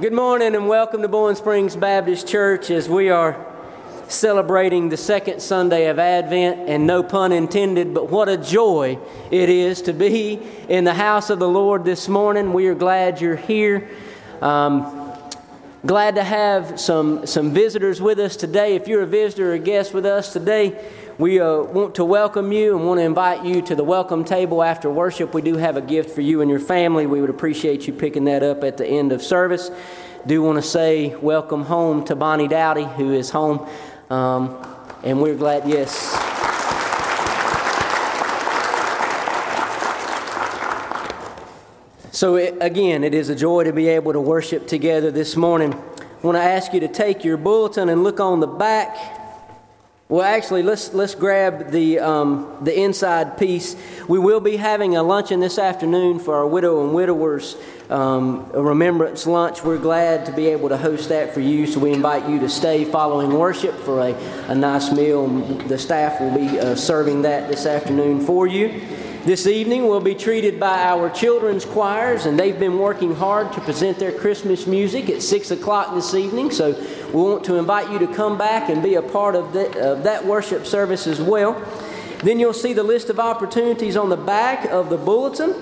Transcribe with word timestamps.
Good 0.00 0.12
morning 0.12 0.54
and 0.54 0.68
welcome 0.68 1.02
to 1.02 1.08
Boiling 1.08 1.34
Springs 1.34 1.74
Baptist 1.74 2.28
Church 2.28 2.70
as 2.70 2.88
we 2.88 3.10
are 3.10 3.44
celebrating 4.06 4.90
the 4.90 4.96
second 4.96 5.42
Sunday 5.42 5.88
of 5.88 5.98
Advent, 5.98 6.68
and 6.68 6.86
no 6.86 7.02
pun 7.02 7.32
intended, 7.32 7.92
but 7.94 8.08
what 8.08 8.28
a 8.28 8.36
joy 8.36 8.96
it 9.32 9.48
is 9.48 9.82
to 9.82 9.92
be 9.92 10.40
in 10.68 10.84
the 10.84 10.94
house 10.94 11.30
of 11.30 11.40
the 11.40 11.48
Lord 11.48 11.84
this 11.84 12.06
morning. 12.06 12.52
We 12.52 12.68
are 12.68 12.76
glad 12.76 13.20
you're 13.20 13.34
here. 13.34 13.90
Um, 14.40 15.12
glad 15.84 16.14
to 16.14 16.22
have 16.22 16.78
some, 16.78 17.26
some 17.26 17.50
visitors 17.50 18.00
with 18.00 18.20
us 18.20 18.36
today. 18.36 18.76
If 18.76 18.86
you're 18.86 19.02
a 19.02 19.06
visitor 19.06 19.50
or 19.50 19.54
a 19.54 19.58
guest 19.58 19.92
with 19.94 20.06
us 20.06 20.32
today, 20.32 20.80
we 21.18 21.40
uh, 21.40 21.62
want 21.62 21.96
to 21.96 22.04
welcome 22.04 22.52
you 22.52 22.76
and 22.76 22.86
want 22.86 22.98
to 22.98 23.02
invite 23.02 23.44
you 23.44 23.60
to 23.60 23.74
the 23.74 23.82
welcome 23.82 24.24
table 24.24 24.62
after 24.62 24.88
worship. 24.88 25.34
We 25.34 25.42
do 25.42 25.56
have 25.56 25.76
a 25.76 25.80
gift 25.80 26.10
for 26.10 26.20
you 26.20 26.42
and 26.42 26.48
your 26.48 26.60
family. 26.60 27.06
We 27.06 27.20
would 27.20 27.28
appreciate 27.28 27.88
you 27.88 27.92
picking 27.92 28.26
that 28.26 28.44
up 28.44 28.62
at 28.62 28.76
the 28.76 28.86
end 28.86 29.10
of 29.10 29.20
service. 29.20 29.68
Do 30.28 30.40
want 30.42 30.62
to 30.62 30.62
say 30.62 31.16
welcome 31.16 31.64
home 31.64 32.04
to 32.04 32.14
Bonnie 32.14 32.46
Dowdy, 32.46 32.84
who 32.84 33.12
is 33.12 33.30
home, 33.30 33.68
um, 34.10 34.64
and 35.02 35.20
we're 35.20 35.34
glad. 35.34 35.68
Yes. 35.68 35.92
So, 42.12 42.36
it, 42.36 42.56
again, 42.60 43.02
it 43.02 43.12
is 43.12 43.28
a 43.28 43.34
joy 43.34 43.64
to 43.64 43.72
be 43.72 43.88
able 43.88 44.12
to 44.12 44.20
worship 44.20 44.68
together 44.68 45.10
this 45.10 45.34
morning. 45.34 45.74
I 45.74 46.26
want 46.26 46.36
to 46.36 46.42
ask 46.42 46.72
you 46.72 46.78
to 46.78 46.88
take 46.88 47.24
your 47.24 47.36
bulletin 47.36 47.88
and 47.88 48.04
look 48.04 48.20
on 48.20 48.38
the 48.38 48.46
back 48.46 49.18
well, 50.10 50.22
actually, 50.22 50.62
let's, 50.62 50.94
let's 50.94 51.14
grab 51.14 51.70
the, 51.70 51.98
um, 51.98 52.56
the 52.62 52.74
inside 52.80 53.36
piece. 53.36 53.76
We 54.08 54.18
will 54.18 54.40
be 54.40 54.56
having 54.56 54.96
a 54.96 55.02
luncheon 55.02 55.40
this 55.40 55.58
afternoon 55.58 56.18
for 56.18 56.34
our 56.34 56.46
widow 56.46 56.82
and 56.82 56.94
widowers, 56.94 57.56
um, 57.90 58.50
remembrance 58.52 59.26
lunch. 59.26 59.62
We're 59.62 59.76
glad 59.76 60.24
to 60.24 60.32
be 60.32 60.46
able 60.46 60.70
to 60.70 60.78
host 60.78 61.10
that 61.10 61.34
for 61.34 61.40
you, 61.40 61.66
so 61.66 61.78
we 61.80 61.92
invite 61.92 62.26
you 62.26 62.38
to 62.38 62.48
stay 62.48 62.86
following 62.86 63.34
worship 63.34 63.74
for 63.80 64.00
a, 64.00 64.14
a 64.48 64.54
nice 64.54 64.90
meal. 64.90 65.28
The 65.28 65.76
staff 65.76 66.22
will 66.22 66.34
be 66.34 66.58
uh, 66.58 66.74
serving 66.74 67.20
that 67.22 67.50
this 67.50 67.66
afternoon 67.66 68.24
for 68.24 68.46
you. 68.46 68.80
This 69.28 69.46
evening, 69.46 69.88
we'll 69.88 70.00
be 70.00 70.14
treated 70.14 70.58
by 70.58 70.84
our 70.84 71.10
children's 71.10 71.66
choirs, 71.66 72.24
and 72.24 72.40
they've 72.40 72.58
been 72.58 72.78
working 72.78 73.14
hard 73.14 73.52
to 73.52 73.60
present 73.60 73.98
their 73.98 74.12
Christmas 74.12 74.66
music 74.66 75.10
at 75.10 75.20
6 75.20 75.50
o'clock 75.50 75.94
this 75.94 76.14
evening. 76.14 76.50
So, 76.50 76.72
we 77.08 77.22
want 77.22 77.44
to 77.44 77.56
invite 77.56 77.90
you 77.90 77.98
to 78.00 78.06
come 78.06 78.36
back 78.36 78.68
and 78.68 78.82
be 78.82 78.94
a 78.94 79.02
part 79.02 79.34
of, 79.34 79.52
the, 79.52 79.92
of 79.92 80.02
that 80.04 80.26
worship 80.26 80.66
service 80.66 81.06
as 81.06 81.20
well. 81.20 81.54
Then 82.22 82.38
you'll 82.38 82.52
see 82.52 82.72
the 82.72 82.82
list 82.82 83.10
of 83.10 83.18
opportunities 83.18 83.96
on 83.96 84.08
the 84.08 84.16
back 84.16 84.66
of 84.66 84.90
the 84.90 84.98
bulletin. 84.98 85.54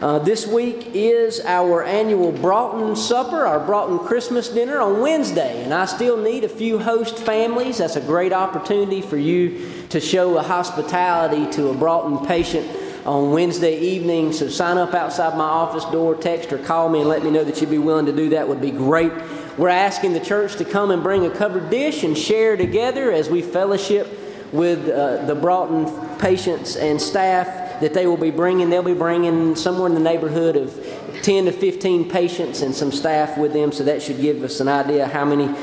Uh, 0.00 0.18
this 0.18 0.46
week 0.46 0.90
is 0.94 1.40
our 1.44 1.82
annual 1.82 2.32
Broughton 2.32 2.96
Supper, 2.96 3.46
our 3.46 3.60
Broughton 3.60 3.98
Christmas 4.00 4.48
dinner 4.48 4.80
on 4.80 5.00
Wednesday, 5.00 5.62
and 5.62 5.72
I 5.72 5.86
still 5.86 6.16
need 6.16 6.44
a 6.44 6.48
few 6.48 6.78
host 6.78 7.18
families. 7.18 7.78
That's 7.78 7.96
a 7.96 8.00
great 8.00 8.32
opportunity 8.32 9.00
for 9.00 9.16
you 9.16 9.70
to 9.90 10.00
show 10.00 10.36
a 10.38 10.42
hospitality 10.42 11.50
to 11.52 11.68
a 11.68 11.74
Broughton 11.74 12.26
patient 12.26 12.66
on 13.06 13.32
Wednesday 13.32 13.78
evening. 13.78 14.32
So 14.32 14.48
sign 14.48 14.78
up 14.78 14.94
outside 14.94 15.36
my 15.36 15.44
office 15.44 15.84
door, 15.86 16.14
text 16.14 16.52
or 16.52 16.58
call 16.58 16.88
me 16.88 17.00
and 17.00 17.08
let 17.08 17.22
me 17.22 17.30
know 17.30 17.44
that 17.44 17.60
you'd 17.60 17.70
be 17.70 17.78
willing 17.78 18.06
to 18.06 18.12
do 18.12 18.30
that 18.30 18.48
would 18.48 18.60
be 18.60 18.70
great. 18.70 19.12
We're 19.56 19.68
asking 19.68 20.14
the 20.14 20.20
church 20.20 20.56
to 20.56 20.64
come 20.64 20.90
and 20.90 21.02
bring 21.02 21.24
a 21.26 21.30
covered 21.30 21.70
dish 21.70 22.02
and 22.02 22.18
share 22.18 22.56
together 22.56 23.12
as 23.12 23.30
we 23.30 23.40
fellowship 23.40 24.08
with 24.52 24.88
uh, 24.88 25.24
the 25.26 25.34
Broughton 25.34 26.18
patients 26.18 26.74
and 26.74 27.00
staff 27.00 27.80
that 27.80 27.94
they 27.94 28.06
will 28.06 28.16
be 28.16 28.32
bringing. 28.32 28.68
They'll 28.68 28.82
be 28.82 28.94
bringing 28.94 29.54
somewhere 29.54 29.86
in 29.86 29.94
the 29.94 30.00
neighborhood 30.00 30.56
of 30.56 30.74
10 31.22 31.44
to 31.44 31.52
15 31.52 32.10
patients 32.10 32.62
and 32.62 32.74
some 32.74 32.90
staff 32.90 33.38
with 33.38 33.52
them, 33.52 33.70
so 33.70 33.84
that 33.84 34.02
should 34.02 34.20
give 34.20 34.42
us 34.42 34.58
an 34.58 34.66
idea 34.66 35.06
how 35.06 35.24
many 35.24 35.54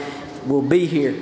will 0.46 0.62
be 0.62 0.86
here. 0.86 1.14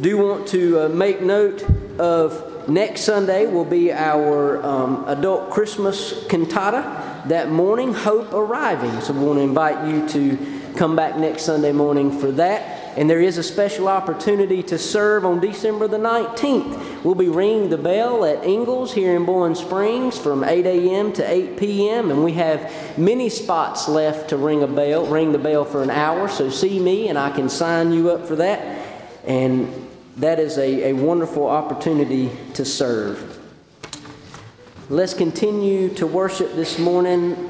Do 0.00 0.16
want 0.16 0.46
to 0.48 0.84
uh, 0.84 0.88
make 0.88 1.22
note 1.22 1.64
of 1.98 2.68
Next 2.68 3.00
Sunday 3.00 3.46
will 3.46 3.64
be 3.64 3.90
our 3.92 4.62
um, 4.62 5.08
adult 5.08 5.48
Christmas 5.50 6.26
cantata 6.26 7.26
that 7.28 7.50
morning, 7.50 7.94
Hope 7.94 8.34
Arriving. 8.34 9.00
So 9.00 9.14
we 9.14 9.24
want 9.24 9.38
to 9.38 9.42
invite 9.42 9.88
you 9.88 10.06
to 10.10 10.57
come 10.78 10.94
back 10.94 11.16
next 11.16 11.42
Sunday 11.42 11.72
morning 11.72 12.16
for 12.16 12.30
that. 12.32 12.96
And 12.96 13.10
there 13.10 13.20
is 13.20 13.36
a 13.36 13.42
special 13.42 13.88
opportunity 13.88 14.62
to 14.64 14.78
serve 14.78 15.24
on 15.24 15.40
December 15.40 15.88
the 15.88 15.98
19th. 15.98 17.04
We'll 17.04 17.16
be 17.16 17.28
ringing 17.28 17.68
the 17.68 17.76
bell 17.76 18.24
at 18.24 18.44
Ingles 18.44 18.94
here 18.94 19.14
in 19.16 19.24
Boiling 19.24 19.56
Springs 19.56 20.16
from 20.16 20.44
8 20.44 20.64
a.m. 20.66 21.12
to 21.14 21.28
8 21.28 21.56
p.m. 21.58 22.10
And 22.10 22.24
we 22.24 22.32
have 22.34 22.96
many 22.96 23.28
spots 23.28 23.88
left 23.88 24.30
to 24.30 24.36
ring 24.36 24.62
a 24.62 24.68
bell, 24.68 25.04
ring 25.06 25.32
the 25.32 25.38
bell 25.38 25.64
for 25.64 25.82
an 25.82 25.90
hour. 25.90 26.28
So 26.28 26.48
see 26.48 26.78
me 26.78 27.08
and 27.08 27.18
I 27.18 27.30
can 27.30 27.48
sign 27.48 27.92
you 27.92 28.10
up 28.10 28.26
for 28.26 28.36
that. 28.36 28.86
And 29.26 29.88
that 30.16 30.38
is 30.38 30.58
a, 30.58 30.90
a 30.90 30.92
wonderful 30.92 31.46
opportunity 31.46 32.30
to 32.54 32.64
serve. 32.64 33.38
Let's 34.88 35.12
continue 35.12 35.90
to 35.94 36.06
worship 36.06 36.54
this 36.54 36.78
morning 36.78 37.47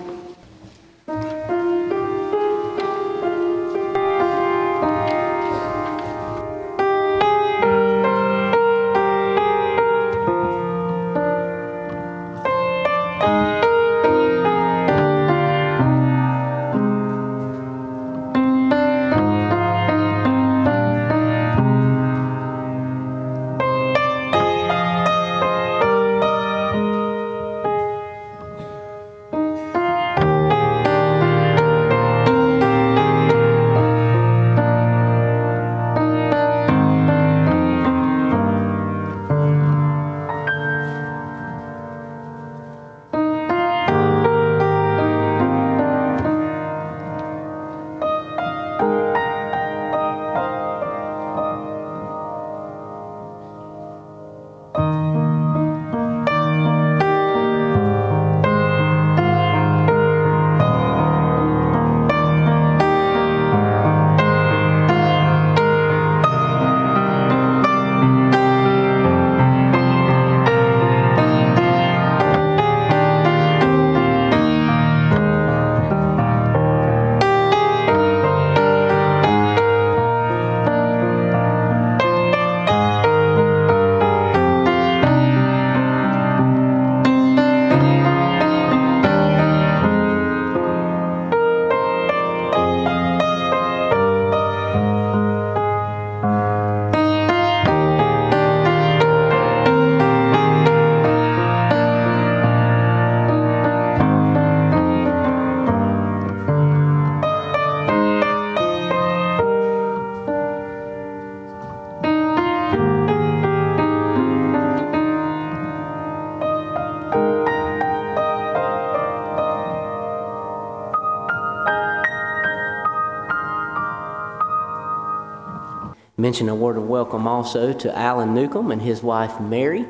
mention 126.29 126.51
a 126.51 126.55
word 126.55 126.77
of 126.77 126.87
welcome 126.87 127.27
also 127.27 127.73
to 127.73 127.99
Alan 127.99 128.35
Newcomb 128.35 128.71
and 128.71 128.83
his 128.83 129.03
wife 129.03 129.41
Mary. 129.41 129.87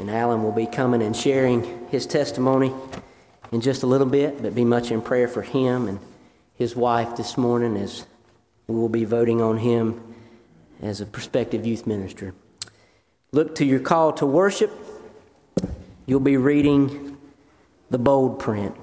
And 0.00 0.10
Alan 0.10 0.42
will 0.42 0.50
be 0.50 0.66
coming 0.66 1.00
and 1.00 1.14
sharing 1.14 1.86
his 1.90 2.06
testimony 2.06 2.74
in 3.52 3.60
just 3.60 3.84
a 3.84 3.86
little 3.86 4.08
bit, 4.08 4.42
but 4.42 4.52
be 4.52 4.64
much 4.64 4.90
in 4.90 5.00
prayer 5.00 5.28
for 5.28 5.42
him 5.42 5.86
and 5.86 6.00
his 6.56 6.74
wife 6.74 7.16
this 7.16 7.38
morning 7.38 7.76
as 7.76 8.04
we 8.66 8.74
will 8.74 8.88
be 8.88 9.04
voting 9.04 9.40
on 9.40 9.58
him 9.58 10.02
as 10.82 11.00
a 11.00 11.06
prospective 11.06 11.64
youth 11.64 11.86
minister. 11.86 12.34
Look 13.30 13.54
to 13.54 13.64
your 13.64 13.78
call 13.78 14.12
to 14.14 14.26
worship. 14.26 14.72
You'll 16.04 16.18
be 16.18 16.36
reading 16.36 17.16
the 17.90 17.98
bold 17.98 18.40
print. 18.40 18.74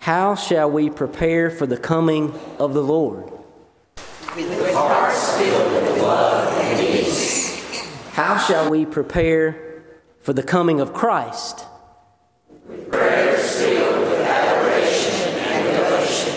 How 0.00 0.34
shall 0.34 0.70
we 0.70 0.90
prepare 0.90 1.48
for 1.48 1.64
the 1.64 1.78
coming 1.78 2.38
of 2.58 2.74
the 2.74 2.82
Lord? 2.82 3.33
With 4.36 4.74
hearts 4.74 5.38
filled 5.38 5.72
with 5.72 6.02
love 6.02 6.58
and 6.58 6.80
peace. 6.80 7.80
How 8.14 8.36
shall 8.36 8.68
we 8.68 8.84
prepare 8.84 9.84
for 10.22 10.32
the 10.32 10.42
coming 10.42 10.80
of 10.80 10.92
Christ? 10.92 11.64
With 12.66 12.90
prayers 12.90 13.60
filled 13.62 14.00
with 14.00 14.18
adoration 14.18 15.38
and 15.38 15.76
devotion. 15.76 16.34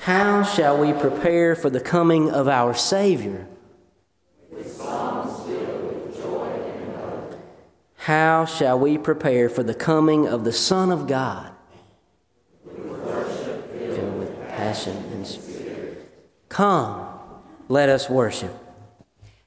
How 0.00 0.44
shall 0.44 0.78
we 0.78 0.94
prepare 0.94 1.54
for 1.54 1.68
the 1.68 1.80
coming 1.80 2.30
of 2.30 2.48
our 2.48 2.72
Savior? 2.72 3.46
With 4.50 4.72
songs 4.72 5.46
filled 5.46 6.06
with 6.06 6.16
joy 6.16 6.46
and 6.46 6.96
hope. 6.96 7.34
How 7.96 8.46
shall 8.46 8.78
we 8.78 8.96
prepare 8.96 9.50
for 9.50 9.62
the 9.62 9.74
coming 9.74 10.26
of 10.26 10.44
the 10.44 10.52
Son 10.52 10.90
of 10.90 11.06
God? 11.06 11.52
With 12.64 12.78
worship 12.78 13.70
filled 13.72 14.18
with 14.20 14.48
passion 14.48 14.96
and 15.12 15.26
spirit. 15.26 16.10
Come, 16.48 17.05
let 17.68 17.88
us 17.88 18.08
worship. 18.08 18.52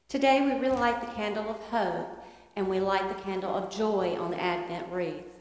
Today 0.09 0.41
we 0.41 0.59
relight 0.59 0.99
the 0.99 1.13
candle 1.13 1.49
of 1.49 1.59
hope 1.69 2.09
and 2.55 2.67
we 2.67 2.79
light 2.79 3.07
the 3.07 3.23
candle 3.23 3.55
of 3.55 3.69
joy 3.69 4.17
on 4.19 4.31
the 4.31 4.41
Advent 4.41 4.87
wreath. 4.91 5.39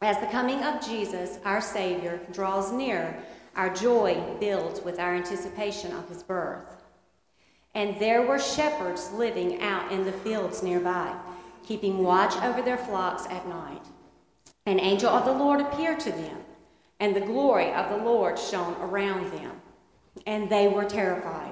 As 0.00 0.18
the 0.18 0.26
coming 0.26 0.62
of 0.62 0.84
Jesus, 0.84 1.40
our 1.44 1.60
Savior, 1.60 2.20
draws 2.32 2.70
near, 2.70 3.20
our 3.56 3.74
joy 3.74 4.22
builds 4.38 4.80
with 4.80 5.00
our 5.00 5.16
anticipation 5.16 5.92
of 5.92 6.08
his 6.08 6.22
birth. 6.22 6.76
And 7.74 7.98
there 7.98 8.22
were 8.22 8.38
shepherds 8.38 9.10
living 9.12 9.60
out 9.60 9.90
in 9.90 10.04
the 10.04 10.12
fields 10.12 10.62
nearby, 10.62 11.16
keeping 11.66 11.98
watch 11.98 12.36
over 12.42 12.62
their 12.62 12.78
flocks 12.78 13.26
at 13.26 13.48
night. 13.48 13.82
An 14.66 14.78
angel 14.78 15.10
of 15.10 15.24
the 15.24 15.32
Lord 15.32 15.60
appeared 15.60 15.98
to 16.00 16.12
them, 16.12 16.38
and 17.00 17.16
the 17.16 17.20
glory 17.20 17.72
of 17.72 17.88
the 17.88 18.04
Lord 18.04 18.38
shone 18.38 18.76
around 18.80 19.32
them, 19.32 19.60
and 20.26 20.48
they 20.48 20.68
were 20.68 20.84
terrified. 20.84 21.47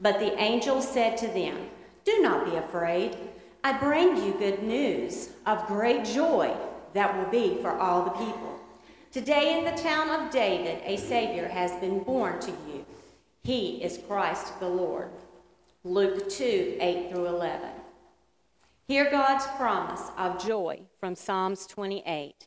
But 0.00 0.18
the 0.18 0.38
angel 0.40 0.80
said 0.80 1.16
to 1.18 1.26
them, 1.26 1.68
Do 2.04 2.20
not 2.22 2.46
be 2.46 2.56
afraid. 2.56 3.16
I 3.62 3.78
bring 3.78 4.16
you 4.16 4.32
good 4.38 4.62
news 4.62 5.30
of 5.44 5.66
great 5.66 6.04
joy 6.04 6.56
that 6.94 7.16
will 7.16 7.30
be 7.30 7.60
for 7.60 7.78
all 7.78 8.04
the 8.04 8.10
people. 8.10 8.58
Today 9.12 9.58
in 9.58 9.64
the 9.64 9.82
town 9.82 10.08
of 10.08 10.32
David, 10.32 10.80
a 10.84 10.96
Savior 10.96 11.48
has 11.48 11.72
been 11.80 12.02
born 12.02 12.40
to 12.40 12.50
you. 12.50 12.86
He 13.42 13.82
is 13.82 13.98
Christ 14.08 14.58
the 14.60 14.68
Lord. 14.68 15.10
Luke 15.84 16.30
2 16.30 16.78
8 16.80 17.10
through 17.10 17.26
11. 17.26 17.68
Hear 18.86 19.10
God's 19.10 19.46
promise 19.56 20.10
of 20.16 20.44
joy 20.44 20.80
from 20.98 21.14
Psalms 21.14 21.66
28. 21.66 22.46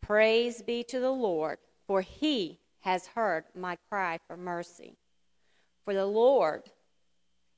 Praise 0.00 0.62
be 0.62 0.82
to 0.84 1.00
the 1.00 1.10
Lord, 1.10 1.58
for 1.86 2.00
he 2.00 2.60
has 2.80 3.08
heard 3.08 3.44
my 3.54 3.76
cry 3.88 4.18
for 4.26 4.36
mercy. 4.36 4.96
For 5.84 5.94
the 5.94 6.06
Lord 6.06 6.62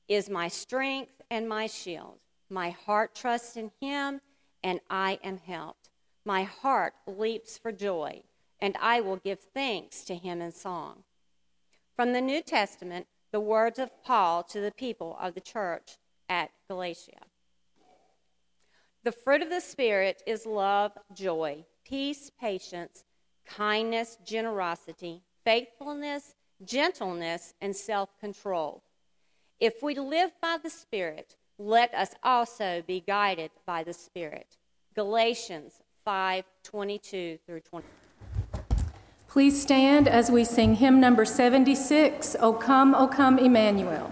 is 0.07 0.29
my 0.29 0.47
strength 0.47 1.21
and 1.29 1.47
my 1.47 1.67
shield. 1.67 2.19
My 2.49 2.69
heart 2.69 3.15
trusts 3.15 3.57
in 3.57 3.71
him, 3.79 4.21
and 4.63 4.79
I 4.89 5.19
am 5.23 5.37
helped. 5.37 5.89
My 6.25 6.43
heart 6.43 6.93
leaps 7.07 7.57
for 7.57 7.71
joy, 7.71 8.23
and 8.59 8.77
I 8.79 9.01
will 9.01 9.17
give 9.17 9.39
thanks 9.39 10.03
to 10.05 10.15
him 10.15 10.41
in 10.41 10.51
song. 10.51 11.03
From 11.95 12.13
the 12.13 12.21
New 12.21 12.41
Testament, 12.41 13.07
the 13.31 13.39
words 13.39 13.79
of 13.79 14.03
Paul 14.03 14.43
to 14.43 14.61
the 14.61 14.71
people 14.71 15.17
of 15.19 15.33
the 15.33 15.41
church 15.41 15.97
at 16.29 16.51
Galatia. 16.67 17.25
The 19.03 19.11
fruit 19.11 19.41
of 19.41 19.49
the 19.49 19.59
Spirit 19.59 20.23
is 20.25 20.45
love, 20.45 20.93
joy, 21.13 21.65
peace, 21.83 22.31
patience, 22.39 23.03
kindness, 23.45 24.17
generosity, 24.25 25.23
faithfulness, 25.43 26.35
gentleness, 26.63 27.53
and 27.59 27.75
self 27.75 28.17
control. 28.19 28.83
If 29.63 29.81
we 29.81 29.95
live 29.95 30.31
by 30.41 30.57
the 30.61 30.69
Spirit, 30.69 31.37
let 31.57 31.93
us 31.93 32.09
also 32.21 32.83
be 32.85 32.99
guided 32.99 33.49
by 33.65 33.81
the 33.81 33.93
Spirit. 33.93 34.57
Galatians 34.93 35.75
5 36.03 36.43
22 36.65 37.39
through 37.47 37.61
20. 37.61 37.87
Please 39.29 39.61
stand 39.61 40.09
as 40.09 40.29
we 40.29 40.43
sing 40.43 40.75
hymn 40.75 40.99
number 40.99 41.23
76, 41.23 42.35
O 42.41 42.51
Come, 42.51 42.93
O 42.93 43.07
Come, 43.07 43.39
Emmanuel. 43.39 44.11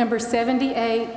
Number 0.00 0.18
78, 0.18 1.09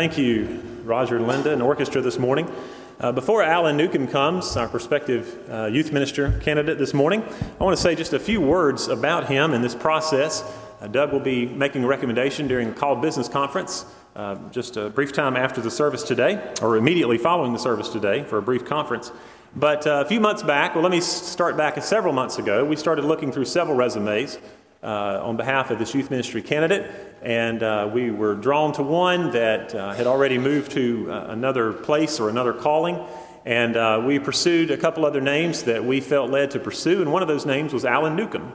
Thank 0.00 0.16
you, 0.16 0.62
Roger 0.84 1.20
Linda 1.20 1.52
and 1.52 1.60
orchestra 1.60 2.00
this 2.00 2.18
morning. 2.18 2.50
Uh, 2.98 3.12
before 3.12 3.42
Alan 3.42 3.76
Newcomb 3.76 4.08
comes, 4.08 4.56
our 4.56 4.66
prospective 4.66 5.38
uh, 5.50 5.66
youth 5.66 5.92
minister 5.92 6.40
candidate 6.40 6.78
this 6.78 6.94
morning, 6.94 7.22
I 7.60 7.64
want 7.64 7.76
to 7.76 7.82
say 7.82 7.94
just 7.94 8.14
a 8.14 8.18
few 8.18 8.40
words 8.40 8.88
about 8.88 9.28
him 9.28 9.52
and 9.52 9.62
this 9.62 9.74
process. 9.74 10.42
Uh, 10.80 10.86
Doug 10.86 11.12
will 11.12 11.20
be 11.20 11.44
making 11.44 11.84
a 11.84 11.86
recommendation 11.86 12.48
during 12.48 12.70
the 12.70 12.74
Called 12.74 13.02
Business 13.02 13.28
Conference 13.28 13.84
uh, 14.16 14.36
just 14.50 14.78
a 14.78 14.88
brief 14.88 15.12
time 15.12 15.36
after 15.36 15.60
the 15.60 15.70
service 15.70 16.02
today, 16.02 16.50
or 16.62 16.78
immediately 16.78 17.18
following 17.18 17.52
the 17.52 17.58
service 17.58 17.90
today 17.90 18.24
for 18.24 18.38
a 18.38 18.42
brief 18.42 18.64
conference. 18.64 19.12
But 19.54 19.86
uh, 19.86 20.02
a 20.02 20.08
few 20.08 20.18
months 20.18 20.42
back, 20.42 20.74
well, 20.74 20.82
let 20.82 20.92
me 20.92 21.02
start 21.02 21.58
back 21.58 21.78
several 21.82 22.14
months 22.14 22.38
ago, 22.38 22.64
we 22.64 22.76
started 22.76 23.04
looking 23.04 23.32
through 23.32 23.44
several 23.44 23.76
resumes 23.76 24.38
uh, 24.82 25.20
on 25.22 25.36
behalf 25.36 25.70
of 25.70 25.78
this 25.78 25.94
youth 25.94 26.10
ministry 26.10 26.42
candidate, 26.42 26.90
and 27.22 27.62
uh, 27.62 27.90
we 27.92 28.10
were 28.10 28.34
drawn 28.34 28.72
to 28.72 28.82
one 28.82 29.30
that 29.32 29.74
uh, 29.74 29.92
had 29.92 30.06
already 30.06 30.38
moved 30.38 30.72
to 30.72 31.10
uh, 31.10 31.26
another 31.28 31.72
place 31.72 32.18
or 32.18 32.28
another 32.28 32.52
calling. 32.52 32.98
And 33.44 33.76
uh, 33.76 34.02
we 34.04 34.18
pursued 34.18 34.70
a 34.70 34.76
couple 34.76 35.06
other 35.06 35.20
names 35.20 35.62
that 35.62 35.84
we 35.84 36.00
felt 36.00 36.30
led 36.30 36.50
to 36.52 36.60
pursue, 36.60 37.00
and 37.00 37.12
one 37.12 37.22
of 37.22 37.28
those 37.28 37.46
names 37.46 37.72
was 37.72 37.84
Alan 37.84 38.16
Newcomb. 38.16 38.52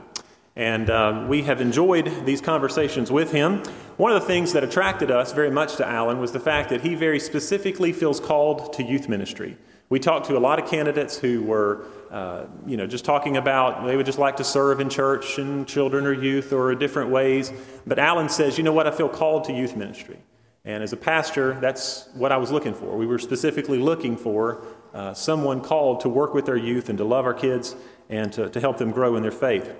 And 0.54 0.88
uh, 0.88 1.26
we 1.28 1.42
have 1.42 1.60
enjoyed 1.60 2.24
these 2.24 2.40
conversations 2.40 3.12
with 3.12 3.30
him. 3.30 3.62
One 3.98 4.12
of 4.12 4.20
the 4.20 4.26
things 4.26 4.54
that 4.54 4.64
attracted 4.64 5.10
us 5.10 5.32
very 5.32 5.50
much 5.50 5.76
to 5.76 5.86
Alan 5.86 6.18
was 6.18 6.32
the 6.32 6.40
fact 6.40 6.70
that 6.70 6.80
he 6.80 6.94
very 6.94 7.20
specifically 7.20 7.92
feels 7.92 8.20
called 8.20 8.72
to 8.74 8.82
youth 8.82 9.08
ministry. 9.08 9.58
We 9.88 10.00
talked 10.00 10.26
to 10.26 10.36
a 10.36 10.40
lot 10.40 10.58
of 10.58 10.68
candidates 10.68 11.16
who 11.16 11.42
were, 11.44 11.84
uh, 12.10 12.46
you 12.66 12.76
know, 12.76 12.86
just 12.86 13.04
talking 13.04 13.36
about 13.36 13.86
they 13.86 13.96
would 13.96 14.06
just 14.06 14.18
like 14.18 14.36
to 14.38 14.44
serve 14.44 14.80
in 14.80 14.90
church 14.90 15.38
and 15.38 15.66
children 15.66 16.06
or 16.06 16.12
youth 16.12 16.52
or 16.52 16.74
different 16.74 17.10
ways. 17.10 17.52
But 17.86 17.98
Alan 17.98 18.28
says, 18.28 18.58
you 18.58 18.64
know 18.64 18.72
what, 18.72 18.88
I 18.88 18.90
feel 18.90 19.08
called 19.08 19.44
to 19.44 19.52
youth 19.52 19.76
ministry. 19.76 20.18
And 20.64 20.82
as 20.82 20.92
a 20.92 20.96
pastor, 20.96 21.56
that's 21.60 22.08
what 22.14 22.32
I 22.32 22.36
was 22.38 22.50
looking 22.50 22.74
for. 22.74 22.96
We 22.96 23.06
were 23.06 23.20
specifically 23.20 23.78
looking 23.78 24.16
for 24.16 24.64
uh, 24.92 25.14
someone 25.14 25.60
called 25.60 26.00
to 26.00 26.08
work 26.08 26.34
with 26.34 26.48
our 26.48 26.56
youth 26.56 26.88
and 26.88 26.98
to 26.98 27.04
love 27.04 27.24
our 27.24 27.34
kids 27.34 27.76
and 28.08 28.32
to, 28.32 28.50
to 28.50 28.60
help 28.60 28.78
them 28.78 28.90
grow 28.90 29.14
in 29.14 29.22
their 29.22 29.30
faith. 29.30 29.72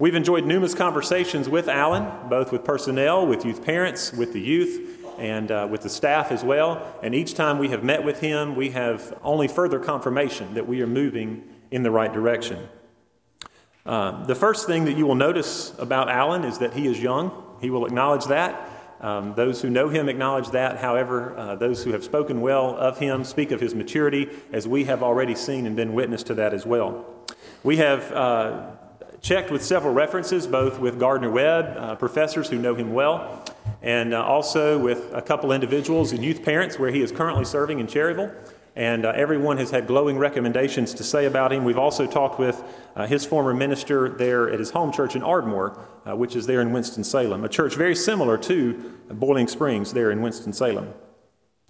We've 0.00 0.16
enjoyed 0.16 0.44
numerous 0.44 0.74
conversations 0.74 1.48
with 1.48 1.68
Alan, 1.68 2.28
both 2.28 2.50
with 2.50 2.64
personnel, 2.64 3.26
with 3.26 3.44
youth 3.44 3.64
parents, 3.64 4.12
with 4.12 4.32
the 4.32 4.40
youth 4.40 5.05
and 5.18 5.50
uh, 5.50 5.68
with 5.70 5.82
the 5.82 5.88
staff 5.88 6.30
as 6.30 6.44
well. 6.44 6.94
And 7.02 7.14
each 7.14 7.34
time 7.34 7.58
we 7.58 7.68
have 7.68 7.82
met 7.84 8.04
with 8.04 8.20
him, 8.20 8.56
we 8.56 8.70
have 8.70 9.18
only 9.22 9.48
further 9.48 9.78
confirmation 9.78 10.54
that 10.54 10.66
we 10.66 10.82
are 10.82 10.86
moving 10.86 11.44
in 11.70 11.82
the 11.82 11.90
right 11.90 12.12
direction. 12.12 12.68
Uh, 13.84 14.24
the 14.24 14.34
first 14.34 14.66
thing 14.66 14.84
that 14.86 14.96
you 14.96 15.06
will 15.06 15.14
notice 15.14 15.72
about 15.78 16.08
Alan 16.08 16.44
is 16.44 16.58
that 16.58 16.72
he 16.72 16.86
is 16.86 17.00
young. 17.00 17.30
He 17.60 17.70
will 17.70 17.86
acknowledge 17.86 18.24
that. 18.26 18.70
Um, 19.00 19.34
those 19.34 19.60
who 19.60 19.70
know 19.70 19.88
him 19.88 20.08
acknowledge 20.08 20.50
that. 20.50 20.78
However, 20.78 21.36
uh, 21.36 21.54
those 21.54 21.84
who 21.84 21.92
have 21.92 22.02
spoken 22.02 22.40
well 22.40 22.76
of 22.76 22.98
him 22.98 23.24
speak 23.24 23.50
of 23.50 23.60
his 23.60 23.74
maturity, 23.74 24.28
as 24.52 24.66
we 24.66 24.84
have 24.84 25.02
already 25.02 25.34
seen 25.34 25.66
and 25.66 25.76
been 25.76 25.92
witness 25.92 26.22
to 26.24 26.34
that 26.34 26.54
as 26.54 26.66
well. 26.66 27.04
We 27.62 27.76
have 27.76 28.10
uh, 28.12 28.70
checked 29.20 29.50
with 29.50 29.64
several 29.64 29.92
references, 29.92 30.46
both 30.46 30.78
with 30.78 30.98
Gardner 30.98 31.30
Webb, 31.30 31.76
uh, 31.76 31.94
professors 31.96 32.48
who 32.48 32.58
know 32.58 32.74
him 32.74 32.92
well, 32.92 33.44
and 33.86 34.12
uh, 34.12 34.20
also 34.20 34.76
with 34.76 35.14
a 35.14 35.22
couple 35.22 35.52
individuals 35.52 36.10
and 36.10 36.24
youth 36.24 36.42
parents 36.42 36.76
where 36.76 36.90
he 36.90 37.00
is 37.00 37.12
currently 37.12 37.44
serving 37.44 37.78
in 37.78 37.86
Cherryville. 37.86 38.34
and 38.74 39.06
uh, 39.06 39.12
everyone 39.14 39.56
has 39.56 39.70
had 39.70 39.86
glowing 39.86 40.18
recommendations 40.18 40.92
to 40.92 41.04
say 41.04 41.24
about 41.24 41.52
him. 41.52 41.64
We've 41.64 41.78
also 41.78 42.06
talked 42.06 42.38
with 42.38 42.62
uh, 42.94 43.06
his 43.06 43.24
former 43.24 43.54
minister 43.54 44.08
there 44.10 44.50
at 44.50 44.58
his 44.58 44.70
home 44.70 44.92
church 44.92 45.16
in 45.16 45.22
Ardmore, 45.22 45.78
uh, 46.04 46.16
which 46.16 46.36
is 46.36 46.46
there 46.46 46.60
in 46.60 46.72
Winston-Salem, 46.72 47.44
a 47.44 47.48
church 47.48 47.74
very 47.76 47.94
similar 47.94 48.36
to 48.38 48.74
Boiling 49.08 49.48
Springs 49.48 49.92
there 49.92 50.10
in 50.10 50.20
Winston-Salem. 50.20 50.92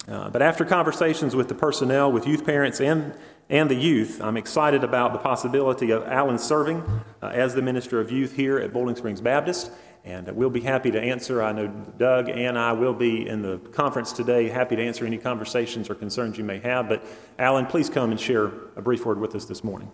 Uh, 0.08 0.30
but 0.30 0.40
after 0.40 0.64
conversations 0.64 1.37
with 1.37 1.49
the 1.49 1.54
personnel, 1.54 2.10
with 2.10 2.26
youth 2.26 2.47
parents, 2.47 2.80
and, 2.80 3.12
and 3.50 3.71
the 3.71 3.75
youth, 3.75 4.21
I'm 4.23 4.36
excited 4.36 4.82
about 4.82 5.12
the 5.12 5.19
possibility 5.19 5.91
of 5.91 6.04
Alan 6.04 6.38
serving 6.38 6.82
uh, 7.23 7.26
as 7.26 7.54
the 7.54 7.62
minister 7.62 8.00
of 8.00 8.10
youth 8.10 8.36
here 8.36 8.58
at 8.58 8.73
Boiling 8.73 8.97
Springs 8.97 9.21
Baptist. 9.21 9.71
And 10.06 10.28
we'll 10.36 10.50
be 10.50 10.60
happy 10.60 10.92
to 10.92 11.00
answer. 11.00 11.42
I 11.42 11.50
know 11.50 11.66
Doug 11.66 12.28
and 12.28 12.56
I 12.56 12.71
will 12.73 12.95
be 12.95 13.28
in 13.28 13.42
the 13.42 13.58
conference 13.73 14.12
today, 14.12 14.49
happy 14.49 14.76
to 14.76 14.82
answer 14.82 15.04
any 15.04 15.19
conversations 15.19 15.90
or 15.90 15.97
concerns 15.97 16.38
you 16.38 16.45
may 16.45 16.60
have. 16.60 16.88
But 16.88 17.04
Alan, 17.40 17.66
please 17.66 17.90
come 17.90 18.12
and 18.12 18.21
share 18.21 18.52
a 18.76 18.82
brief 18.82 19.04
word 19.04 19.19
with 19.19 19.34
us 19.34 19.47
this 19.47 19.64
morning. 19.64 19.90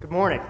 Good 0.00 0.10
morning. 0.10 0.42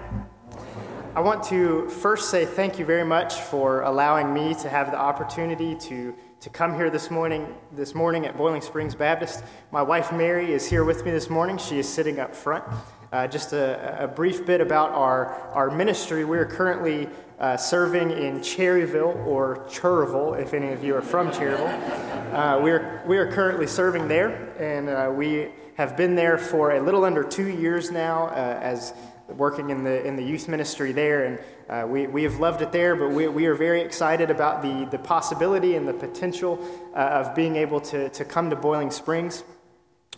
I 1.15 1.21
want 1.21 1.41
to 1.45 1.87
first 1.87 2.29
say 2.29 2.45
thank 2.45 2.77
you 2.77 2.83
very 2.83 3.05
much 3.05 3.35
for 3.35 3.83
allowing 3.83 4.33
me 4.33 4.53
to 4.55 4.67
have 4.67 4.91
the 4.91 4.99
opportunity 4.99 5.75
to, 5.75 6.13
to 6.41 6.49
come 6.49 6.75
here 6.75 6.89
this 6.89 7.09
morning, 7.09 7.47
this 7.71 7.95
morning 7.95 8.25
at 8.25 8.35
Boiling 8.35 8.61
Springs 8.61 8.95
Baptist. 8.95 9.45
My 9.71 9.81
wife 9.81 10.11
Mary 10.11 10.51
is 10.51 10.69
here 10.69 10.83
with 10.83 11.05
me 11.05 11.11
this 11.11 11.29
morning. 11.29 11.57
She 11.57 11.79
is 11.79 11.87
sitting 11.87 12.19
up 12.19 12.35
front. 12.35 12.65
Uh, 13.11 13.25
just 13.25 13.53
a, 13.53 14.03
a, 14.03 14.07
brief 14.07 14.45
bit 14.45 14.61
about 14.61 14.91
our, 14.91 15.33
our 15.53 15.71
ministry. 15.71 16.23
We 16.23 16.37
are 16.37 16.45
currently 16.45 17.09
uh, 17.39 17.57
serving 17.57 18.11
in 18.11 18.39
Cherryville 18.41 19.25
or 19.25 19.65
Cherville, 19.67 20.39
if 20.39 20.53
any 20.53 20.73
of 20.73 20.83
you 20.83 20.95
are 20.95 21.01
from 21.01 21.31
Cherryville. 21.31 22.31
Uh, 22.31 22.59
we, 22.61 22.69
are, 22.69 23.01
we 23.07 23.17
are 23.17 23.31
currently 23.31 23.65
serving 23.65 24.07
there, 24.07 24.53
and 24.59 24.89
uh, 24.89 25.11
we 25.11 25.47
have 25.75 25.97
been 25.97 26.13
there 26.13 26.37
for 26.37 26.73
a 26.73 26.79
little 26.79 27.03
under 27.03 27.23
two 27.23 27.47
years 27.47 27.89
now 27.89 28.27
uh, 28.27 28.59
as 28.61 28.93
working 29.27 29.71
in 29.71 29.83
the, 29.83 30.05
in 30.05 30.15
the 30.15 30.23
youth 30.23 30.47
ministry 30.47 30.91
there. 30.91 31.25
And 31.25 31.39
uh, 31.67 31.87
we, 31.87 32.05
we 32.05 32.21
have 32.21 32.39
loved 32.39 32.61
it 32.61 32.71
there, 32.71 32.95
but 32.95 33.09
we, 33.09 33.27
we 33.27 33.47
are 33.47 33.55
very 33.55 33.81
excited 33.81 34.29
about 34.29 34.61
the, 34.61 34.87
the 34.91 34.99
possibility 34.99 35.73
and 35.73 35.87
the 35.87 35.93
potential 35.93 36.63
of 36.93 37.33
being 37.33 37.55
able 37.55 37.81
to, 37.81 38.09
to 38.09 38.23
come 38.23 38.51
to 38.51 38.55
Boiling 38.55 38.91
Springs. 38.91 39.43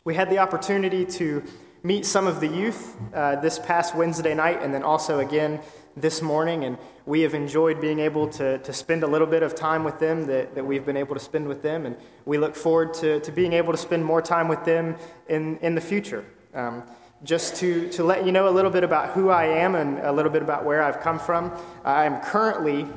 We 0.03 0.15
had 0.15 0.29
the 0.29 0.39
opportunity 0.39 1.05
to 1.05 1.43
meet 1.83 2.05
some 2.05 2.27
of 2.27 2.39
the 2.39 2.47
youth 2.47 2.95
uh, 3.13 3.35
this 3.37 3.57
past 3.59 3.95
Wednesday 3.95 4.33
night 4.33 4.61
and 4.61 4.73
then 4.73 4.83
also 4.83 5.19
again 5.19 5.59
this 5.95 6.21
morning. 6.21 6.63
And 6.63 6.77
we 7.05 7.21
have 7.21 7.33
enjoyed 7.33 7.81
being 7.81 7.99
able 7.99 8.27
to, 8.29 8.59
to 8.59 8.73
spend 8.73 9.03
a 9.03 9.07
little 9.07 9.27
bit 9.27 9.43
of 9.43 9.55
time 9.55 9.83
with 9.83 9.99
them 9.99 10.27
that, 10.27 10.55
that 10.55 10.65
we've 10.65 10.85
been 10.85 10.97
able 10.97 11.15
to 11.15 11.19
spend 11.19 11.47
with 11.47 11.61
them. 11.61 11.85
And 11.85 11.97
we 12.25 12.37
look 12.37 12.55
forward 12.55 12.93
to, 12.95 13.19
to 13.21 13.31
being 13.31 13.53
able 13.53 13.71
to 13.71 13.77
spend 13.77 14.05
more 14.05 14.21
time 14.21 14.47
with 14.47 14.63
them 14.63 14.95
in, 15.27 15.57
in 15.57 15.75
the 15.75 15.81
future. 15.81 16.23
Um, 16.53 16.83
just 17.23 17.55
to, 17.57 17.89
to 17.89 18.03
let 18.03 18.25
you 18.25 18.31
know 18.31 18.49
a 18.49 18.51
little 18.51 18.71
bit 18.71 18.83
about 18.83 19.11
who 19.11 19.29
I 19.29 19.45
am 19.45 19.75
and 19.75 19.99
a 19.99 20.11
little 20.11 20.31
bit 20.31 20.41
about 20.41 20.65
where 20.65 20.81
I've 20.81 21.01
come 21.01 21.19
from, 21.19 21.51
I 21.83 22.05
am 22.05 22.19
currently 22.21 22.87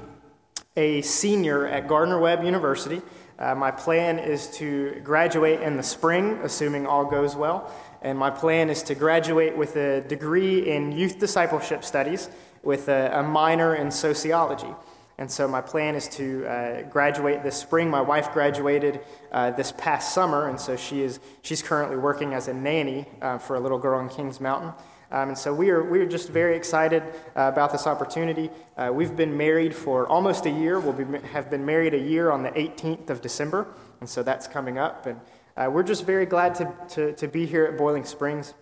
a 0.76 1.02
senior 1.02 1.66
at 1.66 1.88
Gardner 1.88 2.18
Webb 2.18 2.42
University. 2.42 3.02
Uh, 3.38 3.54
my 3.54 3.70
plan 3.70 4.18
is 4.18 4.48
to 4.56 5.00
graduate 5.04 5.60
in 5.60 5.76
the 5.76 5.82
spring, 5.82 6.38
assuming 6.42 6.86
all 6.86 7.04
goes 7.04 7.34
well. 7.36 7.72
And 8.04 8.18
my 8.18 8.28
plan 8.28 8.68
is 8.68 8.82
to 8.84 8.94
graduate 8.94 9.56
with 9.56 9.76
a 9.76 10.02
degree 10.02 10.68
in 10.70 10.92
youth 10.92 11.18
discipleship 11.18 11.82
studies 11.82 12.28
with 12.62 12.88
a, 12.88 13.18
a 13.18 13.22
minor 13.22 13.74
in 13.74 13.90
sociology. 13.90 14.68
And 15.16 15.30
so 15.30 15.48
my 15.48 15.62
plan 15.62 15.94
is 15.94 16.06
to 16.08 16.44
uh, 16.44 16.82
graduate 16.82 17.42
this 17.42 17.56
spring. 17.56 17.88
My 17.88 18.02
wife 18.02 18.30
graduated 18.32 19.00
uh, 19.32 19.52
this 19.52 19.72
past 19.72 20.12
summer, 20.12 20.48
and 20.48 20.60
so 20.60 20.76
she 20.76 21.00
is 21.00 21.18
she's 21.40 21.62
currently 21.62 21.96
working 21.96 22.34
as 22.34 22.46
a 22.46 22.52
nanny 22.52 23.06
uh, 23.22 23.38
for 23.38 23.56
a 23.56 23.60
little 23.60 23.78
girl 23.78 24.00
in 24.00 24.10
Kings 24.10 24.38
Mountain. 24.38 24.72
Um, 25.10 25.28
and 25.28 25.38
so 25.38 25.54
we 25.54 25.70
are 25.70 25.82
we 25.82 26.00
are 26.00 26.06
just 26.06 26.28
very 26.28 26.56
excited 26.56 27.02
uh, 27.36 27.48
about 27.52 27.72
this 27.72 27.86
opportunity. 27.86 28.50
Uh, 28.76 28.90
we've 28.92 29.16
been 29.16 29.34
married 29.34 29.74
for 29.74 30.06
almost 30.08 30.44
a 30.44 30.50
year. 30.50 30.78
We'll 30.78 30.92
be, 30.92 31.26
have 31.28 31.48
been 31.48 31.64
married 31.64 31.94
a 31.94 31.98
year 31.98 32.30
on 32.30 32.42
the 32.42 32.50
18th 32.50 33.08
of 33.08 33.22
December, 33.22 33.68
and 34.00 34.08
so 34.08 34.22
that's 34.22 34.46
coming 34.46 34.76
up. 34.76 35.06
And 35.06 35.20
uh, 35.56 35.70
we're 35.70 35.82
just 35.82 36.04
very 36.04 36.26
glad 36.26 36.54
to, 36.56 36.72
to, 36.88 37.12
to 37.14 37.28
be 37.28 37.46
here 37.46 37.64
at 37.64 37.78
Boiling 37.78 38.04
Springs. 38.04 38.54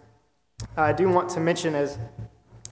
I 0.76 0.92
do 0.92 1.08
want 1.08 1.30
to 1.30 1.40
mention, 1.40 1.74
as 1.74 1.98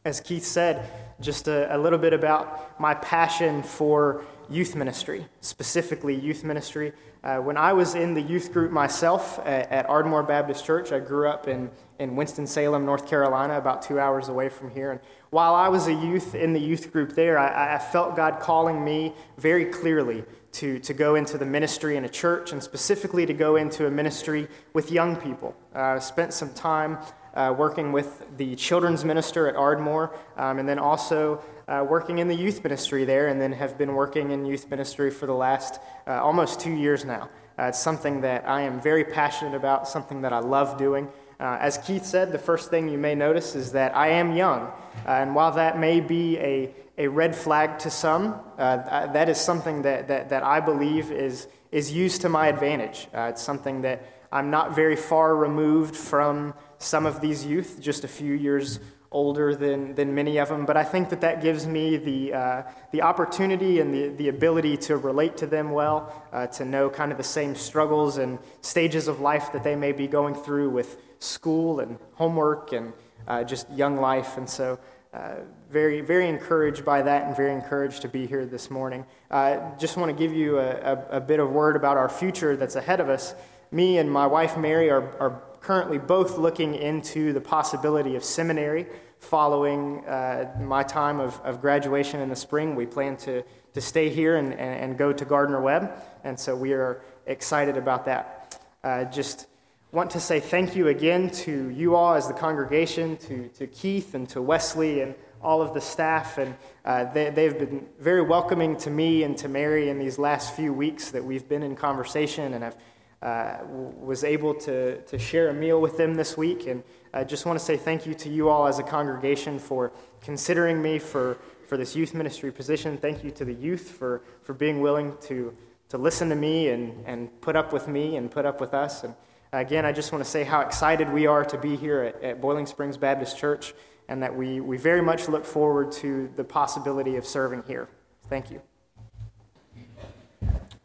as 0.05 0.21
Keith 0.21 0.45
said, 0.45 0.91
just 1.21 1.49
a, 1.49 1.75
a, 1.75 1.77
little 1.77 1.99
bit 1.99 2.15
about 2.15 2.81
my 2.81 2.95
passion 2.95 3.63
for 3.63 4.25
youth 4.49 4.75
ministry, 4.75 5.27
specifically 5.43 6.15
youth 6.15 6.43
ministry. 6.43 6.93
Uh, 7.23 7.37
when 7.37 7.59
I 7.59 7.75
was 7.75 7.95
in 7.95 8.15
the 8.15 8.23
youth 8.23 8.51
group 8.51 8.73
myself 8.73 9.39
at, 9.41 9.71
at, 9.71 9.89
Ardmore 9.91 10.23
Baptist 10.23 10.65
Church, 10.65 10.91
I 10.91 11.01
grew 11.01 11.29
up 11.29 11.49
in, 11.49 11.71
in 11.99 12.17
Winston-Salem, 12.17 12.87
North 12.87 13.07
Carolina, 13.07 13.59
about 13.59 13.83
two 13.83 14.01
hours 14.01 14.31
away 14.31 14.49
from 14.49 14.71
here. 14.71 14.93
And 14.93 15.01
while 15.29 15.55
I 15.55 15.69
was 15.69 15.87
a 15.87 15.93
youth 15.93 16.35
in 16.35 16.55
the 16.55 16.61
youth 16.61 16.91
group 16.93 17.13
there, 17.13 17.39
I, 17.39 17.75
I 17.75 17.79
felt 17.79 18.17
God 18.17 18.41
calling 18.41 18.83
me 18.83 19.13
very 19.37 19.67
clearly 19.67 20.25
to, 20.53 20.79
to 20.81 20.93
go 20.93 21.15
into 21.15 21.39
the 21.39 21.47
ministry 21.47 21.97
in 21.97 22.05
a 22.05 22.09
church 22.09 22.53
and 22.53 22.63
specifically 22.63 23.27
to 23.27 23.33
go 23.33 23.57
into 23.57 23.87
a 23.87 23.91
ministry 23.91 24.49
with 24.73 24.91
young 24.91 25.17
people. 25.17 25.55
Uh, 25.75 26.01
spent 26.01 26.33
some 26.33 26.53
time 26.55 26.99
uh, 27.35 27.55
working 27.57 27.93
with 27.93 28.25
the 28.37 28.57
children's 28.57 29.05
minister 29.05 29.49
at 29.49 29.55
Ardmore, 29.55 30.13
um, 30.37 30.59
and 30.59 30.69
then 30.69 30.79
also 30.79 31.43
uh, 31.69 31.85
working 31.89 32.19
in 32.19 32.27
the 32.27 32.35
youth 32.35 32.63
ministry 32.65 33.05
there, 33.05 33.29
and 33.29 33.41
then 33.41 33.53
have 33.53 33.79
been 33.79 33.95
working 33.95 34.33
in 34.33 34.45
youth 34.45 34.69
ministry 34.71 35.11
for 35.11 35.27
the 35.27 35.35
last 35.35 35.81
uh, 36.07 36.23
almost 36.23 36.59
two 36.59 36.73
years 36.73 37.05
now. 37.05 37.31
Uh, 37.59 37.65
it's 37.65 37.79
something 37.79 38.21
that 38.23 38.49
I 38.49 38.63
am 38.63 38.81
very 38.81 39.05
passionate 39.05 39.55
about, 39.55 39.87
something 39.87 40.23
that 40.23 40.33
I 40.33 40.41
love 40.41 40.79
doing. 40.79 41.09
Uh, 41.39 41.57
as 41.61 41.79
Keith 41.79 42.05
said, 42.05 42.33
the 42.33 42.39
first 42.39 42.71
thing 42.71 42.89
you 42.89 42.99
may 42.99 43.15
notice 43.15 43.55
is 43.55 43.73
that 43.73 43.97
I 43.97 44.09
am 44.09 44.37
young. 44.37 44.71
And 45.07 45.35
while 45.35 45.53
that 45.53 45.79
may 45.79 46.01
be 46.01 46.39
a, 46.39 46.75
a 47.01 47.09
red 47.09 47.35
flag 47.35 47.79
to 47.79 47.91
some, 47.91 48.39
that 48.59 49.29
is 49.31 49.41
something 49.41 49.83
that, 49.83 50.09
that, 50.09 50.29
that 50.29 50.43
I 50.43 50.61
believe 50.61 51.11
is, 51.11 51.49
is 51.73 51.91
used 51.91 52.21
to 52.21 52.29
my 52.29 52.49
advantage. 52.49 53.09
it's 53.15 53.43
something 53.43 53.81
that 53.83 54.03
I'm 54.31 54.51
not 54.51 54.77
very 54.77 54.97
far 54.97 55.35
removed 55.35 55.97
from 55.97 56.53
some 56.79 57.07
of 57.07 57.23
these 57.23 57.45
youth, 57.47 57.79
just 57.81 58.05
a 58.05 58.09
few 58.09 58.35
years 58.35 58.81
older 59.13 59.57
than, 59.57 59.95
than 59.95 60.15
many 60.15 60.39
of 60.39 60.49
them, 60.49 60.67
but 60.67 60.77
I 60.77 60.85
think 60.85 61.09
that 61.09 61.23
that 61.23 61.43
gives 61.43 61.67
me 61.67 61.97
the, 61.97 62.33
uh, 62.33 62.63
the 62.93 63.03
opportunity 63.03 63.81
and 63.81 63.93
the, 63.93 64.09
the 64.11 64.29
ability 64.29 64.77
to 64.77 64.99
relate 64.99 65.37
to 65.39 65.47
them 65.47 65.73
well, 65.73 66.13
uh, 66.33 66.47
to 66.49 66.65
know 66.65 66.89
kind 66.89 67.11
of 67.11 67.19
the 67.19 67.25
same 67.25 67.57
struggles 67.57 68.19
and 68.19 68.39
stages 68.61 69.09
of 69.09 69.21
life 69.21 69.53
that 69.53 69.65
they 69.65 69.75
may 69.75 69.93
be 69.93 70.07
going 70.07 70.35
through 70.35 70.71
with 70.71 70.99
school 71.19 71.81
and 71.81 71.99
homework 72.15 72.73
and 72.73 72.93
uh, 73.27 73.43
just 73.43 73.69
young 73.71 73.97
life. 73.97 74.37
And 74.37 74.49
so, 74.49 74.79
uh, 75.13 75.37
very, 75.71 76.01
very 76.01 76.29
encouraged 76.29 76.85
by 76.85 77.03
that 77.03 77.27
and 77.27 77.37
very 77.37 77.53
encouraged 77.53 78.03
to 78.03 78.09
be 78.09 78.27
here 78.27 78.47
this 78.47 78.71
morning. 78.71 79.05
Uh, 79.31 79.59
just 79.77 79.97
want 79.97 80.11
to 80.11 80.17
give 80.17 80.33
you 80.33 80.59
a, 80.59 80.71
a, 80.71 81.07
a 81.17 81.21
bit 81.21 81.41
of 81.41 81.51
word 81.51 81.77
about 81.77 81.97
our 81.97 82.09
future 82.09 82.57
that's 82.57 82.77
ahead 82.77 83.01
of 83.01 83.09
us. 83.09 83.35
Me 83.73 83.99
and 83.99 84.11
my 84.11 84.27
wife 84.27 84.57
Mary 84.57 84.89
are, 84.91 85.03
are 85.19 85.43
currently 85.61 85.99
both 85.99 86.39
looking 86.39 86.75
into 86.75 87.33
the 87.33 87.41
possibility 87.41 88.17
of 88.17 88.25
seminary 88.25 88.87
following 89.19 90.05
uh, 90.07 90.51
my 90.61 90.83
time 90.83 91.21
of, 91.21 91.41
of 91.45 91.61
graduation 91.61 92.21
in 92.21 92.29
the 92.29 92.37
spring. 92.37 92.75
We 92.75 92.87
plan 92.87 93.17
to, 93.19 93.43
to 93.75 93.81
stay 93.81 94.09
here 94.09 94.37
and, 94.37 94.53
and, 94.53 94.81
and 94.81 94.99
go 94.99 95.13
to 95.13 95.25
Gardner 95.25 95.61
Webb, 95.61 95.93
and 96.25 96.39
so 96.39 96.57
we 96.57 96.73
are 96.73 97.03
excited 97.27 97.77
about 97.77 98.07
that. 98.07 98.59
Uh, 98.83 99.05
just 99.05 99.47
want 99.93 100.11
to 100.13 100.21
say 100.21 100.39
thank 100.39 100.77
you 100.77 100.89
again 100.89 101.31
to 101.31 101.69
you 101.71 101.97
all 101.97 102.15
as 102.15 102.29
the 102.29 102.35
congregation, 102.35 103.17
to, 103.17 103.49
to 103.49 103.67
Keith 103.67 104.15
and 104.15 104.29
to 104.29 104.41
Wesley 104.41 105.01
and 105.01 105.15
all 105.43 105.63
of 105.63 105.75
the 105.75 105.81
staff, 105.81 106.39
and 106.39 106.55
uh, 106.85 107.05
they, 107.13 107.31
they've 107.31 107.59
been 107.59 107.87
very 107.99 108.23
welcoming 108.23 108.77
to 108.77 108.91
me 108.91 109.23
and 109.23 109.37
to 109.39 109.49
Mary 109.49 109.89
in 109.89 109.99
these 109.99 110.19
last 110.19 110.55
few 110.55 110.73
weeks 110.73 111.11
that 111.11 111.25
we've 111.25 111.49
been 111.49 111.63
in 111.63 111.75
conversation 111.75 112.55
and 112.55 112.63
have 112.63 112.77
uh, 113.23 113.59
was 113.69 114.25
able 114.25 114.55
to, 114.55 114.99
to 115.03 115.19
share 115.19 115.51
a 115.51 115.55
meal 115.55 115.81
with 115.81 115.99
them 115.99 116.15
this 116.15 116.37
week. 116.39 116.67
And 116.67 116.83
I 117.13 117.25
just 117.25 117.45
want 117.45 117.59
to 117.59 117.65
say 117.65 117.77
thank 117.77 118.07
you 118.07 118.15
to 118.15 118.31
you 118.31 118.49
all 118.49 118.67
as 118.67 118.79
a 118.79 118.83
congregation 118.83 119.59
for 119.59 119.93
considering 120.23 120.81
me 120.81 120.99
for, 120.99 121.37
for 121.67 121.77
this 121.77 121.95
youth 121.95 122.15
ministry 122.15 122.51
position. 122.51 122.97
Thank 122.97 123.23
you 123.23 123.31
to 123.33 123.45
the 123.45 123.53
youth 123.53 123.91
for, 123.91 124.23
for 124.43 124.55
being 124.55 124.81
willing 124.81 125.17
to, 125.23 125.55
to 125.91 125.99
listen 125.99 126.31
to 126.31 126.35
me 126.35 126.69
and, 126.69 127.05
and 127.07 127.41
put 127.43 127.57
up 127.57 127.75
with 127.75 127.89
me 127.89 128.17
and 128.17 128.31
put 128.31 128.47
up 128.47 128.59
with 128.59 128.73
us. 128.73 129.05
And 129.05 129.15
again, 129.53 129.85
I 129.85 129.93
just 129.93 130.13
want 130.13 130.25
to 130.25 130.31
say 130.31 130.45
how 130.45 130.61
excited 130.61 131.11
we 131.11 131.27
are 131.27 131.45
to 131.45 131.59
be 131.59 131.77
here 131.77 132.03
at, 132.03 132.23
at 132.23 132.41
Boiling 132.41 132.67
Springs 132.67 132.97
Baptist 132.97 133.37
Church 133.39 133.75
and 134.09 134.23
that 134.23 134.35
we, 134.35 134.61
we 134.61 134.77
very 134.77 135.03
much 135.03 135.29
look 135.29 135.45
forward 135.45 135.93
to 135.93 136.31
the 136.37 136.45
possibility 136.45 137.17
of 137.17 137.27
serving 137.27 137.63
here. 137.67 137.89
Thank 138.29 138.51
you. 138.51 138.61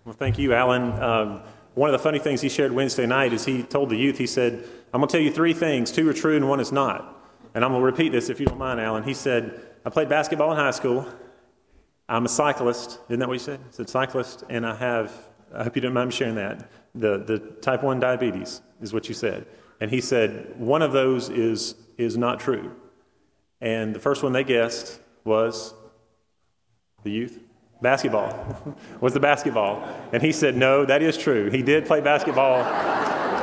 Well, 0.06 0.14
thank 0.14 0.38
you, 0.38 0.54
Alan. 0.54 0.92
Um, 1.02 1.42
one 1.74 1.90
of 1.90 1.94
the 1.94 2.00
funny 2.00 2.20
things 2.20 2.42
he 2.42 2.50
shared 2.50 2.72
Wednesday 2.72 3.06
night 3.06 3.34
is 3.34 3.44
he 3.44 3.64
told 3.64 3.90
the 3.90 3.96
youth, 3.96 4.18
he 4.18 4.28
said, 4.28 4.64
I'm 4.94 5.02
going 5.02 5.10
to 5.10 5.12
tell 5.12 5.22
you 5.22 5.32
three 5.32 5.54
things. 5.54 5.92
Two 5.92 6.08
are 6.08 6.14
true 6.14 6.36
and 6.36 6.48
one 6.48 6.60
is 6.60 6.72
not. 6.72 7.12
And 7.54 7.66
I'm 7.66 7.72
going 7.72 7.82
to 7.82 7.86
repeat 7.86 8.12
this 8.12 8.30
if 8.30 8.40
you 8.40 8.46
don't 8.46 8.58
mind, 8.58 8.80
Alan. 8.80 9.04
He 9.04 9.14
said, 9.14 9.60
I 9.86 9.90
played 9.90 10.10
basketball 10.10 10.52
in 10.52 10.58
high 10.58 10.72
school. 10.72 11.08
I'm 12.08 12.26
a 12.26 12.30
cyclist. 12.30 13.00
Isn't 13.10 13.20
that 13.20 13.28
what 13.28 13.38
he 13.38 13.44
said? 13.44 13.60
He 13.60 13.74
said 13.74 13.90
cyclist, 13.90 14.44
and 14.50 14.66
I 14.66 14.76
have 14.76 15.12
I 15.56 15.64
hope 15.64 15.76
you 15.76 15.82
don't 15.82 15.94
mind 15.94 16.14
sharing 16.14 16.36
that. 16.36 16.70
The, 16.94 17.18
the 17.18 17.40
type 17.62 17.84
1 17.84 18.00
diabetes 18.00 18.62
is 18.82 18.94
what 18.94 19.08
you 19.08 19.14
said. 19.14 19.46
And 19.80 19.92
he 19.92 20.02
said, 20.02 20.58
one 20.58 20.82
of 20.82 20.92
those 20.92 21.30
is, 21.30 21.76
is 21.98 22.18
not 22.18 22.40
true. 22.40 22.72
And 23.62 23.94
the 23.94 24.00
first 24.00 24.24
one 24.24 24.34
they 24.34 24.44
guessed 24.44 25.00
was 25.24 25.74
the 27.04 27.12
youth. 27.12 27.40
Basketball 27.82 28.76
was 29.02 29.14
the 29.14 29.20
basketball. 29.20 29.88
And 30.14 30.22
he 30.22 30.32
said, 30.32 30.56
no, 30.56 30.86
that 30.86 31.02
is 31.02 31.18
true. 31.18 31.50
He 31.50 31.62
did 31.62 31.86
play 31.86 32.02
basketball. 32.02 32.64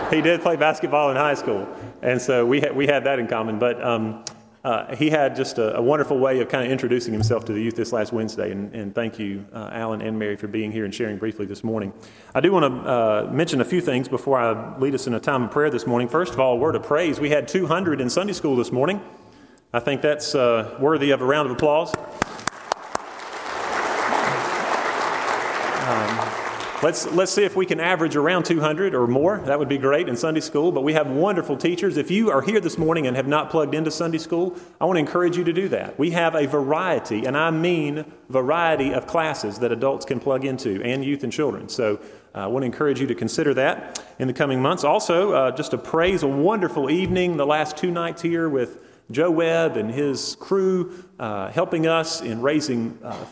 he 0.10 0.20
did 0.22 0.40
play 0.40 0.56
basketball 0.56 1.10
in 1.10 1.16
high 1.16 1.34
school. 1.34 1.68
And 2.02 2.20
so 2.20 2.46
we 2.46 2.60
had, 2.60 2.74
we 2.74 2.86
had 2.86 3.04
that 3.04 3.18
in 3.18 3.26
common. 3.26 3.58
But 3.58 3.82
um, 3.82 4.24
uh, 4.64 4.94
he 4.94 5.10
had 5.10 5.34
just 5.34 5.58
a, 5.58 5.76
a, 5.76 5.82
wonderful 5.82 6.18
way 6.18 6.40
of 6.40 6.48
kind 6.48 6.64
of 6.64 6.70
introducing 6.70 7.12
himself 7.12 7.44
to 7.44 7.52
the 7.52 7.60
youth 7.60 7.74
this 7.74 7.92
last 7.92 8.12
Wednesday. 8.12 8.52
And, 8.52 8.72
and 8.72 8.94
thank 8.94 9.18
you, 9.18 9.44
uh, 9.52 9.70
Alan 9.72 10.00
and 10.00 10.16
Mary, 10.16 10.36
for 10.36 10.46
being 10.46 10.70
here 10.70 10.84
and 10.84 10.94
sharing 10.94 11.18
briefly 11.18 11.46
this 11.46 11.64
morning. 11.64 11.92
I 12.32 12.40
do 12.40 12.52
want 12.52 12.72
to 12.72 12.88
uh, 12.88 13.30
mention 13.32 13.60
a 13.60 13.64
few 13.64 13.80
things 13.80 14.08
before 14.08 14.38
I 14.38 14.78
lead 14.78 14.94
us 14.94 15.08
in 15.08 15.14
a 15.14 15.20
time 15.20 15.42
of 15.42 15.50
prayer 15.50 15.68
this 15.68 15.84
morning. 15.84 16.08
First 16.08 16.32
of 16.32 16.38
all, 16.40 16.58
word 16.58 16.76
of 16.76 16.84
praise. 16.84 17.18
We 17.18 17.30
had 17.30 17.48
200 17.48 18.00
in 18.00 18.08
Sunday 18.08 18.34
school 18.34 18.54
this 18.54 18.70
morning. 18.70 19.00
I 19.72 19.80
think 19.80 20.00
that's 20.00 20.34
uh, 20.34 20.76
worthy 20.78 21.10
of 21.10 21.22
a 21.22 21.24
round 21.24 21.50
of 21.50 21.56
applause. 21.56 21.92
Let's, 26.82 27.06
let's 27.12 27.30
see 27.30 27.44
if 27.44 27.54
we 27.54 27.64
can 27.64 27.78
average 27.78 28.16
around 28.16 28.44
200 28.44 28.92
or 28.92 29.06
more. 29.06 29.38
That 29.38 29.56
would 29.56 29.68
be 29.68 29.78
great 29.78 30.08
in 30.08 30.16
Sunday 30.16 30.40
school. 30.40 30.72
But 30.72 30.80
we 30.80 30.94
have 30.94 31.08
wonderful 31.08 31.56
teachers. 31.56 31.96
If 31.96 32.10
you 32.10 32.32
are 32.32 32.42
here 32.42 32.58
this 32.58 32.76
morning 32.76 33.06
and 33.06 33.14
have 33.14 33.28
not 33.28 33.50
plugged 33.50 33.76
into 33.76 33.92
Sunday 33.92 34.18
school, 34.18 34.56
I 34.80 34.86
want 34.86 34.96
to 34.96 34.98
encourage 35.00 35.36
you 35.36 35.44
to 35.44 35.52
do 35.52 35.68
that. 35.68 35.96
We 35.96 36.10
have 36.10 36.34
a 36.34 36.44
variety, 36.46 37.24
and 37.24 37.36
I 37.36 37.52
mean 37.52 38.04
variety 38.28 38.92
of 38.92 39.06
classes 39.06 39.60
that 39.60 39.70
adults 39.70 40.04
can 40.04 40.18
plug 40.18 40.44
into, 40.44 40.82
and 40.82 41.04
youth 41.04 41.22
and 41.22 41.32
children. 41.32 41.68
So 41.68 42.00
uh, 42.34 42.38
I 42.38 42.46
want 42.48 42.64
to 42.64 42.66
encourage 42.66 43.00
you 43.00 43.06
to 43.06 43.14
consider 43.14 43.54
that 43.54 44.02
in 44.18 44.26
the 44.26 44.34
coming 44.34 44.60
months. 44.60 44.82
Also, 44.82 45.30
uh, 45.30 45.50
just 45.52 45.70
to 45.70 45.78
praise 45.78 46.24
a 46.24 46.28
wonderful 46.28 46.90
evening 46.90 47.36
the 47.36 47.46
last 47.46 47.76
two 47.76 47.92
nights 47.92 48.22
here 48.22 48.48
with 48.48 48.82
Joe 49.08 49.30
Webb 49.30 49.76
and 49.76 49.88
his 49.88 50.36
crew 50.40 51.04
uh, 51.20 51.48
helping 51.52 51.86
us 51.86 52.22
in 52.22 52.42
raising 52.42 52.98
uh, 53.04 53.24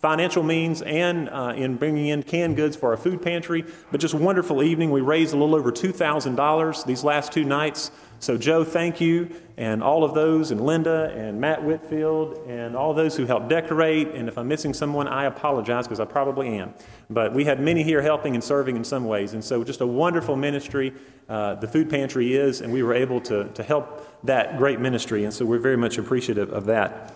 financial 0.00 0.42
means 0.42 0.80
and 0.82 1.28
uh, 1.28 1.52
in 1.56 1.76
bringing 1.76 2.06
in 2.06 2.22
canned 2.22 2.56
goods 2.56 2.76
for 2.76 2.90
our 2.90 2.96
food 2.96 3.20
pantry. 3.20 3.64
But 3.90 4.00
just 4.00 4.14
wonderful 4.14 4.62
evening. 4.62 4.90
We 4.90 5.00
raised 5.00 5.34
a 5.34 5.36
little 5.36 5.54
over 5.54 5.72
$2,000 5.72 6.86
these 6.86 7.02
last 7.02 7.32
two 7.32 7.44
nights. 7.44 7.90
So, 8.20 8.36
Joe, 8.36 8.64
thank 8.64 9.00
you, 9.00 9.30
and 9.56 9.80
all 9.80 10.02
of 10.02 10.12
those, 10.12 10.50
and 10.50 10.60
Linda, 10.60 11.12
and 11.14 11.40
Matt 11.40 11.62
Whitfield, 11.62 12.48
and 12.48 12.74
all 12.74 12.92
those 12.92 13.16
who 13.16 13.26
helped 13.26 13.48
decorate. 13.48 14.08
And 14.08 14.28
if 14.28 14.36
I'm 14.36 14.48
missing 14.48 14.74
someone, 14.74 15.06
I 15.06 15.26
apologize 15.26 15.86
because 15.86 16.00
I 16.00 16.04
probably 16.04 16.58
am. 16.58 16.74
But 17.08 17.32
we 17.32 17.44
had 17.44 17.60
many 17.60 17.84
here 17.84 18.02
helping 18.02 18.34
and 18.34 18.42
serving 18.42 18.74
in 18.74 18.82
some 18.82 19.04
ways. 19.04 19.34
And 19.34 19.44
so, 19.44 19.62
just 19.62 19.80
a 19.80 19.86
wonderful 19.86 20.34
ministry 20.34 20.94
uh, 21.28 21.54
the 21.54 21.68
food 21.68 21.88
pantry 21.90 22.34
is, 22.34 22.60
and 22.60 22.72
we 22.72 22.82
were 22.82 22.94
able 22.94 23.20
to, 23.20 23.44
to 23.50 23.62
help 23.62 24.24
that 24.24 24.58
great 24.58 24.80
ministry. 24.80 25.22
And 25.24 25.32
so, 25.32 25.44
we're 25.44 25.58
very 25.58 25.76
much 25.76 25.96
appreciative 25.96 26.52
of 26.52 26.66
that. 26.66 27.14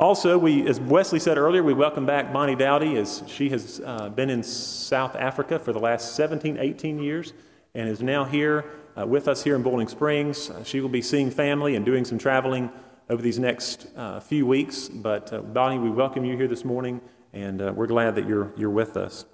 Also, 0.00 0.38
we, 0.38 0.64
as 0.68 0.78
Wesley 0.78 1.18
said 1.18 1.38
earlier, 1.38 1.60
we 1.60 1.74
welcome 1.74 2.06
back 2.06 2.32
Bonnie 2.32 2.54
Dowdy 2.54 2.96
as 2.98 3.24
she 3.26 3.48
has 3.48 3.80
uh, 3.84 4.08
been 4.08 4.30
in 4.30 4.44
South 4.44 5.16
Africa 5.16 5.58
for 5.58 5.72
the 5.72 5.80
last 5.80 6.14
17, 6.14 6.56
18 6.56 7.00
years 7.00 7.32
and 7.74 7.88
is 7.88 8.00
now 8.00 8.24
here 8.24 8.64
uh, 8.96 9.04
with 9.04 9.26
us 9.26 9.42
here 9.42 9.56
in 9.56 9.62
Boiling 9.64 9.88
Springs. 9.88 10.50
Uh, 10.50 10.62
she 10.62 10.80
will 10.80 10.88
be 10.88 11.02
seeing 11.02 11.32
family 11.32 11.74
and 11.74 11.84
doing 11.84 12.04
some 12.04 12.16
traveling 12.16 12.70
over 13.10 13.20
these 13.20 13.40
next 13.40 13.88
uh, 13.96 14.20
few 14.20 14.46
weeks. 14.46 14.86
But 14.88 15.32
uh, 15.32 15.40
Bonnie, 15.40 15.80
we 15.80 15.90
welcome 15.90 16.24
you 16.24 16.36
here 16.36 16.46
this 16.46 16.64
morning 16.64 17.00
and 17.32 17.60
uh, 17.60 17.72
we're 17.74 17.88
glad 17.88 18.14
that 18.14 18.28
you're, 18.28 18.52
you're 18.56 18.70
with 18.70 18.96
us. 18.96 19.24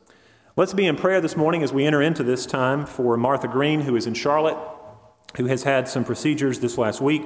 Let's 0.57 0.73
be 0.73 0.87
in 0.87 0.97
prayer 0.97 1.21
this 1.21 1.37
morning 1.37 1.63
as 1.63 1.75
we 1.75 1.85
enter 1.85 2.01
into 2.01 2.23
this 2.23 2.47
time 2.47 2.87
for 2.87 3.19
Martha 3.19 3.49
Green, 3.49 3.83
who 3.83 3.97
is 3.97 4.07
in 4.07 4.15
Charlotte, 4.15 4.57
who 5.37 5.45
has 5.45 5.65
had 5.65 5.89
some 5.89 6.07
procedures 6.07 6.61
this 6.61 6.79
last 6.79 7.03
week. 7.03 7.23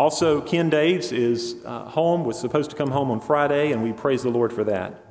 Also, 0.00 0.40
Ken 0.40 0.70
Daves 0.70 1.12
is 1.12 1.56
uh, 1.66 1.84
home, 1.84 2.24
was 2.24 2.40
supposed 2.40 2.70
to 2.70 2.76
come 2.76 2.90
home 2.90 3.10
on 3.10 3.20
Friday, 3.20 3.70
and 3.70 3.82
we 3.82 3.92
praise 3.92 4.22
the 4.22 4.30
Lord 4.30 4.50
for 4.50 4.64
that. 4.64 5.04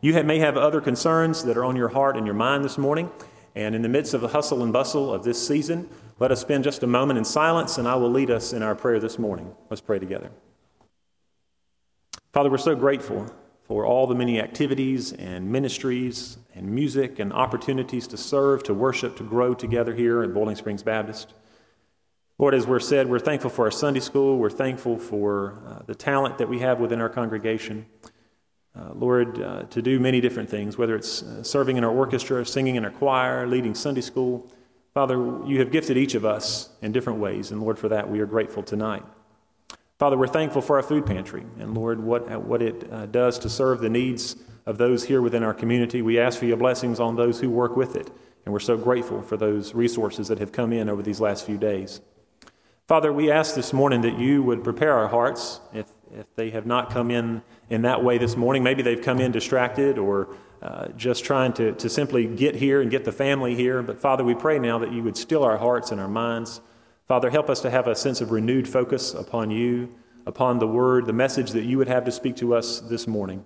You 0.00 0.14
have, 0.14 0.26
may 0.26 0.40
have 0.40 0.56
other 0.56 0.80
concerns 0.80 1.44
that 1.44 1.56
are 1.56 1.64
on 1.64 1.76
your 1.76 1.90
heart 1.90 2.16
and 2.16 2.26
your 2.26 2.34
mind 2.34 2.64
this 2.64 2.76
morning, 2.76 3.08
and 3.54 3.72
in 3.76 3.82
the 3.82 3.88
midst 3.88 4.14
of 4.14 4.20
the 4.20 4.26
hustle 4.26 4.64
and 4.64 4.72
bustle 4.72 5.14
of 5.14 5.22
this 5.22 5.46
season, 5.46 5.88
let 6.18 6.32
us 6.32 6.40
spend 6.40 6.64
just 6.64 6.82
a 6.82 6.88
moment 6.88 7.18
in 7.18 7.24
silence, 7.24 7.78
and 7.78 7.86
I 7.86 7.94
will 7.94 8.10
lead 8.10 8.32
us 8.32 8.52
in 8.52 8.64
our 8.64 8.74
prayer 8.74 8.98
this 8.98 9.16
morning. 9.16 9.54
Let's 9.70 9.80
pray 9.80 10.00
together. 10.00 10.32
Father, 12.32 12.50
we're 12.50 12.58
so 12.58 12.74
grateful 12.74 13.32
for 13.62 13.86
all 13.86 14.08
the 14.08 14.16
many 14.16 14.40
activities 14.40 15.12
and 15.12 15.52
ministries 15.52 16.36
and 16.56 16.66
music 16.66 17.20
and 17.20 17.32
opportunities 17.32 18.08
to 18.08 18.16
serve, 18.16 18.64
to 18.64 18.74
worship, 18.74 19.16
to 19.18 19.22
grow 19.22 19.54
together 19.54 19.94
here 19.94 20.20
at 20.24 20.34
Boiling 20.34 20.56
Springs 20.56 20.82
Baptist. 20.82 21.32
Lord, 22.42 22.54
as 22.54 22.66
we're 22.66 22.80
said, 22.80 23.08
we're 23.08 23.20
thankful 23.20 23.50
for 23.50 23.66
our 23.66 23.70
Sunday 23.70 24.00
school. 24.00 24.36
We're 24.36 24.50
thankful 24.50 24.98
for 24.98 25.62
uh, 25.64 25.82
the 25.86 25.94
talent 25.94 26.38
that 26.38 26.48
we 26.48 26.58
have 26.58 26.80
within 26.80 27.00
our 27.00 27.08
congregation. 27.08 27.86
Uh, 28.76 28.94
Lord, 28.94 29.40
uh, 29.40 29.62
to 29.70 29.80
do 29.80 30.00
many 30.00 30.20
different 30.20 30.50
things, 30.50 30.76
whether 30.76 30.96
it's 30.96 31.22
uh, 31.22 31.44
serving 31.44 31.76
in 31.76 31.84
our 31.84 31.92
orchestra, 31.92 32.44
singing 32.44 32.74
in 32.74 32.84
our 32.84 32.90
choir, 32.90 33.46
leading 33.46 33.76
Sunday 33.76 34.00
school. 34.00 34.50
Father, 34.92 35.14
you 35.46 35.60
have 35.60 35.70
gifted 35.70 35.96
each 35.96 36.16
of 36.16 36.24
us 36.24 36.68
in 36.82 36.90
different 36.90 37.20
ways, 37.20 37.52
and 37.52 37.62
Lord, 37.62 37.78
for 37.78 37.88
that 37.90 38.10
we 38.10 38.18
are 38.18 38.26
grateful 38.26 38.64
tonight. 38.64 39.04
Father, 40.00 40.18
we're 40.18 40.26
thankful 40.26 40.62
for 40.62 40.74
our 40.74 40.82
food 40.82 41.06
pantry, 41.06 41.44
and 41.60 41.74
Lord, 41.76 42.02
what, 42.02 42.28
uh, 42.28 42.40
what 42.40 42.60
it 42.60 42.92
uh, 42.92 43.06
does 43.06 43.38
to 43.38 43.48
serve 43.48 43.78
the 43.78 43.88
needs 43.88 44.34
of 44.66 44.78
those 44.78 45.04
here 45.04 45.22
within 45.22 45.44
our 45.44 45.54
community. 45.54 46.02
We 46.02 46.18
ask 46.18 46.40
for 46.40 46.46
your 46.46 46.56
blessings 46.56 46.98
on 46.98 47.14
those 47.14 47.38
who 47.38 47.50
work 47.50 47.76
with 47.76 47.94
it, 47.94 48.10
and 48.44 48.52
we're 48.52 48.58
so 48.58 48.76
grateful 48.76 49.22
for 49.22 49.36
those 49.36 49.76
resources 49.76 50.26
that 50.26 50.40
have 50.40 50.50
come 50.50 50.72
in 50.72 50.88
over 50.88 51.04
these 51.04 51.20
last 51.20 51.46
few 51.46 51.56
days. 51.56 52.00
Father, 52.92 53.10
we 53.10 53.30
ask 53.30 53.54
this 53.54 53.72
morning 53.72 54.02
that 54.02 54.18
you 54.18 54.42
would 54.42 54.62
prepare 54.62 54.92
our 54.92 55.08
hearts 55.08 55.62
if, 55.72 55.86
if 56.14 56.26
they 56.36 56.50
have 56.50 56.66
not 56.66 56.90
come 56.90 57.10
in 57.10 57.40
in 57.70 57.80
that 57.80 58.04
way 58.04 58.18
this 58.18 58.36
morning. 58.36 58.62
Maybe 58.62 58.82
they've 58.82 59.00
come 59.00 59.18
in 59.18 59.32
distracted 59.32 59.96
or 59.96 60.36
uh, 60.60 60.88
just 60.88 61.24
trying 61.24 61.54
to, 61.54 61.72
to 61.72 61.88
simply 61.88 62.26
get 62.26 62.54
here 62.54 62.82
and 62.82 62.90
get 62.90 63.06
the 63.06 63.10
family 63.10 63.54
here. 63.54 63.80
But 63.80 63.98
Father, 63.98 64.22
we 64.24 64.34
pray 64.34 64.58
now 64.58 64.78
that 64.78 64.92
you 64.92 65.02
would 65.04 65.16
still 65.16 65.42
our 65.42 65.56
hearts 65.56 65.90
and 65.90 65.98
our 66.02 66.06
minds. 66.06 66.60
Father, 67.08 67.30
help 67.30 67.48
us 67.48 67.62
to 67.62 67.70
have 67.70 67.86
a 67.86 67.96
sense 67.96 68.20
of 68.20 68.30
renewed 68.30 68.68
focus 68.68 69.14
upon 69.14 69.50
you, 69.50 69.90
upon 70.26 70.58
the 70.58 70.68
word, 70.68 71.06
the 71.06 71.14
message 71.14 71.52
that 71.52 71.64
you 71.64 71.78
would 71.78 71.88
have 71.88 72.04
to 72.04 72.12
speak 72.12 72.36
to 72.36 72.54
us 72.54 72.80
this 72.80 73.06
morning. 73.06 73.42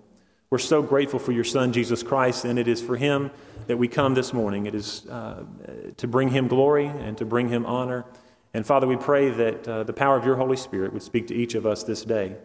We're 0.50 0.58
so 0.58 0.82
grateful 0.82 1.20
for 1.20 1.30
your 1.30 1.44
Son, 1.44 1.72
Jesus 1.72 2.02
Christ, 2.02 2.44
and 2.44 2.58
it 2.58 2.66
is 2.66 2.82
for 2.82 2.96
him 2.96 3.30
that 3.68 3.76
we 3.76 3.86
come 3.86 4.14
this 4.14 4.32
morning. 4.32 4.66
It 4.66 4.74
is 4.74 5.06
uh, 5.06 5.44
to 5.98 6.08
bring 6.08 6.30
him 6.30 6.48
glory 6.48 6.86
and 6.86 7.16
to 7.18 7.24
bring 7.24 7.48
him 7.48 7.64
honor. 7.64 8.06
And 8.56 8.64
Father, 8.64 8.86
we 8.86 8.96
pray 8.96 9.28
that 9.28 9.68
uh, 9.68 9.82
the 9.82 9.92
power 9.92 10.16
of 10.16 10.24
your 10.24 10.36
Holy 10.36 10.56
Spirit 10.56 10.94
would 10.94 11.02
speak 11.02 11.26
to 11.26 11.34
each 11.34 11.54
of 11.54 11.66
us 11.66 11.82
this 11.84 12.06
day. 12.06 12.36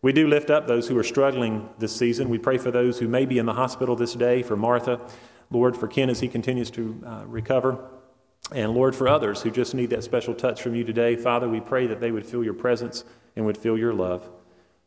We 0.00 0.14
do 0.14 0.26
lift 0.26 0.48
up 0.48 0.66
those 0.66 0.88
who 0.88 0.96
are 0.96 1.04
struggling 1.04 1.68
this 1.78 1.94
season. 1.94 2.30
We 2.30 2.38
pray 2.38 2.56
for 2.56 2.70
those 2.70 3.00
who 3.00 3.06
may 3.06 3.26
be 3.26 3.36
in 3.36 3.44
the 3.44 3.52
hospital 3.52 3.94
this 3.94 4.14
day, 4.14 4.42
for 4.42 4.56
Martha, 4.56 4.98
Lord, 5.50 5.76
for 5.76 5.86
Ken 5.86 6.08
as 6.08 6.20
he 6.20 6.28
continues 6.28 6.70
to 6.70 6.98
uh, 7.04 7.24
recover, 7.26 7.86
and 8.50 8.72
Lord, 8.72 8.96
for 8.96 9.08
others 9.08 9.42
who 9.42 9.50
just 9.50 9.74
need 9.74 9.90
that 9.90 10.02
special 10.04 10.32
touch 10.32 10.62
from 10.62 10.74
you 10.74 10.84
today. 10.84 11.16
Father, 11.16 11.50
we 11.50 11.60
pray 11.60 11.86
that 11.86 12.00
they 12.00 12.12
would 12.12 12.24
feel 12.24 12.42
your 12.42 12.54
presence 12.54 13.04
and 13.36 13.44
would 13.44 13.58
feel 13.58 13.76
your 13.76 13.92
love. 13.92 14.26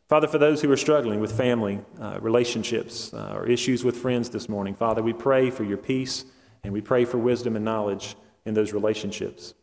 Father, 0.08 0.26
for 0.26 0.38
those 0.38 0.62
who 0.62 0.72
are 0.72 0.76
struggling 0.76 1.20
with 1.20 1.30
family 1.30 1.78
uh, 2.00 2.18
relationships 2.20 3.14
uh, 3.14 3.34
or 3.36 3.46
issues 3.46 3.84
with 3.84 3.98
friends 3.98 4.30
this 4.30 4.48
morning, 4.48 4.74
Father, 4.74 5.00
we 5.00 5.12
pray 5.12 5.48
for 5.48 5.62
your 5.62 5.78
peace 5.78 6.24
and 6.64 6.72
we 6.72 6.80
pray 6.80 7.04
for 7.04 7.18
wisdom 7.18 7.54
and 7.54 7.64
knowledge 7.64 8.16
in 8.44 8.54
those 8.54 8.72
relationships. 8.72 9.54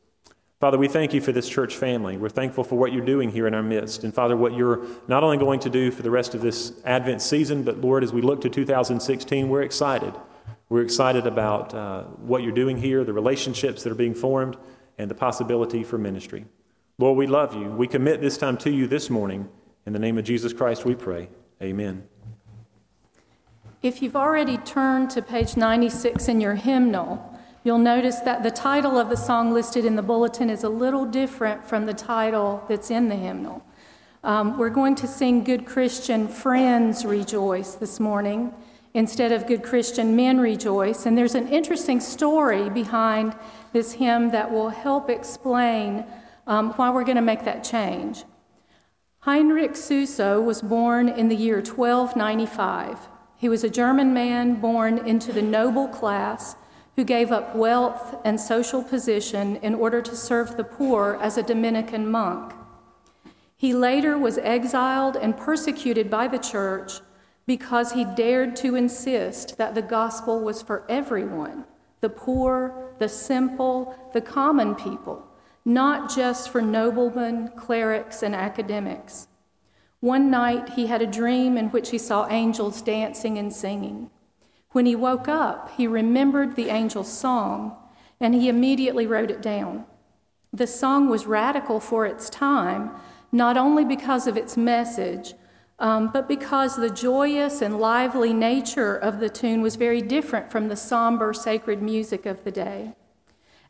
Father, 0.60 0.78
we 0.78 0.90
thank 0.90 1.14
you 1.14 1.22
for 1.22 1.32
this 1.32 1.48
church 1.48 1.78
family. 1.78 2.18
We're 2.18 2.28
thankful 2.28 2.66
for 2.66 2.76
what 2.78 2.92
you're 2.92 3.06
doing 3.06 3.32
here 3.32 3.48
in 3.48 3.54
our 3.54 3.64
midst. 3.64 4.04
And 4.04 4.14
Father, 4.14 4.36
what 4.36 4.54
you're 4.54 4.86
not 5.08 5.24
only 5.24 5.38
going 5.38 5.62
to 5.62 5.70
do 5.70 5.90
for 5.90 6.02
the 6.02 6.12
rest 6.12 6.36
of 6.36 6.42
this 6.42 6.74
Advent 6.84 7.22
season, 7.22 7.64
but 7.64 7.78
Lord, 7.78 8.04
as 8.04 8.12
we 8.12 8.22
look 8.22 8.42
to 8.42 8.50
2016, 8.50 9.48
we're 9.48 9.62
excited. 9.62 10.14
We're 10.68 10.82
excited 10.82 11.26
about 11.26 11.74
uh, 11.74 12.04
what 12.04 12.44
you're 12.44 12.52
doing 12.52 12.76
here, 12.76 13.06
the 13.06 13.14
relationships 13.14 13.84
that 13.84 13.92
are 13.92 13.96
being 13.96 14.14
formed, 14.14 14.58
and 14.98 15.10
the 15.10 15.16
possibility 15.16 15.82
for 15.82 15.98
ministry. 15.98 16.44
Lord, 16.98 17.18
we 17.18 17.26
love 17.26 17.56
you. 17.56 17.70
We 17.70 17.88
commit 17.88 18.20
this 18.20 18.38
time 18.38 18.58
to 18.58 18.70
you 18.70 18.86
this 18.86 19.10
morning. 19.10 19.48
In 19.86 19.94
the 19.94 20.00
name 20.00 20.18
of 20.18 20.26
Jesus 20.26 20.52
Christ, 20.52 20.84
we 20.84 20.94
pray. 20.94 21.30
Amen. 21.62 22.06
If 23.82 24.02
you've 24.02 24.18
already 24.18 24.58
turned 24.58 25.10
to 25.12 25.22
page 25.22 25.56
96 25.56 26.28
in 26.28 26.42
your 26.42 26.56
hymnal, 26.56 27.29
You'll 27.70 27.78
notice 27.78 28.20
that 28.22 28.42
the 28.42 28.50
title 28.50 28.98
of 28.98 29.10
the 29.10 29.16
song 29.16 29.54
listed 29.54 29.86
in 29.86 29.96
the 29.96 30.02
bulletin 30.02 30.50
is 30.50 30.64
a 30.64 30.70
little 30.70 31.06
different 31.06 31.64
from 31.64 31.86
the 31.86 31.94
title 31.94 32.66
that's 32.68 32.90
in 32.90 33.10
the 33.10 33.16
hymnal. 33.16 33.64
Um, 34.24 34.58
we're 34.58 34.72
going 34.72 34.96
to 34.96 35.06
sing 35.06 35.44
Good 35.44 35.68
Christian 35.68 36.28
Friends 36.28 37.06
Rejoice 37.06 37.76
this 37.76 38.00
morning 38.00 38.56
instead 38.96 39.32
of 39.32 39.46
Good 39.46 39.62
Christian 39.62 40.16
Men 40.16 40.40
Rejoice. 40.40 41.06
And 41.06 41.16
there's 41.16 41.36
an 41.36 41.48
interesting 41.48 42.00
story 42.00 42.72
behind 42.72 43.36
this 43.72 43.92
hymn 43.92 44.32
that 44.32 44.52
will 44.52 44.70
help 44.70 45.08
explain 45.08 46.06
um, 46.48 46.72
why 46.72 46.90
we're 46.90 47.04
going 47.04 47.18
to 47.18 47.22
make 47.22 47.46
that 47.46 47.64
change. 47.64 48.24
Heinrich 49.20 49.76
Suso 49.76 50.42
was 50.42 50.64
born 50.64 51.08
in 51.08 51.30
the 51.30 51.36
year 51.36 51.58
1295. 51.58 52.98
He 53.38 53.48
was 53.48 53.64
a 53.64 53.70
German 53.70 54.12
man 54.12 54.56
born 54.56 54.98
into 54.98 55.32
the 55.32 55.44
noble 55.44 55.88
class 55.88 56.56
who 57.00 57.06
gave 57.06 57.32
up 57.32 57.56
wealth 57.56 58.18
and 58.26 58.38
social 58.38 58.84
position 58.84 59.56
in 59.62 59.74
order 59.74 60.02
to 60.02 60.14
serve 60.14 60.58
the 60.58 60.64
poor 60.66 61.18
as 61.22 61.38
a 61.38 61.42
Dominican 61.42 62.06
monk. 62.06 62.52
He 63.56 63.74
later 63.74 64.18
was 64.18 64.38
exiled 64.40 65.16
and 65.16 65.38
persecuted 65.38 66.10
by 66.10 66.28
the 66.28 66.38
church 66.38 67.00
because 67.48 67.94
he 67.94 68.04
dared 68.04 68.54
to 68.58 68.76
insist 68.76 69.58
that 69.58 69.76
the 69.76 69.82
gospel 69.82 70.42
was 70.42 70.62
for 70.62 70.84
everyone 70.90 71.64
the 72.02 72.10
poor, 72.10 72.92
the 73.00 73.08
simple, 73.08 73.96
the 74.12 74.20
common 74.20 74.76
people, 74.76 75.26
not 75.64 76.14
just 76.14 76.50
for 76.50 76.62
noblemen, 76.62 77.48
clerics, 77.56 78.22
and 78.22 78.36
academics. 78.36 79.30
One 80.02 80.30
night 80.30 80.72
he 80.72 80.88
had 80.88 81.02
a 81.02 81.08
dream 81.08 81.58
in 81.58 81.70
which 81.70 81.92
he 81.92 81.98
saw 81.98 82.28
angels 82.28 82.82
dancing 82.82 83.38
and 83.38 83.54
singing. 83.54 84.12
When 84.72 84.86
he 84.86 84.96
woke 84.96 85.28
up, 85.28 85.72
he 85.78 85.88
remembered 85.88 86.56
the 86.56 86.70
angel's 86.70 87.12
song 87.12 87.76
and 88.20 88.36
he 88.36 88.50
immediately 88.50 89.08
wrote 89.08 89.32
it 89.32 89.42
down. 89.42 89.86
The 90.52 90.68
song 90.68 91.10
was 91.10 91.26
radical 91.26 91.80
for 91.80 92.06
its 92.06 92.30
time, 92.30 92.92
not 93.32 93.58
only 93.58 93.86
because 93.86 94.28
of 94.28 94.38
its 94.38 94.58
message, 94.58 95.34
um, 95.80 96.10
but 96.12 96.28
because 96.28 96.76
the 96.76 96.90
joyous 96.90 97.62
and 97.62 97.80
lively 97.80 98.34
nature 98.34 98.96
of 98.96 99.20
the 99.20 99.30
tune 99.30 99.62
was 99.62 99.76
very 99.76 100.02
different 100.02 100.52
from 100.52 100.68
the 100.68 100.76
somber 100.76 101.34
sacred 101.34 101.82
music 101.82 102.26
of 102.26 102.44
the 102.44 102.52
day. 102.52 102.94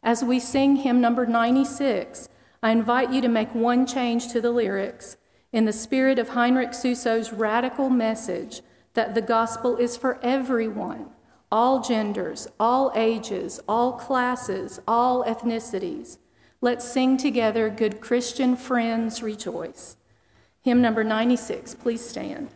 As 0.01 0.23
we 0.23 0.39
sing 0.39 0.77
hymn 0.77 1.01
number 1.01 1.25
96, 1.25 2.29
I 2.63 2.71
invite 2.71 3.11
you 3.11 3.21
to 3.21 3.27
make 3.27 3.53
one 3.53 3.85
change 3.85 4.29
to 4.29 4.41
the 4.41 4.51
lyrics 4.51 5.17
in 5.51 5.65
the 5.65 5.73
spirit 5.73 6.17
of 6.17 6.29
Heinrich 6.29 6.73
Suso's 6.73 7.31
radical 7.31 7.89
message 7.89 8.61
that 8.93 9.15
the 9.15 9.21
gospel 9.21 9.77
is 9.77 9.95
for 9.95 10.19
everyone, 10.23 11.07
all 11.51 11.81
genders, 11.81 12.47
all 12.59 12.91
ages, 12.95 13.59
all 13.67 13.93
classes, 13.93 14.79
all 14.87 15.23
ethnicities. 15.23 16.17
Let's 16.61 16.85
sing 16.85 17.17
together, 17.17 17.69
Good 17.69 18.01
Christian 18.01 18.55
Friends 18.55 19.23
Rejoice. 19.23 19.95
Hymn 20.61 20.81
number 20.81 21.03
96, 21.03 21.75
please 21.75 22.07
stand. 22.07 22.49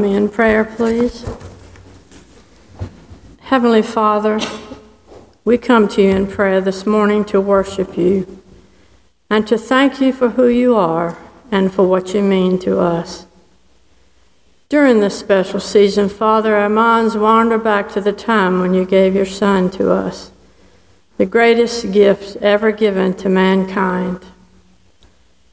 Me 0.00 0.14
in 0.14 0.28
prayer, 0.28 0.64
please. 0.64 1.28
Heavenly 3.40 3.82
Father, 3.82 4.40
we 5.44 5.58
come 5.58 5.88
to 5.88 6.02
you 6.02 6.10
in 6.10 6.26
prayer 6.26 6.60
this 6.60 6.86
morning 6.86 7.24
to 7.26 7.40
worship 7.40 7.98
you 7.98 8.42
and 9.28 9.46
to 9.46 9.58
thank 9.58 10.00
you 10.00 10.12
for 10.12 10.30
who 10.30 10.46
you 10.48 10.74
are 10.74 11.18
and 11.50 11.72
for 11.72 11.86
what 11.86 12.14
you 12.14 12.22
mean 12.22 12.58
to 12.60 12.80
us. 12.80 13.26
During 14.68 15.00
this 15.00 15.18
special 15.18 15.60
season, 15.60 16.08
Father, 16.08 16.54
our 16.56 16.68
minds 16.68 17.16
wander 17.16 17.58
back 17.58 17.90
to 17.90 18.00
the 18.00 18.12
time 18.12 18.60
when 18.60 18.72
you 18.72 18.84
gave 18.84 19.14
your 19.14 19.26
Son 19.26 19.68
to 19.72 19.92
us, 19.92 20.30
the 21.18 21.26
greatest 21.26 21.92
gift 21.92 22.36
ever 22.36 22.72
given 22.72 23.14
to 23.14 23.28
mankind. 23.28 24.24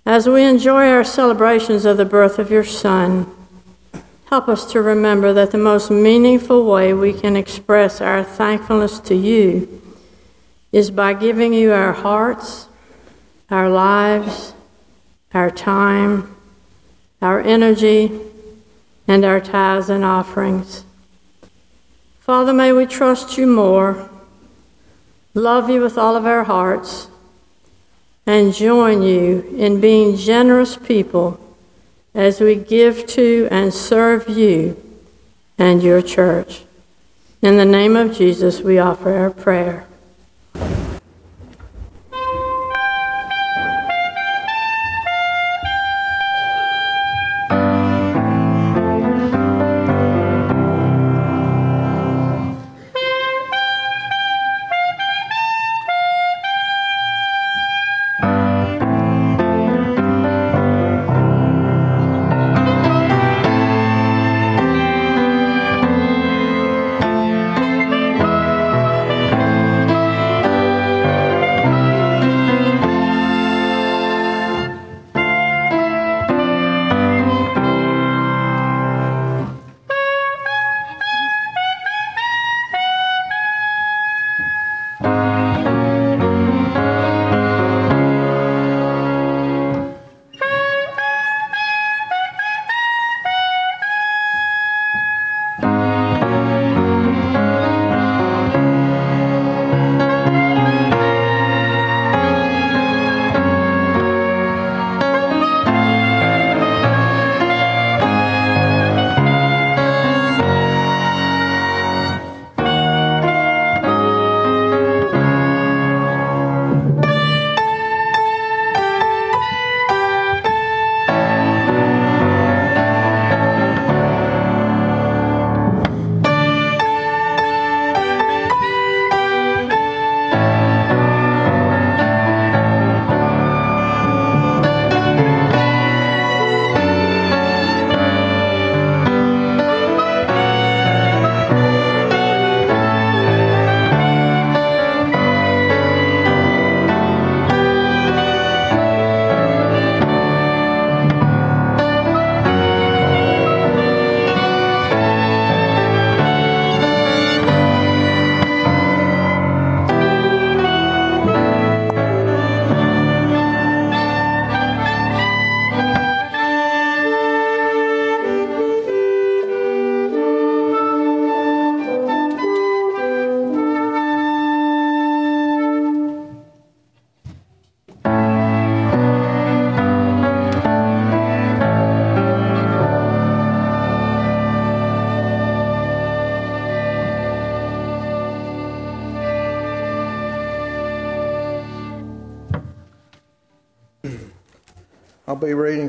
As 0.06 0.30
we 0.30 0.44
enjoy 0.44 0.88
our 0.88 1.04
celebrations 1.04 1.84
of 1.84 1.98
the 1.98 2.06
birth 2.06 2.40
of 2.40 2.50
your 2.50 2.64
Son, 2.64 3.30
Help 4.38 4.50
us 4.50 4.71
to 4.71 4.80
remember 4.84 5.34
that 5.34 5.50
the 5.50 5.58
most 5.58 5.89
meaningful 5.89 6.63
way 6.63 6.93
we 6.93 7.12
can 7.12 7.36
express 7.36 8.00
our 8.00 8.23
thankfulness 8.23 9.00
to 9.00 9.15
you 9.15 9.82
is 10.71 10.91
by 10.91 11.12
giving 11.15 11.54
you 11.54 11.73
our 11.73 11.91
hearts, 11.91 12.67
our 13.50 13.67
lives, 13.67 14.54
our 15.34 15.50
time, 15.50 16.36
our 17.19 17.41
energy, 17.41 18.12
and 19.08 19.26
our 19.26 19.39
tithes 19.39 19.89
and 19.89 20.06
offerings. 20.06 20.84
Father, 22.19 22.54
may 22.54 22.71
we 22.71 22.86
trust 22.86 23.39
you 23.39 23.47
more, 23.47 24.08
love 25.34 25.67
you 25.67 25.82
with 25.82 25.97
all 25.97 26.15
of 26.15 26.28
our 26.28 26.43
hearts, 26.43 27.08
and 28.28 28.54
join 28.54 29.02
you 29.02 29.41
in 29.58 29.82
being 29.82 30.15
generous 30.15 30.78
people 30.78 31.39
as 32.18 32.42
we 32.42 32.56
give 32.56 33.06
to 33.06 33.48
and 33.52 33.72
serve 33.72 34.28
you 34.28 34.76
and 35.58 35.84
your 35.84 36.02
church. 36.02 36.64
In 37.44 37.58
the 37.58 37.66
name 37.66 37.96
of 37.96 38.18
Jesus, 38.18 38.60
we 38.60 38.80
offer 38.80 39.14
our 39.14 39.30
prayer. 39.30 39.87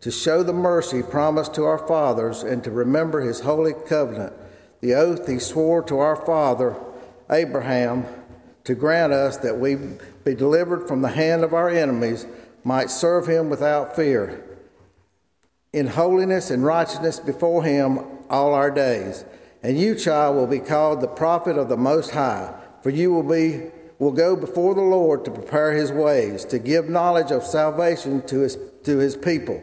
to 0.00 0.10
show 0.10 0.42
the 0.42 0.52
mercy 0.52 1.02
promised 1.02 1.54
to 1.54 1.64
our 1.64 1.78
fathers 1.78 2.42
and 2.42 2.62
to 2.64 2.70
remember 2.70 3.20
his 3.20 3.40
holy 3.40 3.74
covenant 3.86 4.32
the 4.80 4.94
oath 4.94 5.26
he 5.26 5.38
swore 5.38 5.82
to 5.82 5.98
our 5.98 6.16
father 6.16 6.76
Abraham 7.30 8.06
to 8.64 8.74
grant 8.74 9.12
us 9.12 9.38
that 9.38 9.58
we 9.58 9.76
be 10.24 10.34
delivered 10.34 10.86
from 10.86 11.00
the 11.00 11.08
hand 11.08 11.42
of 11.42 11.54
our 11.54 11.70
enemies, 11.70 12.26
might 12.64 12.90
serve 12.90 13.26
him 13.26 13.48
without 13.48 13.96
fear, 13.96 14.44
in 15.72 15.86
holiness 15.86 16.50
and 16.50 16.62
righteousness 16.62 17.18
before 17.18 17.64
him 17.64 17.98
all 18.28 18.52
our 18.52 18.70
days. 18.70 19.24
And 19.62 19.78
you, 19.78 19.94
child, 19.94 20.36
will 20.36 20.46
be 20.46 20.58
called 20.58 21.00
the 21.00 21.08
prophet 21.08 21.56
of 21.56 21.68
the 21.68 21.78
Most 21.78 22.10
High, 22.10 22.54
for 22.82 22.90
you 22.90 23.10
will 23.10 23.22
be 23.22 23.70
will 23.98 24.12
go 24.12 24.36
before 24.36 24.74
the 24.74 24.82
Lord 24.82 25.24
to 25.24 25.30
prepare 25.30 25.72
his 25.72 25.90
ways, 25.90 26.44
to 26.44 26.58
give 26.58 26.88
knowledge 26.88 27.32
of 27.32 27.42
salvation 27.42 28.20
to 28.26 28.40
his 28.40 28.58
to 28.84 28.98
his 28.98 29.16
people, 29.16 29.62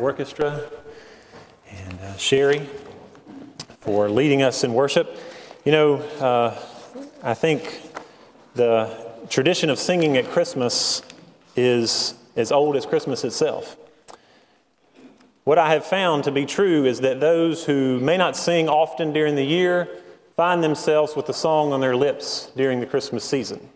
Roger 0.00 0.22
and 0.22 0.40
orchestra. 0.40 0.70
uh, 2.02 2.16
Sherry 2.16 2.66
for 3.80 4.08
leading 4.08 4.42
us 4.42 4.64
in 4.64 4.72
worship. 4.72 5.18
You 5.64 5.72
know, 5.72 5.94
uh, 6.20 6.58
I 7.22 7.34
think 7.34 7.82
the 8.54 8.96
tradition 9.28 9.68
of 9.68 9.78
singing 9.78 10.16
at 10.16 10.26
Christmas 10.26 11.02
is 11.54 12.14
as 12.34 12.50
old 12.50 12.76
as 12.76 12.86
Christmas 12.86 13.24
itself. 13.24 13.76
What 15.44 15.58
I 15.58 15.72
have 15.74 15.84
found 15.84 16.24
to 16.24 16.32
be 16.32 16.46
true 16.46 16.86
is 16.86 17.00
that 17.00 17.20
those 17.20 17.64
who 17.64 18.00
may 18.00 18.16
not 18.16 18.36
sing 18.36 18.68
often 18.68 19.12
during 19.12 19.34
the 19.34 19.44
year 19.44 19.88
find 20.34 20.64
themselves 20.64 21.14
with 21.14 21.28
a 21.28 21.34
song 21.34 21.72
on 21.72 21.80
their 21.80 21.96
lips 21.96 22.50
during 22.56 22.80
the 22.80 22.86
Christmas 22.86 23.24
season. 23.24 23.68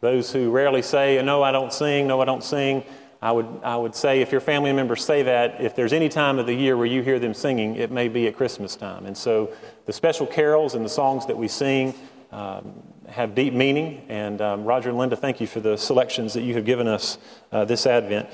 Those 0.00 0.32
who 0.32 0.50
rarely 0.50 0.82
say, 0.82 1.20
No, 1.22 1.42
I 1.42 1.52
don't 1.52 1.72
sing, 1.72 2.06
no, 2.06 2.20
I 2.20 2.24
don't 2.24 2.44
sing, 2.44 2.84
I 3.26 3.32
would, 3.32 3.60
I 3.64 3.76
would 3.76 3.96
say 3.96 4.20
if 4.20 4.30
your 4.30 4.40
family 4.40 4.72
members 4.72 5.04
say 5.04 5.24
that, 5.24 5.60
if 5.60 5.74
there's 5.74 5.92
any 5.92 6.08
time 6.08 6.38
of 6.38 6.46
the 6.46 6.54
year 6.54 6.76
where 6.76 6.86
you 6.86 7.02
hear 7.02 7.18
them 7.18 7.34
singing, 7.34 7.74
it 7.74 7.90
may 7.90 8.06
be 8.06 8.28
at 8.28 8.36
Christmas 8.36 8.76
time. 8.76 9.04
And 9.04 9.18
so 9.18 9.50
the 9.84 9.92
special 9.92 10.28
carols 10.28 10.76
and 10.76 10.84
the 10.84 10.88
songs 10.88 11.26
that 11.26 11.36
we 11.36 11.48
sing 11.48 11.92
um, 12.30 12.72
have 13.08 13.34
deep 13.34 13.52
meaning. 13.52 14.06
And 14.08 14.40
um, 14.40 14.64
Roger 14.64 14.90
and 14.90 14.98
Linda, 14.98 15.16
thank 15.16 15.40
you 15.40 15.48
for 15.48 15.58
the 15.58 15.76
selections 15.76 16.34
that 16.34 16.42
you 16.42 16.54
have 16.54 16.64
given 16.64 16.86
us 16.86 17.18
uh, 17.50 17.64
this 17.64 17.84
Advent. 17.84 18.28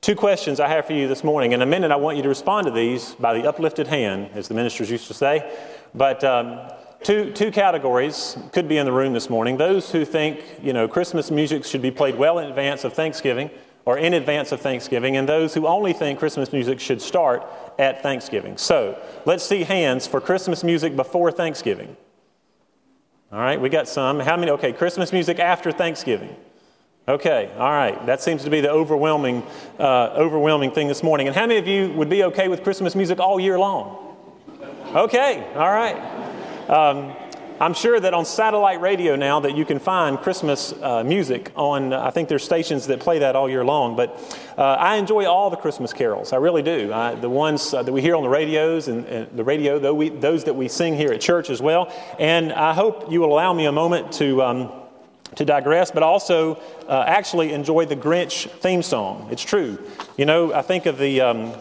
Two 0.00 0.14
questions 0.14 0.60
I 0.60 0.68
have 0.68 0.86
for 0.86 0.92
you 0.92 1.08
this 1.08 1.24
morning. 1.24 1.50
In 1.50 1.60
a 1.60 1.66
minute, 1.66 1.90
I 1.90 1.96
want 1.96 2.16
you 2.16 2.22
to 2.22 2.28
respond 2.28 2.68
to 2.68 2.72
these 2.72 3.16
by 3.16 3.34
the 3.34 3.48
uplifted 3.48 3.88
hand, 3.88 4.30
as 4.34 4.46
the 4.46 4.54
ministers 4.54 4.92
used 4.92 5.08
to 5.08 5.14
say. 5.14 5.52
But 5.92 6.22
um, 6.22 6.70
two, 7.02 7.32
two 7.32 7.50
categories 7.50 8.38
could 8.52 8.68
be 8.68 8.76
in 8.76 8.86
the 8.86 8.92
room 8.92 9.12
this 9.12 9.28
morning. 9.28 9.56
Those 9.56 9.90
who 9.90 10.04
think, 10.04 10.44
you 10.62 10.72
know, 10.72 10.86
Christmas 10.86 11.32
music 11.32 11.64
should 11.64 11.82
be 11.82 11.90
played 11.90 12.16
well 12.16 12.38
in 12.38 12.48
advance 12.48 12.84
of 12.84 12.92
Thanksgiving 12.92 13.50
or 13.90 13.98
in 13.98 14.14
advance 14.14 14.52
of 14.52 14.60
Thanksgiving, 14.60 15.16
and 15.16 15.28
those 15.28 15.52
who 15.52 15.66
only 15.66 15.92
think 15.92 16.20
Christmas 16.20 16.52
music 16.52 16.78
should 16.78 17.02
start 17.02 17.44
at 17.76 18.04
Thanksgiving. 18.04 18.56
So 18.56 18.96
let's 19.24 19.42
see 19.42 19.64
hands 19.64 20.06
for 20.06 20.20
Christmas 20.20 20.62
music 20.62 20.94
before 20.94 21.32
Thanksgiving. 21.32 21.96
All 23.32 23.40
right, 23.40 23.60
we 23.60 23.68
got 23.68 23.88
some. 23.88 24.20
How 24.20 24.36
many? 24.36 24.52
Okay, 24.52 24.72
Christmas 24.72 25.12
music 25.12 25.40
after 25.40 25.72
Thanksgiving. 25.72 26.36
Okay, 27.08 27.50
all 27.58 27.72
right. 27.72 28.06
That 28.06 28.20
seems 28.22 28.44
to 28.44 28.50
be 28.50 28.60
the 28.60 28.70
overwhelming, 28.70 29.42
uh, 29.80 30.14
overwhelming 30.14 30.70
thing 30.70 30.86
this 30.86 31.02
morning. 31.02 31.26
And 31.26 31.34
how 31.34 31.42
many 31.42 31.58
of 31.58 31.66
you 31.66 31.90
would 31.94 32.08
be 32.08 32.22
okay 32.24 32.46
with 32.46 32.62
Christmas 32.62 32.94
music 32.94 33.18
all 33.18 33.40
year 33.40 33.58
long? 33.58 34.16
Okay, 34.94 35.52
all 35.56 35.72
right. 35.72 35.96
Um, 36.70 37.12
I'm 37.62 37.74
sure 37.74 38.00
that 38.00 38.14
on 38.14 38.24
satellite 38.24 38.80
radio 38.80 39.16
now 39.16 39.40
that 39.40 39.54
you 39.54 39.66
can 39.66 39.78
find 39.78 40.18
Christmas 40.18 40.72
uh, 40.80 41.04
music 41.04 41.52
on, 41.54 41.92
uh, 41.92 42.00
I 42.02 42.10
think 42.10 42.30
there's 42.30 42.42
stations 42.42 42.86
that 42.86 43.00
play 43.00 43.18
that 43.18 43.36
all 43.36 43.50
year 43.50 43.66
long. 43.66 43.96
But 43.96 44.18
uh, 44.56 44.62
I 44.62 44.96
enjoy 44.96 45.26
all 45.26 45.50
the 45.50 45.58
Christmas 45.58 45.92
carols. 45.92 46.32
I 46.32 46.36
really 46.36 46.62
do. 46.62 46.90
I, 46.90 47.16
the 47.16 47.28
ones 47.28 47.74
uh, 47.74 47.82
that 47.82 47.92
we 47.92 48.00
hear 48.00 48.16
on 48.16 48.22
the 48.22 48.30
radios 48.30 48.88
and, 48.88 49.04
and 49.04 49.36
the 49.36 49.44
radio, 49.44 49.78
though 49.78 49.92
we, 49.92 50.08
those 50.08 50.44
that 50.44 50.54
we 50.54 50.68
sing 50.68 50.96
here 50.96 51.12
at 51.12 51.20
church 51.20 51.50
as 51.50 51.60
well. 51.60 51.92
And 52.18 52.50
I 52.50 52.72
hope 52.72 53.12
you 53.12 53.20
will 53.20 53.30
allow 53.34 53.52
me 53.52 53.66
a 53.66 53.72
moment 53.72 54.12
to. 54.12 54.42
Um, 54.42 54.72
to 55.36 55.44
digress, 55.44 55.92
but 55.92 56.02
also 56.02 56.56
uh, 56.88 57.04
actually 57.06 57.52
enjoy 57.52 57.86
the 57.86 57.94
Grinch 57.94 58.50
theme 58.50 58.82
song. 58.82 59.28
It's 59.30 59.44
true. 59.44 59.78
You 60.16 60.24
know, 60.26 60.52
I 60.52 60.60
think 60.60 60.86
of 60.86 60.98
the, 60.98 61.20
um, 61.20 61.54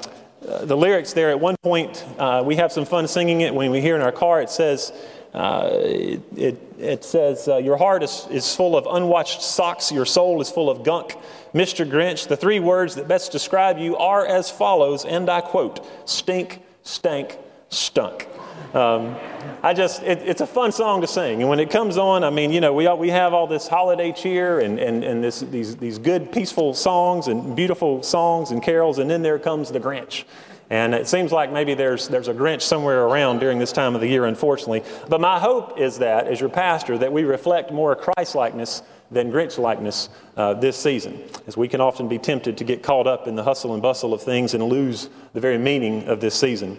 uh, 0.48 0.66
the 0.66 0.76
lyrics 0.76 1.14
there. 1.14 1.30
At 1.30 1.40
one 1.40 1.56
point, 1.62 2.04
we 2.46 2.56
have 2.56 2.72
some 2.72 2.84
fun 2.84 3.08
singing 3.08 3.42
it 3.42 3.54
when 3.54 3.70
we 3.70 3.80
hear 3.80 3.96
in 3.96 4.02
our 4.02 4.12
car. 4.12 4.42
It 4.42 4.50
says, 4.50 4.92
uh, 5.34 5.70
it, 5.72 6.58
it, 6.80 7.04
says, 7.04 7.48
uh, 7.48 7.58
Your 7.58 7.78
heart 7.78 8.04
is, 8.04 8.28
is 8.32 8.56
full 8.56 8.76
of 8.76 8.88
unwashed 8.90 9.42
socks, 9.42 9.92
your 9.92 10.06
soul 10.06 10.42
is 10.42 10.50
full 10.50 10.70
of 10.70 10.84
gunk. 10.84 11.16
Mr. 11.54 11.90
Grinch, 11.90 12.28
the 12.28 12.38
three 12.38 12.60
words 12.60 12.96
that 12.96 13.08
best 13.08 13.32
describe 13.32 13.78
you 13.78 13.98
are 13.98 14.26
as 14.26 14.50
follows, 14.52 15.06
and 15.06 15.30
I 15.30 15.42
quote 15.42 15.86
stink, 16.08 16.62
stank, 16.84 17.38
stunk. 17.70 18.28
Um, 18.74 19.16
I 19.64 19.74
just, 19.74 20.04
it, 20.04 20.20
it's 20.20 20.42
a 20.42 20.48
fun 20.48 20.72
song 20.72 21.02
to 21.02 21.08
sing. 21.08 21.42
And 21.42 21.50
when 21.50 21.60
it 21.60 21.72
comes 21.72 21.98
on, 21.98 22.24
I 22.24 22.30
mean, 22.30 22.52
you 22.52 22.62
know, 22.62 22.74
we, 22.74 22.86
all, 22.86 22.98
we 22.98 23.10
have 23.10 23.34
all 23.34 23.48
this 23.48 23.68
holiday 23.68 24.12
cheer 24.12 24.60
and, 24.60 24.78
and, 24.78 25.04
and 25.04 25.24
this, 25.24 25.40
these, 25.40 25.76
these 25.78 25.98
good, 25.98 26.32
peaceful 26.32 26.76
songs 26.76 27.28
and 27.28 27.56
beautiful 27.56 28.04
songs 28.04 28.52
and 28.52 28.62
carols, 28.62 29.00
and 29.00 29.10
then 29.10 29.24
there 29.24 29.40
comes 29.40 29.72
the 29.72 29.80
Grinch. 29.80 30.24
And 30.70 30.94
it 30.94 31.08
seems 31.08 31.32
like 31.32 31.52
maybe 31.52 31.74
there's, 31.74 32.08
there's 32.08 32.28
a 32.28 32.34
Grinch 32.34 32.62
somewhere 32.62 33.04
around 33.04 33.40
during 33.40 33.58
this 33.58 33.72
time 33.72 33.96
of 33.96 34.02
the 34.02 34.08
year, 34.08 34.26
unfortunately. 34.26 34.84
But 35.08 35.20
my 35.20 35.40
hope 35.40 35.80
is 35.80 35.98
that, 35.98 36.28
as 36.28 36.40
your 36.40 36.50
pastor, 36.50 36.98
that 37.00 37.12
we 37.12 37.24
reflect 37.24 37.72
more 37.72 37.96
Christ 37.96 38.36
likeness 38.36 38.84
than 39.10 39.32
Grinch 39.32 39.58
likeness 39.58 40.10
uh, 40.38 40.54
this 40.54 40.78
season, 40.78 41.24
as 41.48 41.58
we 41.58 41.68
can 41.68 41.82
often 41.82 42.08
be 42.08 42.20
tempted 42.20 42.58
to 42.60 42.64
get 42.64 42.84
caught 42.84 43.08
up 43.08 43.28
in 43.28 43.36
the 43.36 43.44
hustle 43.44 43.74
and 43.74 43.82
bustle 43.82 44.14
of 44.14 44.22
things 44.22 44.54
and 44.54 44.64
lose 44.64 45.10
the 45.34 45.40
very 45.40 45.58
meaning 45.58 46.08
of 46.08 46.22
this 46.22 46.36
season. 46.36 46.78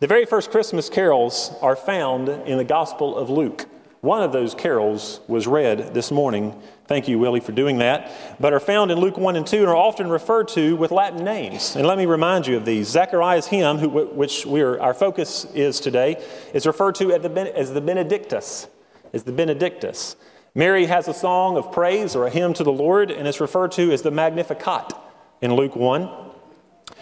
The 0.00 0.06
very 0.06 0.26
first 0.26 0.50
Christmas 0.50 0.90
carols 0.90 1.54
are 1.62 1.76
found 1.76 2.28
in 2.28 2.58
the 2.58 2.64
Gospel 2.64 3.16
of 3.16 3.30
Luke. 3.30 3.66
One 4.02 4.22
of 4.22 4.32
those 4.32 4.54
carols 4.54 5.20
was 5.28 5.46
read 5.46 5.94
this 5.94 6.10
morning. 6.10 6.60
Thank 6.86 7.08
you, 7.08 7.18
Willie, 7.18 7.40
for 7.40 7.52
doing 7.52 7.78
that. 7.78 8.12
But 8.38 8.52
are 8.52 8.60
found 8.60 8.90
in 8.90 8.98
Luke 8.98 9.16
1 9.16 9.36
and 9.36 9.46
2 9.46 9.58
and 9.58 9.68
are 9.68 9.76
often 9.76 10.08
referred 10.08 10.48
to 10.48 10.76
with 10.76 10.90
Latin 10.90 11.24
names. 11.24 11.76
And 11.76 11.86
let 11.86 11.96
me 11.96 12.04
remind 12.04 12.46
you 12.46 12.58
of 12.58 12.66
these. 12.66 12.88
Zachariah's 12.88 13.46
hymn, 13.46 13.78
who, 13.78 13.88
which 13.88 14.44
we 14.44 14.60
are, 14.60 14.78
our 14.80 14.92
focus 14.92 15.46
is 15.54 15.80
today, 15.80 16.22
is 16.52 16.66
referred 16.66 16.94
to 16.96 17.12
as 17.12 17.22
the, 17.22 17.58
as 17.58 17.72
the 17.72 17.80
Benedictus. 17.80 18.68
As 19.14 19.22
the 19.22 19.32
Benedictus. 19.32 20.16
Mary 20.54 20.86
has 20.86 21.08
a 21.08 21.14
song 21.14 21.56
of 21.56 21.72
praise 21.72 22.14
or 22.14 22.26
a 22.26 22.30
hymn 22.30 22.52
to 22.54 22.62
the 22.62 22.72
Lord, 22.72 23.10
and 23.10 23.26
it's 23.26 23.40
referred 23.40 23.72
to 23.72 23.90
as 23.90 24.02
the 24.02 24.10
Magnificat 24.10 24.92
in 25.40 25.54
Luke 25.54 25.74
1. 25.74 26.10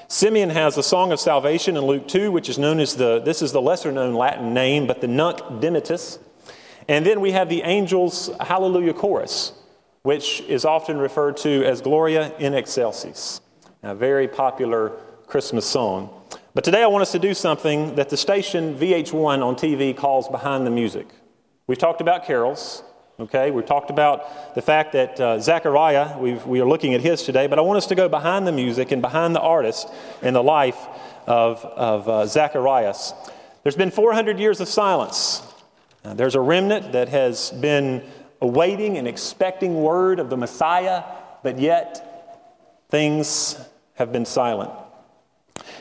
Simeon 0.07 0.51
has 0.51 0.77
a 0.79 0.83
song 0.83 1.11
of 1.11 1.19
salvation 1.19 1.77
in 1.77 1.85
Luke 1.85 2.07
2, 2.07 2.31
which 2.31 2.49
is 2.49 2.59
known 2.59 2.79
as 2.81 2.97
the, 2.97 3.19
this 3.21 3.43
is 3.43 3.53
the 3.53 3.61
lesser 3.61 3.91
known 3.91 4.15
Latin 4.15 4.55
name, 4.55 4.87
but 4.87 5.01
the 5.01 5.09
Nunc 5.09 5.39
Dimittis. 5.61 6.19
And 6.89 7.05
then 7.05 7.21
we 7.21 7.33
have 7.33 7.49
the 7.49 7.63
angels' 7.63 8.31
Hallelujah 8.41 8.95
chorus, 8.95 9.53
which 10.03 10.41
is 10.43 10.65
often 10.65 10.99
referred 10.99 11.37
to 11.39 11.65
as 11.65 11.81
Gloria 11.81 12.37
in 12.39 12.55
Excelsis, 12.55 13.41
a 13.83 13.95
very 13.95 14.27
popular 14.27 14.91
Christmas 15.27 15.65
song. 15.65 16.11
But 16.55 16.65
today 16.65 16.83
I 16.83 16.87
want 16.89 17.03
us 17.03 17.13
to 17.13 17.19
do 17.19 17.35
something 17.35 17.95
that 17.95 18.11
the 18.11 18.17
station 18.17 18.77
VH1 18.77 19.45
on 19.45 19.55
TV 19.55 19.97
calls 19.97 20.29
Behind 20.29 20.67
the 20.67 20.71
Music. 20.71 21.07
We've 21.67 21.79
talked 21.79 22.01
about 22.01 22.27
carols, 22.27 22.83
okay? 23.21 23.51
We've 23.53 23.65
talked 23.65 23.91
about 23.91 24.55
the 24.57 24.63
fact 24.63 24.93
that 24.93 25.21
uh, 25.21 25.39
Zechariah, 25.39 26.19
we 26.19 26.61
are 26.61 26.69
looking 26.69 26.95
at 26.95 27.01
his 27.01 27.23
today, 27.23 27.47
but 27.47 27.59
I 27.59 27.63
want 27.63 27.77
us 27.77 27.87
to 27.87 27.95
go 27.95 28.09
behind 28.09 28.47
the 28.47 28.53
music 28.53 28.91
and 28.91 29.01
behind 29.01 29.37
the 29.37 29.41
artist 29.41 29.89
in 30.21 30.35
the 30.35 30.43
life 30.43 30.79
of, 31.27 31.65
of 31.65 32.09
uh, 32.09 32.27
Zacharias. 32.27 33.15
There's 33.63 33.77
been 33.77 33.93
400 33.93 34.41
years 34.41 34.61
of 34.61 34.69
silence 34.69 35.43
uh, 36.05 36.15
there's 36.15 36.35
a 36.35 36.41
remnant 36.41 36.93
that 36.93 37.09
has 37.09 37.53
been 37.53 38.03
awaiting 38.43 38.99
and 38.99 39.07
expecting 39.07 39.83
word 39.83 40.19
of 40.19 40.29
the 40.29 40.37
Messiah, 40.37 41.05
but 41.43 41.59
yet 41.59 42.85
things 42.91 43.57
have 43.95 44.13
been 44.13 44.27
silent. 44.27 44.71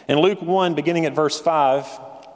In 0.07 0.19
Luke 0.19 0.41
1, 0.41 0.75
beginning 0.75 1.05
at 1.05 1.13
verse 1.13 1.41
5, 1.41 1.85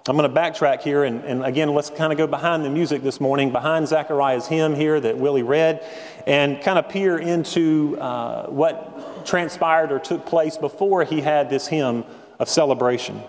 I'm 0.08 0.18
going 0.18 0.32
to 0.32 0.36
backtrack 0.40 0.82
here, 0.82 1.04
and, 1.04 1.24
and 1.24 1.46
again, 1.46 1.74
let's 1.74 1.92
kind 1.92 2.12
of 2.12 2.18
go 2.18 2.28
behind 2.28 2.66
the 2.66 2.70
music 2.70 3.04
this 3.04 3.22
morning, 3.22 3.52
behind 3.52 3.88
Zechariah's 3.88 4.48
hymn 4.48 4.76
here 4.76 5.00
that 5.00 5.18
Willie 5.18 5.44
read, 5.44 5.86
and 6.26 6.62
kind 6.62 6.80
of 6.80 6.90
peer 6.90 7.18
into 7.18 7.98
uh, 8.00 8.48
what 8.48 9.26
transpired 9.26 9.92
or 9.92 10.00
took 10.00 10.26
place 10.26 10.58
before 10.58 11.04
he 11.04 11.22
had 11.22 11.50
this 11.50 11.68
hymn 11.68 12.04
of 12.40 12.50
celebration. 12.50 13.22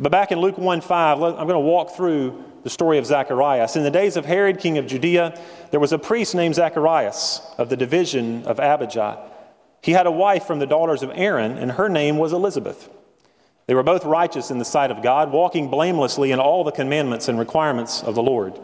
But 0.00 0.12
back 0.12 0.30
in 0.30 0.40
Luke 0.40 0.58
1 0.58 0.80
5, 0.82 1.22
I'm 1.22 1.34
going 1.34 1.48
to 1.48 1.58
walk 1.58 1.96
through 1.96 2.44
the 2.68 2.74
story 2.74 2.98
of 2.98 3.06
Zacharias. 3.06 3.76
In 3.76 3.82
the 3.82 3.90
days 3.90 4.18
of 4.18 4.26
Herod, 4.26 4.58
king 4.58 4.76
of 4.76 4.86
Judea, 4.86 5.40
there 5.70 5.80
was 5.80 5.94
a 5.94 5.98
priest 5.98 6.34
named 6.34 6.54
Zacharias 6.54 7.40
of 7.56 7.70
the 7.70 7.78
division 7.78 8.44
of 8.44 8.60
Abijah. 8.60 9.18
He 9.82 9.92
had 9.92 10.06
a 10.06 10.10
wife 10.10 10.44
from 10.44 10.58
the 10.58 10.66
daughters 10.66 11.02
of 11.02 11.10
Aaron, 11.14 11.56
and 11.56 11.72
her 11.72 11.88
name 11.88 12.18
was 12.18 12.34
Elizabeth. 12.34 12.90
They 13.68 13.74
were 13.74 13.82
both 13.82 14.04
righteous 14.04 14.50
in 14.50 14.58
the 14.58 14.66
sight 14.66 14.90
of 14.90 15.02
God, 15.02 15.32
walking 15.32 15.70
blamelessly 15.70 16.30
in 16.30 16.40
all 16.40 16.62
the 16.62 16.70
commandments 16.70 17.26
and 17.26 17.38
requirements 17.38 18.02
of 18.02 18.14
the 18.14 18.22
Lord. 18.22 18.60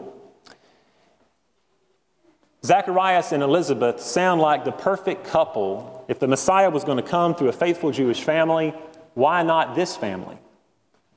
Zacharias 2.63 3.31
and 3.31 3.41
Elizabeth 3.41 4.01
sound 4.01 4.39
like 4.39 4.65
the 4.65 4.71
perfect 4.71 5.25
couple. 5.25 6.05
If 6.07 6.19
the 6.19 6.27
Messiah 6.27 6.69
was 6.69 6.83
going 6.83 6.97
to 6.97 7.09
come 7.09 7.33
through 7.33 7.49
a 7.49 7.53
faithful 7.53 7.89
Jewish 7.89 8.21
family, 8.21 8.71
why 9.15 9.41
not 9.41 9.73
this 9.75 9.95
family? 9.95 10.37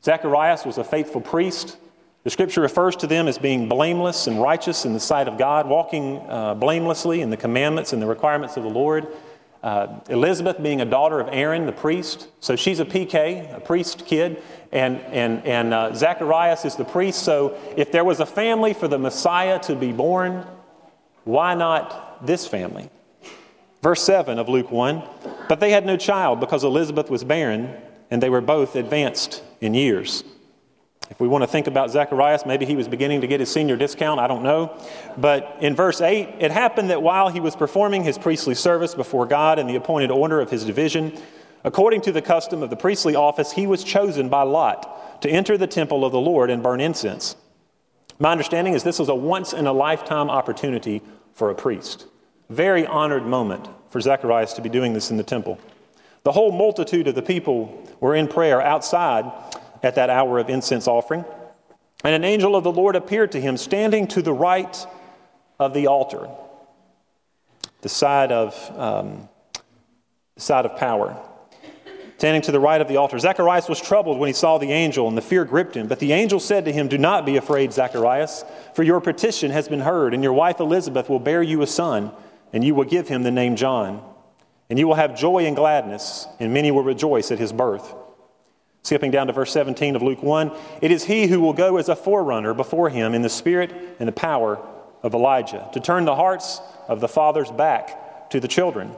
Zacharias 0.02 0.64
was 0.64 0.78
a 0.78 0.84
faithful 0.84 1.20
priest. 1.20 1.76
The 2.28 2.32
scripture 2.32 2.60
refers 2.60 2.94
to 2.96 3.06
them 3.06 3.26
as 3.26 3.38
being 3.38 3.70
blameless 3.70 4.26
and 4.26 4.38
righteous 4.38 4.84
in 4.84 4.92
the 4.92 5.00
sight 5.00 5.28
of 5.28 5.38
God, 5.38 5.66
walking 5.66 6.18
uh, 6.28 6.52
blamelessly 6.56 7.22
in 7.22 7.30
the 7.30 7.38
commandments 7.38 7.94
and 7.94 8.02
the 8.02 8.06
requirements 8.06 8.58
of 8.58 8.64
the 8.64 8.68
Lord. 8.68 9.06
Uh, 9.62 10.00
Elizabeth 10.10 10.62
being 10.62 10.82
a 10.82 10.84
daughter 10.84 11.20
of 11.20 11.28
Aaron, 11.32 11.64
the 11.64 11.72
priest. 11.72 12.28
So 12.40 12.54
she's 12.54 12.80
a 12.80 12.84
PK, 12.84 13.56
a 13.56 13.60
priest 13.60 14.04
kid. 14.04 14.42
And, 14.72 14.98
and, 15.00 15.42
and 15.46 15.72
uh, 15.72 15.94
Zacharias 15.94 16.66
is 16.66 16.76
the 16.76 16.84
priest. 16.84 17.22
So 17.22 17.56
if 17.78 17.92
there 17.92 18.04
was 18.04 18.20
a 18.20 18.26
family 18.26 18.74
for 18.74 18.88
the 18.88 18.98
Messiah 18.98 19.58
to 19.60 19.74
be 19.74 19.92
born, 19.92 20.44
why 21.24 21.54
not 21.54 22.26
this 22.26 22.46
family? 22.46 22.90
Verse 23.82 24.02
7 24.02 24.38
of 24.38 24.50
Luke 24.50 24.70
1 24.70 25.02
But 25.48 25.60
they 25.60 25.70
had 25.70 25.86
no 25.86 25.96
child 25.96 26.40
because 26.40 26.62
Elizabeth 26.62 27.08
was 27.08 27.24
barren, 27.24 27.74
and 28.10 28.22
they 28.22 28.28
were 28.28 28.42
both 28.42 28.76
advanced 28.76 29.42
in 29.62 29.72
years. 29.72 30.24
If 31.10 31.20
we 31.20 31.28
want 31.28 31.42
to 31.42 31.48
think 31.48 31.66
about 31.66 31.90
Zacharias, 31.90 32.44
maybe 32.44 32.66
he 32.66 32.76
was 32.76 32.86
beginning 32.86 33.22
to 33.22 33.26
get 33.26 33.40
his 33.40 33.50
senior 33.50 33.76
discount, 33.76 34.20
I 34.20 34.26
don't 34.26 34.42
know. 34.42 34.76
But 35.16 35.56
in 35.60 35.74
verse 35.74 36.00
8, 36.00 36.36
it 36.38 36.50
happened 36.50 36.90
that 36.90 37.02
while 37.02 37.28
he 37.28 37.40
was 37.40 37.56
performing 37.56 38.04
his 38.04 38.18
priestly 38.18 38.54
service 38.54 38.94
before 38.94 39.26
God 39.26 39.58
in 39.58 39.66
the 39.66 39.76
appointed 39.76 40.10
order 40.10 40.40
of 40.40 40.50
his 40.50 40.64
division, 40.64 41.18
according 41.64 42.02
to 42.02 42.12
the 42.12 42.20
custom 42.20 42.62
of 42.62 42.68
the 42.68 42.76
priestly 42.76 43.14
office, 43.14 43.52
he 43.52 43.66
was 43.66 43.82
chosen 43.84 44.28
by 44.28 44.42
Lot 44.42 45.22
to 45.22 45.30
enter 45.30 45.56
the 45.56 45.66
temple 45.66 46.04
of 46.04 46.12
the 46.12 46.20
Lord 46.20 46.50
and 46.50 46.62
burn 46.62 46.80
incense. 46.80 47.36
My 48.18 48.32
understanding 48.32 48.74
is 48.74 48.82
this 48.82 48.98
was 48.98 49.08
a 49.08 49.14
once 49.14 49.52
in 49.52 49.66
a 49.66 49.72
lifetime 49.72 50.28
opportunity 50.28 51.02
for 51.32 51.50
a 51.50 51.54
priest. 51.54 52.06
Very 52.50 52.86
honored 52.86 53.24
moment 53.24 53.68
for 53.90 54.00
Zacharias 54.00 54.52
to 54.54 54.60
be 54.60 54.68
doing 54.68 54.92
this 54.92 55.10
in 55.10 55.16
the 55.16 55.22
temple. 55.22 55.58
The 56.24 56.32
whole 56.32 56.52
multitude 56.52 57.06
of 57.06 57.14
the 57.14 57.22
people 57.22 57.86
were 58.00 58.14
in 58.14 58.28
prayer 58.28 58.60
outside 58.60 59.24
at 59.82 59.94
that 59.94 60.10
hour 60.10 60.38
of 60.38 60.50
incense 60.50 60.86
offering. 60.86 61.24
And 62.04 62.14
an 62.14 62.24
angel 62.24 62.54
of 62.54 62.64
the 62.64 62.72
Lord 62.72 62.96
appeared 62.96 63.32
to 63.32 63.40
him, 63.40 63.56
standing 63.56 64.06
to 64.08 64.22
the 64.22 64.32
right 64.32 64.86
of 65.58 65.74
the 65.74 65.88
altar, 65.88 66.28
the 67.80 67.88
side 67.88 68.30
of, 68.30 68.54
um, 68.78 69.28
the 70.36 70.40
side 70.40 70.64
of 70.64 70.76
power. 70.76 71.16
Standing 72.18 72.42
to 72.42 72.52
the 72.52 72.58
right 72.58 72.80
of 72.80 72.88
the 72.88 72.96
altar. 72.96 73.16
Zacharias 73.16 73.68
was 73.68 73.80
troubled 73.80 74.18
when 74.18 74.26
he 74.26 74.32
saw 74.32 74.58
the 74.58 74.72
angel, 74.72 75.06
and 75.06 75.16
the 75.16 75.22
fear 75.22 75.44
gripped 75.44 75.76
him. 75.76 75.86
But 75.86 76.00
the 76.00 76.12
angel 76.12 76.40
said 76.40 76.64
to 76.64 76.72
him, 76.72 76.88
Do 76.88 76.98
not 76.98 77.24
be 77.24 77.36
afraid, 77.36 77.72
Zacharias, 77.72 78.44
for 78.74 78.82
your 78.82 79.00
petition 79.00 79.52
has 79.52 79.68
been 79.68 79.80
heard, 79.80 80.14
and 80.14 80.22
your 80.22 80.32
wife 80.32 80.58
Elizabeth 80.58 81.08
will 81.08 81.20
bear 81.20 81.44
you 81.44 81.62
a 81.62 81.66
son, 81.66 82.10
and 82.52 82.64
you 82.64 82.74
will 82.74 82.84
give 82.84 83.06
him 83.06 83.22
the 83.22 83.30
name 83.30 83.54
John. 83.54 84.02
And 84.68 84.80
you 84.80 84.88
will 84.88 84.96
have 84.96 85.16
joy 85.16 85.46
and 85.46 85.54
gladness, 85.54 86.26
and 86.40 86.52
many 86.52 86.72
will 86.72 86.82
rejoice 86.82 87.30
at 87.30 87.38
his 87.38 87.52
birth. 87.52 87.94
Skipping 88.88 89.10
down 89.10 89.26
to 89.26 89.34
verse 89.34 89.52
17 89.52 89.96
of 89.96 90.02
Luke 90.02 90.22
1 90.22 90.50
It 90.80 90.90
is 90.90 91.04
he 91.04 91.26
who 91.26 91.42
will 91.42 91.52
go 91.52 91.76
as 91.76 91.90
a 91.90 91.94
forerunner 91.94 92.54
before 92.54 92.88
him 92.88 93.12
in 93.12 93.20
the 93.20 93.28
spirit 93.28 93.70
and 93.98 94.08
the 94.08 94.12
power 94.12 94.58
of 95.02 95.12
Elijah, 95.12 95.68
to 95.74 95.78
turn 95.78 96.06
the 96.06 96.16
hearts 96.16 96.62
of 96.88 97.00
the 97.00 97.06
fathers 97.06 97.50
back 97.50 98.30
to 98.30 98.40
the 98.40 98.48
children. 98.48 98.90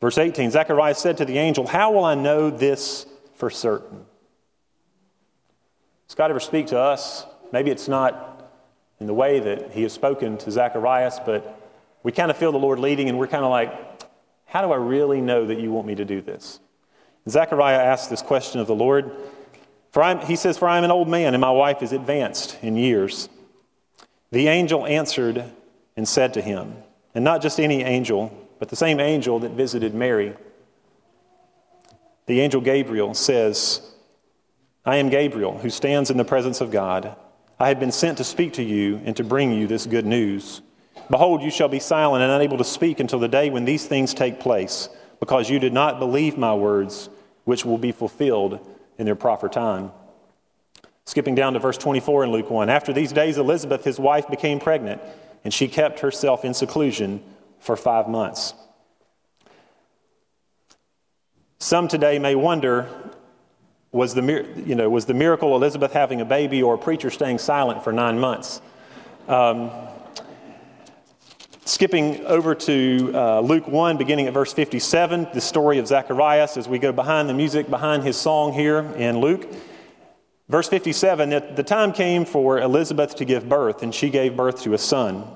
Verse 0.00 0.16
18 0.16 0.52
Zacharias 0.52 0.96
said 0.96 1.18
to 1.18 1.26
the 1.26 1.36
angel, 1.36 1.66
How 1.66 1.92
will 1.92 2.06
I 2.06 2.14
know 2.14 2.48
this 2.48 3.04
for 3.34 3.50
certain? 3.50 4.06
Does 6.08 6.14
God 6.14 6.30
ever 6.30 6.40
speak 6.40 6.68
to 6.68 6.78
us? 6.78 7.26
Maybe 7.52 7.70
it's 7.70 7.88
not 7.88 8.50
in 9.00 9.06
the 9.06 9.12
way 9.12 9.38
that 9.38 9.72
he 9.72 9.82
has 9.82 9.92
spoken 9.92 10.38
to 10.38 10.50
Zacharias, 10.50 11.20
but 11.26 11.60
we 12.02 12.10
kind 12.10 12.30
of 12.30 12.38
feel 12.38 12.52
the 12.52 12.58
Lord 12.58 12.78
leading 12.78 13.10
and 13.10 13.18
we're 13.18 13.26
kind 13.26 13.44
of 13.44 13.50
like, 13.50 13.70
How 14.46 14.62
do 14.62 14.72
I 14.72 14.76
really 14.76 15.20
know 15.20 15.44
that 15.44 15.58
you 15.60 15.70
want 15.72 15.86
me 15.86 15.96
to 15.96 16.06
do 16.06 16.22
this? 16.22 16.58
Zechariah 17.28 17.78
asks 17.78 18.08
this 18.08 18.22
question 18.22 18.60
of 18.60 18.66
the 18.66 18.74
Lord. 18.74 19.10
For 19.90 20.02
I'm, 20.02 20.20
he 20.20 20.36
says, 20.36 20.58
For 20.58 20.68
I 20.68 20.78
am 20.78 20.84
an 20.84 20.90
old 20.90 21.08
man, 21.08 21.34
and 21.34 21.40
my 21.40 21.50
wife 21.50 21.82
is 21.82 21.92
advanced 21.92 22.58
in 22.62 22.76
years. 22.76 23.28
The 24.30 24.48
angel 24.48 24.86
answered 24.86 25.44
and 25.96 26.06
said 26.06 26.34
to 26.34 26.42
him, 26.42 26.74
and 27.14 27.24
not 27.24 27.40
just 27.40 27.58
any 27.58 27.82
angel, 27.82 28.30
but 28.58 28.68
the 28.68 28.76
same 28.76 29.00
angel 29.00 29.38
that 29.40 29.52
visited 29.52 29.94
Mary. 29.94 30.34
The 32.26 32.40
angel 32.40 32.60
Gabriel 32.60 33.14
says, 33.14 33.80
I 34.84 34.96
am 34.96 35.08
Gabriel, 35.08 35.58
who 35.58 35.70
stands 35.70 36.10
in 36.10 36.16
the 36.16 36.24
presence 36.24 36.60
of 36.60 36.70
God. 36.70 37.16
I 37.58 37.68
have 37.68 37.80
been 37.80 37.92
sent 37.92 38.18
to 38.18 38.24
speak 38.24 38.52
to 38.54 38.62
you 38.62 39.00
and 39.04 39.16
to 39.16 39.24
bring 39.24 39.52
you 39.52 39.66
this 39.66 39.86
good 39.86 40.04
news. 40.04 40.60
Behold, 41.10 41.42
you 41.42 41.50
shall 41.50 41.68
be 41.68 41.78
silent 41.78 42.22
and 42.22 42.32
unable 42.32 42.58
to 42.58 42.64
speak 42.64 43.00
until 43.00 43.18
the 43.18 43.28
day 43.28 43.48
when 43.48 43.64
these 43.64 43.86
things 43.86 44.12
take 44.12 44.40
place, 44.40 44.88
because 45.20 45.48
you 45.48 45.58
did 45.58 45.72
not 45.72 45.98
believe 45.98 46.36
my 46.36 46.54
words 46.54 47.08
which 47.46 47.64
will 47.64 47.78
be 47.78 47.92
fulfilled 47.92 48.58
in 48.98 49.06
their 49.06 49.14
proper 49.14 49.48
time. 49.48 49.92
Skipping 51.06 51.36
down 51.36 51.52
to 51.52 51.60
verse 51.60 51.78
24 51.78 52.24
in 52.24 52.32
Luke 52.32 52.50
1. 52.50 52.68
After 52.68 52.92
these 52.92 53.12
days, 53.12 53.38
Elizabeth, 53.38 53.84
his 53.84 53.98
wife, 53.98 54.28
became 54.28 54.58
pregnant, 54.58 55.00
and 55.44 55.54
she 55.54 55.68
kept 55.68 56.00
herself 56.00 56.44
in 56.44 56.52
seclusion 56.52 57.22
for 57.60 57.76
five 57.76 58.08
months. 58.08 58.52
Some 61.60 61.86
today 61.86 62.18
may 62.18 62.34
wonder 62.34 62.88
was 63.92 64.14
the, 64.14 64.44
you 64.66 64.74
know, 64.74 64.90
was 64.90 65.06
the 65.06 65.14
miracle 65.14 65.54
Elizabeth 65.54 65.92
having 65.92 66.20
a 66.20 66.24
baby 66.24 66.62
or 66.62 66.74
a 66.74 66.78
preacher 66.78 67.10
staying 67.10 67.38
silent 67.38 67.84
for 67.84 67.92
nine 67.92 68.18
months? 68.18 68.60
Um, 69.28 69.70
Skipping 71.66 72.24
over 72.26 72.54
to 72.54 73.10
uh, 73.12 73.40
Luke 73.40 73.66
1, 73.66 73.96
beginning 73.96 74.28
at 74.28 74.32
verse 74.32 74.52
57, 74.52 75.30
the 75.34 75.40
story 75.40 75.78
of 75.78 75.88
Zacharias 75.88 76.56
as 76.56 76.68
we 76.68 76.78
go 76.78 76.92
behind 76.92 77.28
the 77.28 77.34
music, 77.34 77.68
behind 77.68 78.04
his 78.04 78.16
song 78.16 78.52
here 78.52 78.78
in 78.96 79.18
Luke. 79.18 79.52
Verse 80.48 80.68
57 80.68 81.28
the 81.28 81.64
time 81.64 81.92
came 81.92 82.24
for 82.24 82.60
Elizabeth 82.60 83.16
to 83.16 83.24
give 83.24 83.48
birth, 83.48 83.82
and 83.82 83.92
she 83.92 84.10
gave 84.10 84.36
birth 84.36 84.62
to 84.62 84.74
a 84.74 84.78
son. 84.78 85.26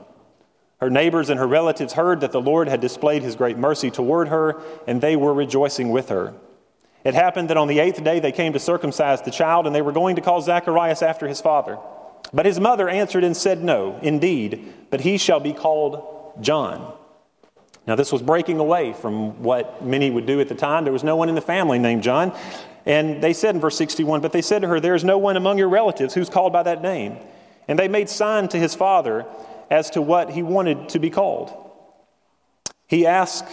Her 0.80 0.88
neighbors 0.88 1.30
and 1.30 1.40
her 1.40 1.48
relatives 1.48 1.94
heard 1.94 2.20
that 2.20 2.30
the 2.30 2.40
Lord 2.40 2.68
had 2.68 2.80
displayed 2.80 3.24
his 3.24 3.34
great 3.34 3.58
mercy 3.58 3.90
toward 3.90 4.28
her, 4.28 4.62
and 4.86 5.00
they 5.00 5.16
were 5.16 5.34
rejoicing 5.34 5.90
with 5.90 6.10
her. 6.10 6.32
It 7.02 7.14
happened 7.14 7.50
that 7.50 7.56
on 7.56 7.66
the 7.66 7.80
eighth 7.80 8.04
day 8.04 8.20
they 8.20 8.30
came 8.30 8.52
to 8.52 8.60
circumcise 8.60 9.20
the 9.20 9.32
child, 9.32 9.66
and 9.66 9.74
they 9.74 9.82
were 9.82 9.90
going 9.90 10.14
to 10.14 10.22
call 10.22 10.40
Zacharias 10.40 11.02
after 11.02 11.26
his 11.26 11.40
father. 11.40 11.76
But 12.32 12.46
his 12.46 12.60
mother 12.60 12.88
answered 12.88 13.24
and 13.24 13.36
said, 13.36 13.64
No, 13.64 13.98
indeed, 14.00 14.72
but 14.90 15.00
he 15.00 15.18
shall 15.18 15.40
be 15.40 15.52
called 15.52 16.18
John. 16.40 16.94
Now, 17.86 17.96
this 17.96 18.12
was 18.12 18.22
breaking 18.22 18.58
away 18.58 18.92
from 18.92 19.42
what 19.42 19.84
many 19.84 20.10
would 20.10 20.26
do 20.26 20.40
at 20.40 20.48
the 20.48 20.54
time. 20.54 20.84
There 20.84 20.92
was 20.92 21.04
no 21.04 21.16
one 21.16 21.28
in 21.28 21.34
the 21.34 21.40
family 21.40 21.78
named 21.78 22.02
John. 22.02 22.36
And 22.86 23.22
they 23.22 23.32
said 23.32 23.54
in 23.54 23.60
verse 23.60 23.76
61, 23.76 24.20
But 24.20 24.32
they 24.32 24.42
said 24.42 24.62
to 24.62 24.68
her, 24.68 24.80
There 24.80 24.94
is 24.94 25.04
no 25.04 25.18
one 25.18 25.36
among 25.36 25.58
your 25.58 25.68
relatives 25.68 26.14
who's 26.14 26.28
called 26.28 26.52
by 26.52 26.62
that 26.62 26.82
name. 26.82 27.16
And 27.68 27.78
they 27.78 27.88
made 27.88 28.08
sign 28.08 28.48
to 28.48 28.58
his 28.58 28.74
father 28.74 29.26
as 29.70 29.90
to 29.90 30.02
what 30.02 30.30
he 30.30 30.42
wanted 30.42 30.90
to 30.90 30.98
be 30.98 31.10
called. 31.10 31.52
He 32.86 33.06
asked 33.06 33.48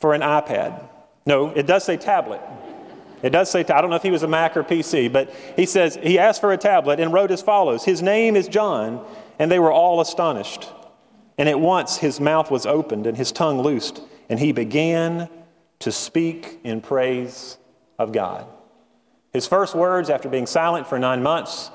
for 0.00 0.14
an 0.14 0.20
iPad. 0.20 0.88
No, 1.26 1.48
it 1.50 1.66
does 1.66 1.84
say 1.84 1.96
tablet. 1.96 2.40
It 3.22 3.30
does 3.30 3.50
say, 3.50 3.60
I 3.60 3.80
don't 3.80 3.88
know 3.88 3.96
if 3.96 4.02
he 4.02 4.10
was 4.10 4.22
a 4.22 4.28
Mac 4.28 4.54
or 4.54 4.62
PC, 4.62 5.10
but 5.10 5.34
he 5.56 5.64
says, 5.64 5.98
he 6.02 6.18
asked 6.18 6.42
for 6.42 6.52
a 6.52 6.58
tablet 6.58 7.00
and 7.00 7.10
wrote 7.10 7.30
as 7.30 7.40
follows 7.40 7.82
His 7.82 8.02
name 8.02 8.36
is 8.36 8.48
John, 8.48 9.02
and 9.38 9.50
they 9.50 9.58
were 9.58 9.72
all 9.72 10.02
astonished. 10.02 10.68
And 11.36 11.48
at 11.48 11.58
once 11.58 11.98
his 11.98 12.20
mouth 12.20 12.50
was 12.50 12.66
opened 12.66 13.06
and 13.06 13.16
his 13.16 13.32
tongue 13.32 13.60
loosed, 13.60 14.00
and 14.28 14.38
he 14.38 14.52
began 14.52 15.28
to 15.80 15.92
speak 15.92 16.60
in 16.64 16.80
praise 16.80 17.58
of 17.98 18.12
God. 18.12 18.46
His 19.32 19.46
first 19.46 19.74
words 19.74 20.10
after 20.10 20.28
being 20.28 20.46
silent 20.46 20.86
for 20.86 20.98
nine 20.98 21.22
months 21.22 21.70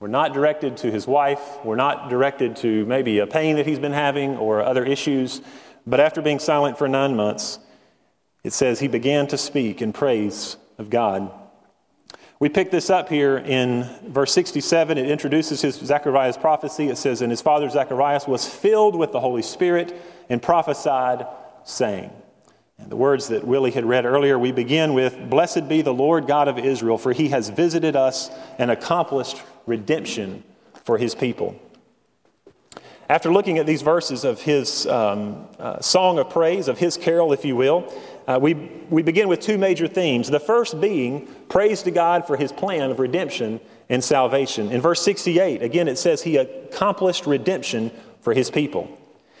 were 0.00 0.08
not 0.08 0.34
directed 0.34 0.76
to 0.78 0.90
his 0.90 1.06
wife, 1.06 1.64
were 1.64 1.76
not 1.76 2.10
directed 2.10 2.56
to 2.56 2.84
maybe 2.86 3.18
a 3.18 3.26
pain 3.26 3.56
that 3.56 3.66
he's 3.66 3.78
been 3.78 3.92
having 3.92 4.36
or 4.36 4.62
other 4.62 4.84
issues, 4.84 5.40
but 5.86 6.00
after 6.00 6.20
being 6.20 6.38
silent 6.38 6.78
for 6.78 6.88
nine 6.88 7.16
months, 7.16 7.58
it 8.44 8.52
says 8.52 8.80
he 8.80 8.88
began 8.88 9.26
to 9.26 9.38
speak 9.38 9.82
in 9.82 9.92
praise 9.92 10.56
of 10.78 10.90
God. 10.90 11.30
We 12.40 12.48
pick 12.48 12.70
this 12.70 12.88
up 12.88 13.10
here 13.10 13.36
in 13.36 13.86
verse 14.02 14.32
67. 14.32 14.96
It 14.96 15.10
introduces 15.10 15.60
his 15.60 15.74
Zechariah's 15.74 16.38
prophecy. 16.38 16.88
It 16.88 16.96
says, 16.96 17.20
And 17.20 17.30
his 17.30 17.42
father 17.42 17.68
Zacharias 17.68 18.26
was 18.26 18.48
filled 18.48 18.96
with 18.96 19.12
the 19.12 19.20
Holy 19.20 19.42
Spirit 19.42 19.94
and 20.30 20.42
prophesied, 20.42 21.26
saying, 21.64 22.10
and 22.78 22.90
the 22.90 22.96
words 22.96 23.28
that 23.28 23.46
Willie 23.46 23.72
had 23.72 23.84
read 23.84 24.06
earlier, 24.06 24.38
we 24.38 24.52
begin 24.52 24.94
with, 24.94 25.28
Blessed 25.28 25.68
be 25.68 25.82
the 25.82 25.92
Lord 25.92 26.26
God 26.26 26.48
of 26.48 26.58
Israel, 26.58 26.96
for 26.96 27.12
he 27.12 27.28
has 27.28 27.50
visited 27.50 27.94
us 27.94 28.30
and 28.56 28.70
accomplished 28.70 29.42
redemption 29.66 30.42
for 30.84 30.96
his 30.96 31.14
people. 31.14 31.60
After 33.10 33.30
looking 33.30 33.58
at 33.58 33.66
these 33.66 33.82
verses 33.82 34.24
of 34.24 34.40
his 34.40 34.86
um, 34.86 35.46
uh, 35.58 35.80
song 35.80 36.18
of 36.18 36.30
praise, 36.30 36.68
of 36.68 36.78
his 36.78 36.96
carol, 36.96 37.34
if 37.34 37.44
you 37.44 37.54
will, 37.54 37.92
uh, 38.26 38.38
we, 38.40 38.54
we 38.90 39.02
begin 39.02 39.28
with 39.28 39.40
two 39.40 39.58
major 39.58 39.86
themes. 39.86 40.28
The 40.28 40.40
first 40.40 40.80
being 40.80 41.26
praise 41.48 41.82
to 41.82 41.90
God 41.90 42.26
for 42.26 42.36
his 42.36 42.52
plan 42.52 42.90
of 42.90 42.98
redemption 42.98 43.60
and 43.88 44.02
salvation. 44.02 44.70
In 44.70 44.80
verse 44.80 45.02
68, 45.02 45.62
again, 45.62 45.88
it 45.88 45.98
says 45.98 46.22
he 46.22 46.36
accomplished 46.36 47.26
redemption 47.26 47.90
for 48.20 48.34
his 48.34 48.50
people. 48.50 48.96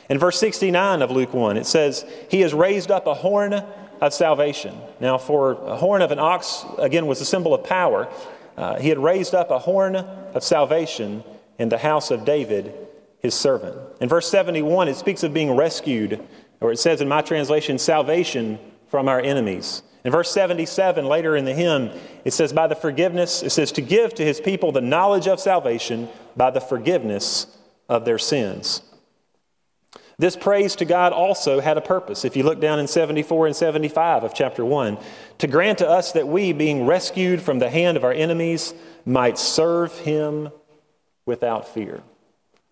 In 0.08 0.18
verse 0.18 0.38
69 0.40 1.02
of 1.02 1.10
Luke 1.10 1.32
1, 1.32 1.56
it 1.56 1.66
says 1.66 2.04
he 2.28 2.40
has 2.40 2.52
raised 2.52 2.90
up 2.90 3.06
a 3.06 3.14
horn 3.14 3.54
of 4.00 4.12
salvation. 4.12 4.76
Now, 4.98 5.18
for 5.18 5.52
a 5.52 5.76
horn 5.76 6.02
of 6.02 6.10
an 6.10 6.18
ox, 6.18 6.64
again, 6.78 7.06
was 7.06 7.20
a 7.20 7.24
symbol 7.24 7.54
of 7.54 7.64
power. 7.64 8.08
Uh, 8.56 8.78
he 8.78 8.88
had 8.88 8.98
raised 8.98 9.34
up 9.34 9.50
a 9.50 9.58
horn 9.58 9.96
of 9.96 10.42
salvation 10.42 11.22
in 11.58 11.68
the 11.68 11.78
house 11.78 12.10
of 12.10 12.24
David, 12.24 12.72
his 13.20 13.34
servant. 13.34 13.76
In 14.00 14.08
verse 14.08 14.28
71, 14.28 14.88
it 14.88 14.96
speaks 14.96 15.22
of 15.22 15.32
being 15.32 15.54
rescued, 15.54 16.20
or 16.60 16.72
it 16.72 16.78
says 16.78 17.00
in 17.00 17.08
my 17.08 17.22
translation, 17.22 17.78
salvation 17.78 18.58
from 18.90 19.08
our 19.08 19.20
enemies. 19.20 19.82
In 20.04 20.12
verse 20.12 20.30
77, 20.30 21.04
later 21.06 21.36
in 21.36 21.44
the 21.44 21.54
hymn, 21.54 21.90
it 22.24 22.32
says, 22.32 22.52
By 22.52 22.66
the 22.66 22.74
forgiveness, 22.74 23.42
it 23.42 23.50
says, 23.50 23.72
to 23.72 23.82
give 23.82 24.14
to 24.14 24.24
his 24.24 24.40
people 24.40 24.72
the 24.72 24.80
knowledge 24.80 25.28
of 25.28 25.40
salvation 25.40 26.08
by 26.36 26.50
the 26.50 26.60
forgiveness 26.60 27.46
of 27.88 28.04
their 28.04 28.18
sins. 28.18 28.82
This 30.18 30.36
praise 30.36 30.76
to 30.76 30.84
God 30.84 31.12
also 31.12 31.60
had 31.60 31.78
a 31.78 31.82
purpose. 31.82 32.24
If 32.26 32.36
you 32.36 32.42
look 32.42 32.60
down 32.60 32.78
in 32.78 32.86
74 32.86 33.46
and 33.46 33.56
75 33.56 34.24
of 34.24 34.34
chapter 34.34 34.64
1, 34.64 34.98
to 35.38 35.46
grant 35.46 35.78
to 35.78 35.88
us 35.88 36.12
that 36.12 36.28
we, 36.28 36.52
being 36.52 36.84
rescued 36.84 37.40
from 37.40 37.58
the 37.58 37.70
hand 37.70 37.96
of 37.96 38.04
our 38.04 38.12
enemies, 38.12 38.74
might 39.06 39.38
serve 39.38 39.96
him 39.98 40.50
without 41.24 41.68
fear. 41.68 42.02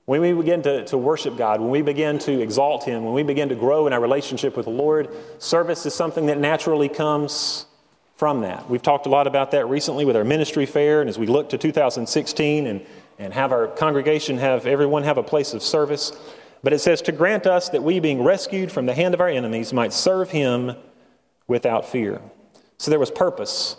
When 0.09 0.23
we 0.23 0.33
begin 0.33 0.63
to, 0.63 0.87
to 0.87 0.97
worship 0.97 1.37
God, 1.37 1.61
when 1.61 1.69
we 1.69 1.83
begin 1.83 2.19
to 2.21 2.41
exalt 2.41 2.85
Him, 2.85 3.05
when 3.05 3.13
we 3.13 3.23
begin 3.23 3.51
to 3.51 3.55
grow 3.55 3.87
in 3.87 3.93
our 3.93 4.01
relationship 4.01 4.57
with 4.57 4.65
the 4.65 4.73
Lord, 4.73 5.11
service 5.39 5.85
is 5.85 5.93
something 5.93 6.25
that 6.29 6.39
naturally 6.39 6.89
comes 6.89 7.67
from 8.17 8.41
that. 8.41 8.71
We've 8.71 8.81
talked 8.81 9.05
a 9.05 9.11
lot 9.11 9.27
about 9.27 9.51
that 9.51 9.69
recently 9.69 10.07
with 10.07 10.17
our 10.17 10.25
ministry 10.25 10.65
fair, 10.65 11.03
and 11.03 11.11
as 11.11 11.19
we 11.19 11.27
look 11.27 11.51
to 11.51 11.59
2016 11.59 12.67
and, 12.67 12.87
and 13.19 13.35
have 13.35 13.53
our 13.53 13.67
congregation 13.67 14.39
have 14.39 14.67
everyone 14.67 15.03
have 15.03 15.19
a 15.19 15.23
place 15.23 15.53
of 15.53 15.63
service. 15.63 16.19
But 16.63 16.73
it 16.73 16.79
says, 16.79 17.03
to 17.03 17.13
grant 17.13 17.47
us 17.47 17.69
that 17.69 17.83
we, 17.83 18.01
being 18.01 18.23
rescued 18.23 18.73
from 18.73 18.87
the 18.87 18.95
hand 18.95 19.13
of 19.13 19.21
our 19.21 19.29
enemies, 19.29 19.75
might 19.75 19.93
serve 19.93 20.31
Him 20.31 20.75
without 21.47 21.85
fear. 21.85 22.23
So 22.79 22.91
there 22.91 22.99
was 22.99 23.11
purpose 23.11 23.77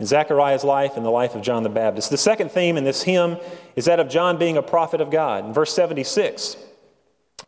in 0.00 0.06
Zechariah's 0.06 0.64
life 0.64 0.96
and 0.96 1.04
the 1.04 1.10
life 1.10 1.34
of 1.34 1.42
John 1.42 1.62
the 1.62 1.68
Baptist. 1.68 2.08
The 2.08 2.16
second 2.16 2.50
theme 2.50 2.78
in 2.78 2.84
this 2.84 3.02
hymn 3.02 3.36
is 3.76 3.84
that 3.84 4.00
of 4.00 4.08
John 4.08 4.38
being 4.38 4.56
a 4.56 4.62
prophet 4.62 5.02
of 5.02 5.10
God. 5.10 5.44
In 5.44 5.52
verse 5.52 5.74
76, 5.74 6.56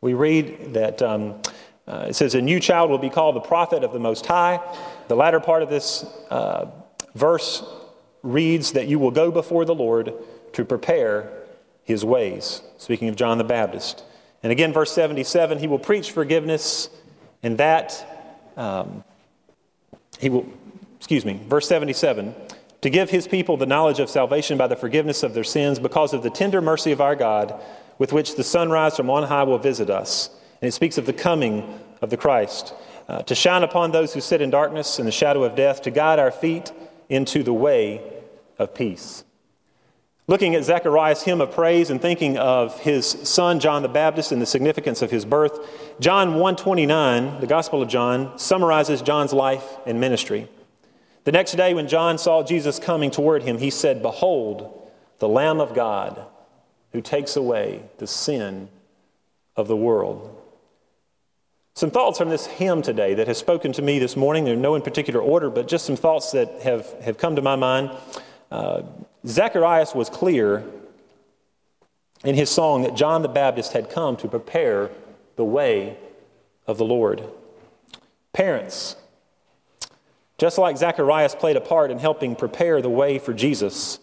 we 0.02 0.12
read 0.12 0.74
that 0.74 1.00
um, 1.00 1.40
uh, 1.88 2.06
it 2.10 2.14
says, 2.14 2.34
A 2.34 2.42
new 2.42 2.60
child 2.60 2.90
will 2.90 2.98
be 2.98 3.08
called 3.08 3.36
the 3.36 3.40
prophet 3.40 3.82
of 3.82 3.94
the 3.94 3.98
Most 3.98 4.26
High. 4.26 4.60
The 5.08 5.16
latter 5.16 5.40
part 5.40 5.62
of 5.62 5.70
this 5.70 6.04
uh, 6.30 6.66
verse 7.14 7.64
reads 8.22 8.72
that 8.72 8.86
you 8.86 8.98
will 8.98 9.10
go 9.10 9.30
before 9.30 9.64
the 9.64 9.74
Lord 9.74 10.12
to 10.52 10.64
prepare 10.64 11.32
his 11.84 12.04
ways. 12.04 12.60
Speaking 12.76 13.08
of 13.08 13.16
John 13.16 13.38
the 13.38 13.44
Baptist. 13.44 14.04
And 14.42 14.52
again, 14.52 14.74
verse 14.74 14.92
77, 14.92 15.58
he 15.58 15.66
will 15.66 15.78
preach 15.78 16.10
forgiveness, 16.10 16.90
and 17.42 17.56
that 17.56 18.44
um, 18.58 19.04
he 20.18 20.28
will 20.28 20.46
excuse 21.02 21.24
me, 21.24 21.40
verse 21.48 21.66
77 21.66 22.32
to 22.82 22.90
give 22.90 23.10
his 23.10 23.26
people 23.26 23.56
the 23.56 23.66
knowledge 23.66 24.00
of 24.00 24.10
salvation 24.10 24.58
by 24.58 24.66
the 24.66 24.76
forgiveness 24.76 25.22
of 25.22 25.34
their 25.34 25.44
sins 25.44 25.78
because 25.78 26.12
of 26.12 26.22
the 26.22 26.30
tender 26.30 26.60
mercy 26.60 26.92
of 26.92 27.00
our 27.00 27.14
God, 27.14 27.60
with 27.98 28.12
which 28.12 28.34
the 28.34 28.44
sunrise 28.44 28.96
from 28.96 29.08
on 29.08 29.22
high 29.22 29.44
will 29.44 29.58
visit 29.58 29.88
us. 29.88 30.30
And 30.60 30.68
it 30.68 30.72
speaks 30.72 30.98
of 30.98 31.06
the 31.06 31.12
coming 31.12 31.78
of 32.00 32.10
the 32.10 32.16
Christ, 32.16 32.74
uh, 33.08 33.22
to 33.22 33.36
shine 33.36 33.62
upon 33.62 33.92
those 33.92 34.12
who 34.12 34.20
sit 34.20 34.40
in 34.40 34.50
darkness 34.50 34.98
and 34.98 35.06
the 35.06 35.12
shadow 35.12 35.44
of 35.44 35.54
death, 35.54 35.82
to 35.82 35.92
guide 35.92 36.18
our 36.18 36.32
feet 36.32 36.72
into 37.08 37.44
the 37.44 37.52
way 37.52 38.02
of 38.58 38.74
peace. 38.74 39.22
Looking 40.26 40.54
at 40.56 40.64
Zechariah's 40.64 41.22
hymn 41.22 41.40
of 41.40 41.52
praise 41.52 41.90
and 41.90 42.00
thinking 42.00 42.36
of 42.36 42.80
his 42.80 43.06
son 43.06 43.60
John 43.60 43.82
the 43.82 43.88
Baptist 43.88 44.32
and 44.32 44.42
the 44.42 44.46
significance 44.46 45.02
of 45.02 45.10
his 45.10 45.24
birth, 45.24 45.58
John 46.00 46.34
129, 46.34 47.40
the 47.40 47.46
Gospel 47.46 47.82
of 47.82 47.88
John, 47.88 48.38
summarizes 48.38 49.02
John's 49.02 49.32
life 49.32 49.76
and 49.86 50.00
ministry. 50.00 50.48
The 51.24 51.32
next 51.32 51.52
day, 51.52 51.72
when 51.74 51.88
John 51.88 52.18
saw 52.18 52.42
Jesus 52.42 52.78
coming 52.78 53.10
toward 53.10 53.42
him, 53.42 53.58
he 53.58 53.70
said, 53.70 54.02
Behold, 54.02 54.88
the 55.18 55.28
Lamb 55.28 55.60
of 55.60 55.74
God 55.74 56.26
who 56.92 57.00
takes 57.00 57.36
away 57.36 57.82
the 57.98 58.06
sin 58.06 58.68
of 59.56 59.68
the 59.68 59.76
world. 59.76 60.38
Some 61.74 61.90
thoughts 61.90 62.18
from 62.18 62.28
this 62.28 62.46
hymn 62.46 62.82
today 62.82 63.14
that 63.14 63.28
has 63.28 63.38
spoken 63.38 63.72
to 63.72 63.82
me 63.82 63.98
this 63.98 64.14
morning. 64.16 64.44
They're 64.44 64.56
no 64.56 64.74
in 64.74 64.82
particular 64.82 65.20
order, 65.20 65.48
but 65.48 65.68
just 65.68 65.86
some 65.86 65.96
thoughts 65.96 66.32
that 66.32 66.60
have, 66.62 66.86
have 67.02 67.16
come 67.16 67.36
to 67.36 67.42
my 67.42 67.56
mind. 67.56 67.90
Uh, 68.50 68.82
Zacharias 69.26 69.94
was 69.94 70.10
clear 70.10 70.64
in 72.24 72.34
his 72.34 72.50
song 72.50 72.82
that 72.82 72.94
John 72.94 73.22
the 73.22 73.28
Baptist 73.28 73.72
had 73.72 73.88
come 73.88 74.16
to 74.18 74.28
prepare 74.28 74.90
the 75.36 75.44
way 75.44 75.96
of 76.66 76.76
the 76.76 76.84
Lord. 76.84 77.22
Parents, 78.32 78.96
just 80.42 80.58
like 80.58 80.76
Zacharias 80.76 81.36
played 81.36 81.54
a 81.54 81.60
part 81.60 81.92
in 81.92 82.00
helping 82.00 82.34
prepare 82.34 82.82
the 82.82 82.90
way 82.90 83.20
for 83.20 83.32
Jesus 83.32 84.00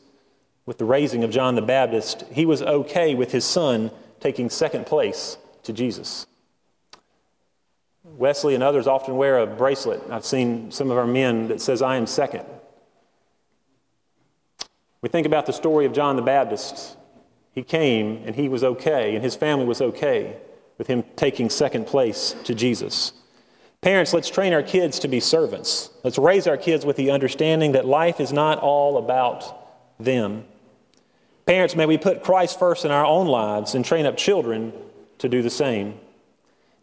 with 0.66 0.78
the 0.78 0.86
raising 0.86 1.26
of 1.26 1.32
John 1.32 1.56
the 1.56 1.62
Baptist, 1.62 2.24
he 2.32 2.46
was 2.46 2.62
okay 2.62 3.14
with 3.14 3.34
his 3.34 3.44
son 3.44 3.92
taking 4.22 4.50
second 4.50 4.86
place 4.86 5.38
to 5.64 5.74
Jesus. 5.74 6.26
Wesley 8.06 8.56
and 8.56 8.64
others 8.64 8.88
often 8.88 9.18
wear 9.18 9.40
a 9.40 9.46
bracelet. 9.46 10.02
I've 10.10 10.24
seen 10.24 10.72
some 10.72 10.90
of 10.90 10.98
our 10.98 11.06
men 11.06 11.50
that 11.50 11.60
says, 11.60 11.82
I 11.82 11.98
am 11.98 12.08
second. 12.08 12.46
We 15.02 15.10
think 15.10 15.28
about 15.28 15.46
the 15.46 15.52
story 15.52 15.86
of 15.86 15.92
John 15.92 16.16
the 16.16 16.22
Baptist. 16.22 16.96
He 17.52 17.64
came 17.64 18.24
and 18.26 18.34
he 18.34 18.48
was 18.48 18.64
okay, 18.64 19.14
and 19.14 19.22
his 19.22 19.36
family 19.36 19.66
was 19.66 19.82
okay 19.82 20.38
with 20.78 20.88
him 20.88 21.04
taking 21.18 21.50
second 21.50 21.86
place 21.86 22.34
to 22.46 22.56
Jesus. 22.56 23.12
Parents, 23.82 24.14
let's 24.14 24.30
train 24.30 24.52
our 24.54 24.64
kids 24.64 25.00
to 25.00 25.08
be 25.08 25.22
servants. 25.22 25.90
Let's 26.04 26.18
raise 26.18 26.48
our 26.48 26.58
kids 26.58 26.86
with 26.86 26.98
the 26.98 27.12
understanding 27.12 27.72
that 27.72 27.86
life 27.86 28.20
is 28.20 28.34
not 28.34 28.60
all 28.60 28.98
about 28.98 29.98
them. 30.00 30.46
Parents, 31.46 31.76
may 31.76 31.86
we 31.86 31.98
put 31.98 32.22
Christ 32.22 32.60
first 32.60 32.84
in 32.84 32.92
our 32.92 33.06
own 33.06 33.28
lives 33.28 33.76
and 33.76 33.86
train 33.86 34.06
up 34.06 34.18
children 34.18 34.74
to 35.20 35.30
do 35.30 35.42
the 35.42 35.50
same. 35.50 35.98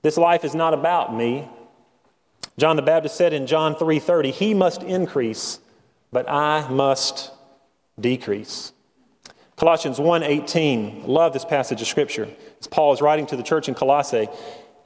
This 0.03 0.17
life 0.17 0.45
is 0.45 0.55
not 0.55 0.73
about 0.73 1.15
me. 1.15 1.47
John 2.59 2.77
the 2.77 2.83
Baptist 2.83 3.17
said 3.17 3.35
in 3.35 3.47
John 3.47 3.75
3:30, 3.75 4.31
"He 4.31 4.55
must 4.55 4.83
increase, 4.83 5.61
but 6.11 6.29
I 6.29 6.67
must 6.69 7.31
decrease." 8.01 8.73
Colossians 9.57 10.01
1:18, 10.01 11.05
love 11.07 11.35
this 11.35 11.45
passage 11.45 11.83
of 11.83 11.89
scripture. 11.89 12.29
As 12.61 12.67
Paul 12.67 12.93
is 12.93 13.03
writing 13.03 13.27
to 13.27 13.37
the 13.37 13.43
church 13.43 13.69
in 13.69 13.75
Colossae, 13.75 14.29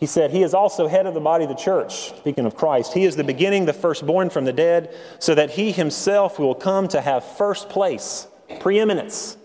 he 0.01 0.07
said, 0.07 0.31
He 0.31 0.43
is 0.43 0.55
also 0.55 0.89
head 0.89 1.07
of 1.07 1.13
the 1.13 1.21
body 1.21 1.45
of 1.45 1.51
the 1.51 1.57
church, 1.57 2.17
speaking 2.17 2.47
of 2.47 2.57
Christ. 2.57 2.95
He 2.95 3.05
is 3.05 3.17
the 3.17 3.25
beginning, 3.25 3.67
the 3.67 3.75
firstborn 3.75 4.31
from 4.31 4.47
the 4.47 4.53
dead, 4.53 4.97
so 5.19 5.35
that 5.35 5.51
he 5.51 5.73
himself 5.73 6.39
will 6.39 6.55
come 6.55 6.89
to 6.89 7.03
have 7.03 7.23
first 7.23 7.69
place, 7.69 8.27
preeminence 8.61 9.37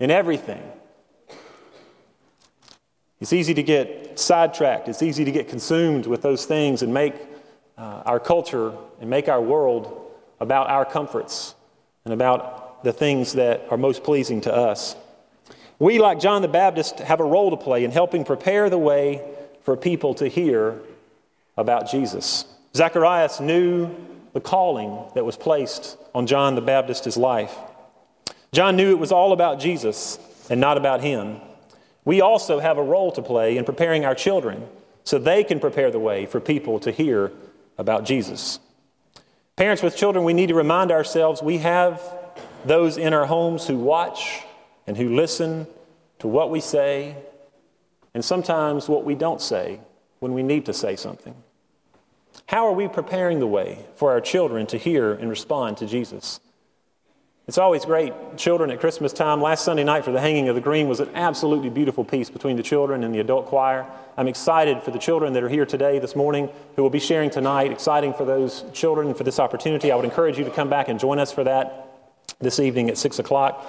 in 0.00 0.10
everything. 0.10 0.60
It's 3.20 3.32
easy 3.32 3.54
to 3.54 3.62
get 3.62 4.18
sidetracked, 4.18 4.88
it's 4.88 5.02
easy 5.02 5.24
to 5.24 5.30
get 5.30 5.48
consumed 5.48 6.08
with 6.08 6.20
those 6.22 6.46
things 6.46 6.82
and 6.82 6.92
make 6.92 7.14
uh, 7.78 8.02
our 8.04 8.18
culture 8.18 8.72
and 9.00 9.08
make 9.08 9.28
our 9.28 9.40
world 9.40 10.10
about 10.40 10.68
our 10.68 10.84
comforts 10.84 11.54
and 12.04 12.12
about 12.12 12.82
the 12.82 12.92
things 12.92 13.34
that 13.34 13.68
are 13.70 13.76
most 13.76 14.02
pleasing 14.02 14.40
to 14.40 14.52
us. 14.52 14.96
We, 15.78 16.00
like 16.00 16.18
John 16.18 16.42
the 16.42 16.48
Baptist, 16.48 16.98
have 16.98 17.20
a 17.20 17.24
role 17.24 17.50
to 17.50 17.56
play 17.56 17.84
in 17.84 17.92
helping 17.92 18.24
prepare 18.24 18.68
the 18.68 18.78
way 18.78 19.22
for 19.62 19.76
people 19.76 20.14
to 20.14 20.28
hear 20.28 20.80
about 21.56 21.90
Jesus. 21.90 22.44
Zacharias 22.74 23.40
knew 23.40 23.94
the 24.32 24.40
calling 24.40 25.10
that 25.14 25.24
was 25.24 25.36
placed 25.36 25.96
on 26.14 26.26
John 26.26 26.54
the 26.54 26.60
Baptist's 26.60 27.16
life. 27.16 27.54
John 28.52 28.76
knew 28.76 28.90
it 28.90 28.98
was 28.98 29.12
all 29.12 29.32
about 29.32 29.60
Jesus 29.60 30.18
and 30.50 30.60
not 30.60 30.76
about 30.76 31.00
him. 31.00 31.40
We 32.04 32.20
also 32.20 32.58
have 32.58 32.78
a 32.78 32.82
role 32.82 33.12
to 33.12 33.22
play 33.22 33.56
in 33.56 33.64
preparing 33.64 34.04
our 34.04 34.14
children 34.14 34.66
so 35.04 35.18
they 35.18 35.44
can 35.44 35.60
prepare 35.60 35.90
the 35.90 35.98
way 35.98 36.26
for 36.26 36.40
people 36.40 36.78
to 36.80 36.90
hear 36.90 37.32
about 37.78 38.04
Jesus. 38.04 38.58
Parents 39.56 39.82
with 39.82 39.96
children, 39.96 40.24
we 40.24 40.32
need 40.32 40.48
to 40.48 40.54
remind 40.54 40.90
ourselves 40.90 41.42
we 41.42 41.58
have 41.58 42.02
those 42.64 42.96
in 42.96 43.12
our 43.12 43.26
homes 43.26 43.66
who 43.66 43.76
watch 43.76 44.42
and 44.86 44.96
who 44.96 45.14
listen 45.14 45.66
to 46.18 46.28
what 46.28 46.50
we 46.50 46.60
say 46.60 47.16
and 48.14 48.24
sometimes 48.24 48.88
what 48.88 49.04
we 49.04 49.14
don't 49.14 49.40
say 49.40 49.80
when 50.20 50.34
we 50.34 50.42
need 50.42 50.66
to 50.66 50.72
say 50.72 50.96
something. 50.96 51.34
How 52.46 52.66
are 52.66 52.72
we 52.72 52.88
preparing 52.88 53.40
the 53.40 53.46
way 53.46 53.84
for 53.96 54.10
our 54.12 54.20
children 54.20 54.66
to 54.68 54.78
hear 54.78 55.12
and 55.12 55.28
respond 55.28 55.78
to 55.78 55.86
Jesus? 55.86 56.40
It's 57.48 57.58
always 57.58 57.84
great. 57.84 58.12
Children 58.36 58.70
at 58.70 58.78
Christmas 58.78 59.12
time, 59.12 59.42
last 59.42 59.64
Sunday 59.64 59.82
night 59.82 60.04
for 60.04 60.12
the 60.12 60.20
hanging 60.20 60.48
of 60.48 60.54
the 60.54 60.60
green 60.60 60.88
was 60.88 61.00
an 61.00 61.08
absolutely 61.14 61.70
beautiful 61.70 62.04
piece 62.04 62.30
between 62.30 62.56
the 62.56 62.62
children 62.62 63.02
and 63.02 63.12
the 63.12 63.18
adult 63.18 63.46
choir. 63.46 63.84
I'm 64.16 64.28
excited 64.28 64.82
for 64.82 64.92
the 64.92 64.98
children 64.98 65.32
that 65.32 65.42
are 65.42 65.48
here 65.48 65.66
today, 65.66 65.98
this 65.98 66.14
morning, 66.14 66.50
who 66.76 66.82
will 66.82 66.90
be 66.90 67.00
sharing 67.00 67.30
tonight. 67.30 67.72
Exciting 67.72 68.14
for 68.14 68.24
those 68.24 68.64
children 68.72 69.12
for 69.14 69.24
this 69.24 69.40
opportunity. 69.40 69.90
I 69.90 69.96
would 69.96 70.04
encourage 70.04 70.38
you 70.38 70.44
to 70.44 70.50
come 70.50 70.70
back 70.70 70.88
and 70.88 71.00
join 71.00 71.18
us 71.18 71.32
for 71.32 71.42
that 71.44 71.88
this 72.38 72.60
evening 72.60 72.88
at 72.88 72.96
6 72.96 73.18
o'clock. 73.18 73.66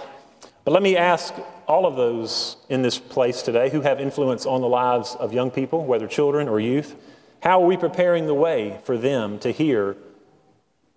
But 0.64 0.72
let 0.72 0.84
me 0.84 0.96
ask 0.96 1.34
all 1.68 1.86
of 1.86 1.96
those 1.96 2.58
in 2.70 2.82
this 2.82 2.98
place 2.98 3.42
today 3.42 3.70
who 3.70 3.82
have 3.82 4.00
influence 4.00 4.46
on 4.46 4.62
the 4.62 4.68
lives 4.68 5.16
of 5.16 5.34
young 5.34 5.52
people, 5.52 5.86
whether 5.86 6.08
children 6.08 6.48
or 6.48 6.60
youth, 6.60 6.96
how 7.42 7.62
are 7.62 7.68
we 7.68 7.76
preparing 7.76 8.26
the 8.26 8.34
way 8.34 8.80
for 8.84 8.98
them 8.98 9.40
to 9.40 9.52
hear 9.52 9.98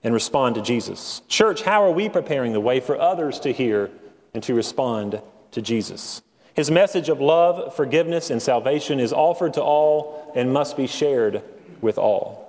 and 0.05 0.15
respond 0.15 0.55
to 0.55 0.63
Jesus? 0.63 1.21
Church, 1.29 1.63
how 1.63 1.83
are 1.83 1.91
we 1.91 2.09
preparing 2.09 2.53
the 2.53 2.61
way 2.61 2.79
for 2.79 3.01
others 3.01 3.41
to 3.41 3.53
hear 3.53 3.91
and 4.33 4.43
to 4.45 4.55
respond 4.55 5.21
to 5.51 5.61
Jesus? 5.61 6.23
His 6.55 6.71
message 6.71 7.09
of 7.09 7.21
love, 7.21 7.75
forgiveness, 7.75 8.31
and 8.31 8.41
salvation 8.41 9.01
is 9.01 9.13
offered 9.13 9.55
to 9.55 9.63
all 9.63 10.33
and 10.35 10.53
must 10.53 10.77
be 10.77 10.87
shared 10.87 11.43
with 11.81 11.99
all. 11.99 12.47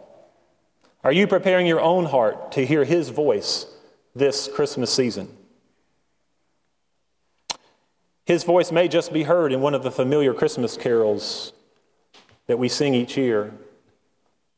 Are 1.04 1.12
you 1.12 1.28
preparing 1.28 1.68
your 1.68 1.82
own 1.82 2.06
heart 2.06 2.54
to 2.54 2.66
hear 2.66 2.86
His 2.86 3.10
voice 3.10 3.66
this 4.16 4.48
Christmas 4.48 4.94
season? 4.94 5.37
His 8.28 8.44
voice 8.44 8.74
may 8.74 8.90
just 8.90 9.14
be 9.14 9.24
heard 9.24 9.54
in 9.54 9.62
one 9.62 9.74
of 9.74 9.84
the 9.84 9.92
familiar 9.92 10.34
Christmas 10.34 10.76
carols 10.76 11.54
that 12.48 12.60
we 12.60 12.68
sing 12.68 12.94
each 12.94 13.16
year, 13.16 13.54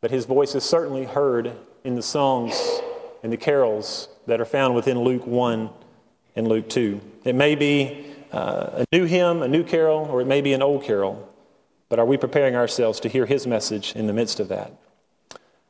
but 0.02 0.10
his 0.10 0.26
voice 0.26 0.56
is 0.56 0.64
certainly 0.64 1.06
heard 1.06 1.56
in 1.84 1.94
the 1.94 2.02
songs 2.02 2.60
and 3.22 3.32
the 3.32 3.38
carols 3.38 4.10
that 4.26 4.42
are 4.42 4.46
found 4.46 4.74
within 4.74 4.98
Luke 4.98 5.28
1 5.28 5.70
and 6.36 6.48
Luke 6.48 6.68
2. 6.68 7.00
It 7.26 7.36
may 7.36 7.54
be 7.54 8.08
uh, 8.32 8.84
a 8.84 8.86
new 8.92 9.06
hymn, 9.06 9.44
a 9.44 9.48
new 9.48 9.64
carol, 9.64 10.08
or 10.10 10.20
it 10.20 10.26
may 10.26 10.42
be 10.42 10.54
an 10.54 10.64
old 10.64 10.84
carol, 10.84 11.30
but 11.90 12.00
are 12.00 12.06
we 12.06 12.18
preparing 12.18 12.56
ourselves 12.56 13.00
to 13.02 13.08
hear 13.08 13.28
his 13.28 13.46
message 13.46 13.96
in 13.96 14.08
the 14.08 14.14
midst 14.14 14.40
of 14.40 14.48
that? 14.48 14.74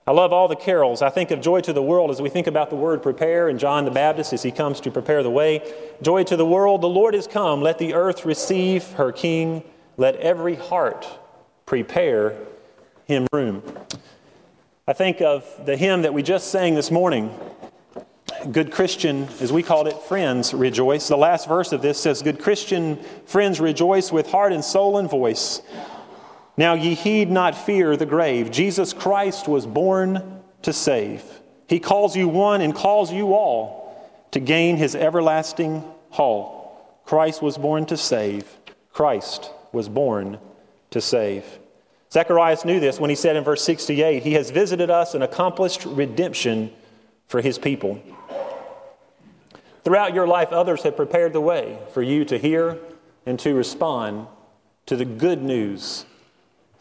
I 0.09 0.11
love 0.11 0.33
all 0.33 0.47
the 0.47 0.55
carols. 0.55 1.03
I 1.03 1.11
think 1.11 1.29
of 1.29 1.39
Joy 1.39 1.61
to 1.61 1.71
the 1.71 1.83
World 1.83 2.09
as 2.09 2.19
we 2.19 2.29
think 2.29 2.47
about 2.47 2.71
the 2.71 2.75
word 2.75 3.03
prepare 3.03 3.47
and 3.47 3.59
John 3.59 3.85
the 3.85 3.91
Baptist 3.91 4.33
as 4.33 4.41
he 4.41 4.51
comes 4.51 4.81
to 4.81 4.89
prepare 4.89 5.21
the 5.21 5.29
way. 5.29 5.71
Joy 6.01 6.23
to 6.23 6.35
the 6.35 6.47
world, 6.47 6.81
the 6.81 6.89
Lord 6.89 7.13
is 7.13 7.27
come. 7.27 7.61
Let 7.61 7.77
the 7.77 7.93
earth 7.93 8.25
receive 8.25 8.83
her 8.93 9.11
King. 9.11 9.61
Let 9.97 10.15
every 10.15 10.55
heart 10.55 11.07
prepare 11.67 12.35
him 13.05 13.27
room. 13.31 13.61
I 14.87 14.93
think 14.93 15.21
of 15.21 15.45
the 15.63 15.77
hymn 15.77 16.01
that 16.01 16.13
we 16.15 16.23
just 16.23 16.49
sang 16.49 16.73
this 16.73 16.89
morning, 16.89 17.31
Good 18.51 18.71
Christian, 18.71 19.27
as 19.39 19.53
we 19.53 19.61
called 19.61 19.87
it, 19.87 20.01
friends 20.01 20.55
rejoice. 20.55 21.07
The 21.07 21.17
last 21.17 21.47
verse 21.47 21.71
of 21.71 21.83
this 21.83 21.99
says, 21.99 22.23
Good 22.23 22.39
Christian, 22.39 22.97
friends 23.27 23.59
rejoice 23.59 24.11
with 24.11 24.31
heart 24.31 24.53
and 24.53 24.65
soul 24.65 24.97
and 24.97 25.07
voice. 25.07 25.61
Now 26.59 26.73
ye 26.73 26.93
heed 26.93 27.31
not 27.31 27.55
fear 27.55 27.95
the 27.95 28.05
grave. 28.05 28.51
Jesus 28.51 28.91
Christ 28.91 29.47
was 29.47 29.65
born 29.65 30.41
to 30.63 30.73
save. 30.73 31.23
He 31.69 31.79
calls 31.79 32.17
you 32.17 32.27
one 32.27 32.59
and 32.59 32.75
calls 32.75 33.13
you 33.13 33.33
all 33.33 34.11
to 34.31 34.41
gain 34.41 34.75
his 34.75 34.93
everlasting 34.93 35.85
hall. 36.09 36.99
Christ 37.05 37.41
was 37.41 37.57
born 37.57 37.85
to 37.85 37.95
save. 37.95 38.45
Christ 38.91 39.51
was 39.71 39.87
born 39.87 40.37
to 40.91 40.99
save. 40.99 41.45
Zacharias 42.11 42.65
knew 42.65 42.81
this 42.81 42.99
when 42.99 43.09
he 43.09 43.15
said 43.15 43.37
in 43.37 43.45
verse 43.45 43.63
68 43.63 44.23
He 44.23 44.33
has 44.33 44.49
visited 44.49 44.89
us 44.89 45.13
and 45.13 45.23
accomplished 45.23 45.85
redemption 45.85 46.73
for 47.29 47.39
his 47.39 47.57
people. 47.57 48.03
Throughout 49.85 50.13
your 50.13 50.27
life, 50.27 50.51
others 50.51 50.83
have 50.83 50.97
prepared 50.97 51.31
the 51.31 51.39
way 51.39 51.79
for 51.93 52.01
you 52.01 52.25
to 52.25 52.37
hear 52.37 52.77
and 53.25 53.39
to 53.39 53.53
respond 53.53 54.27
to 54.87 54.97
the 54.97 55.05
good 55.05 55.41
news 55.41 56.03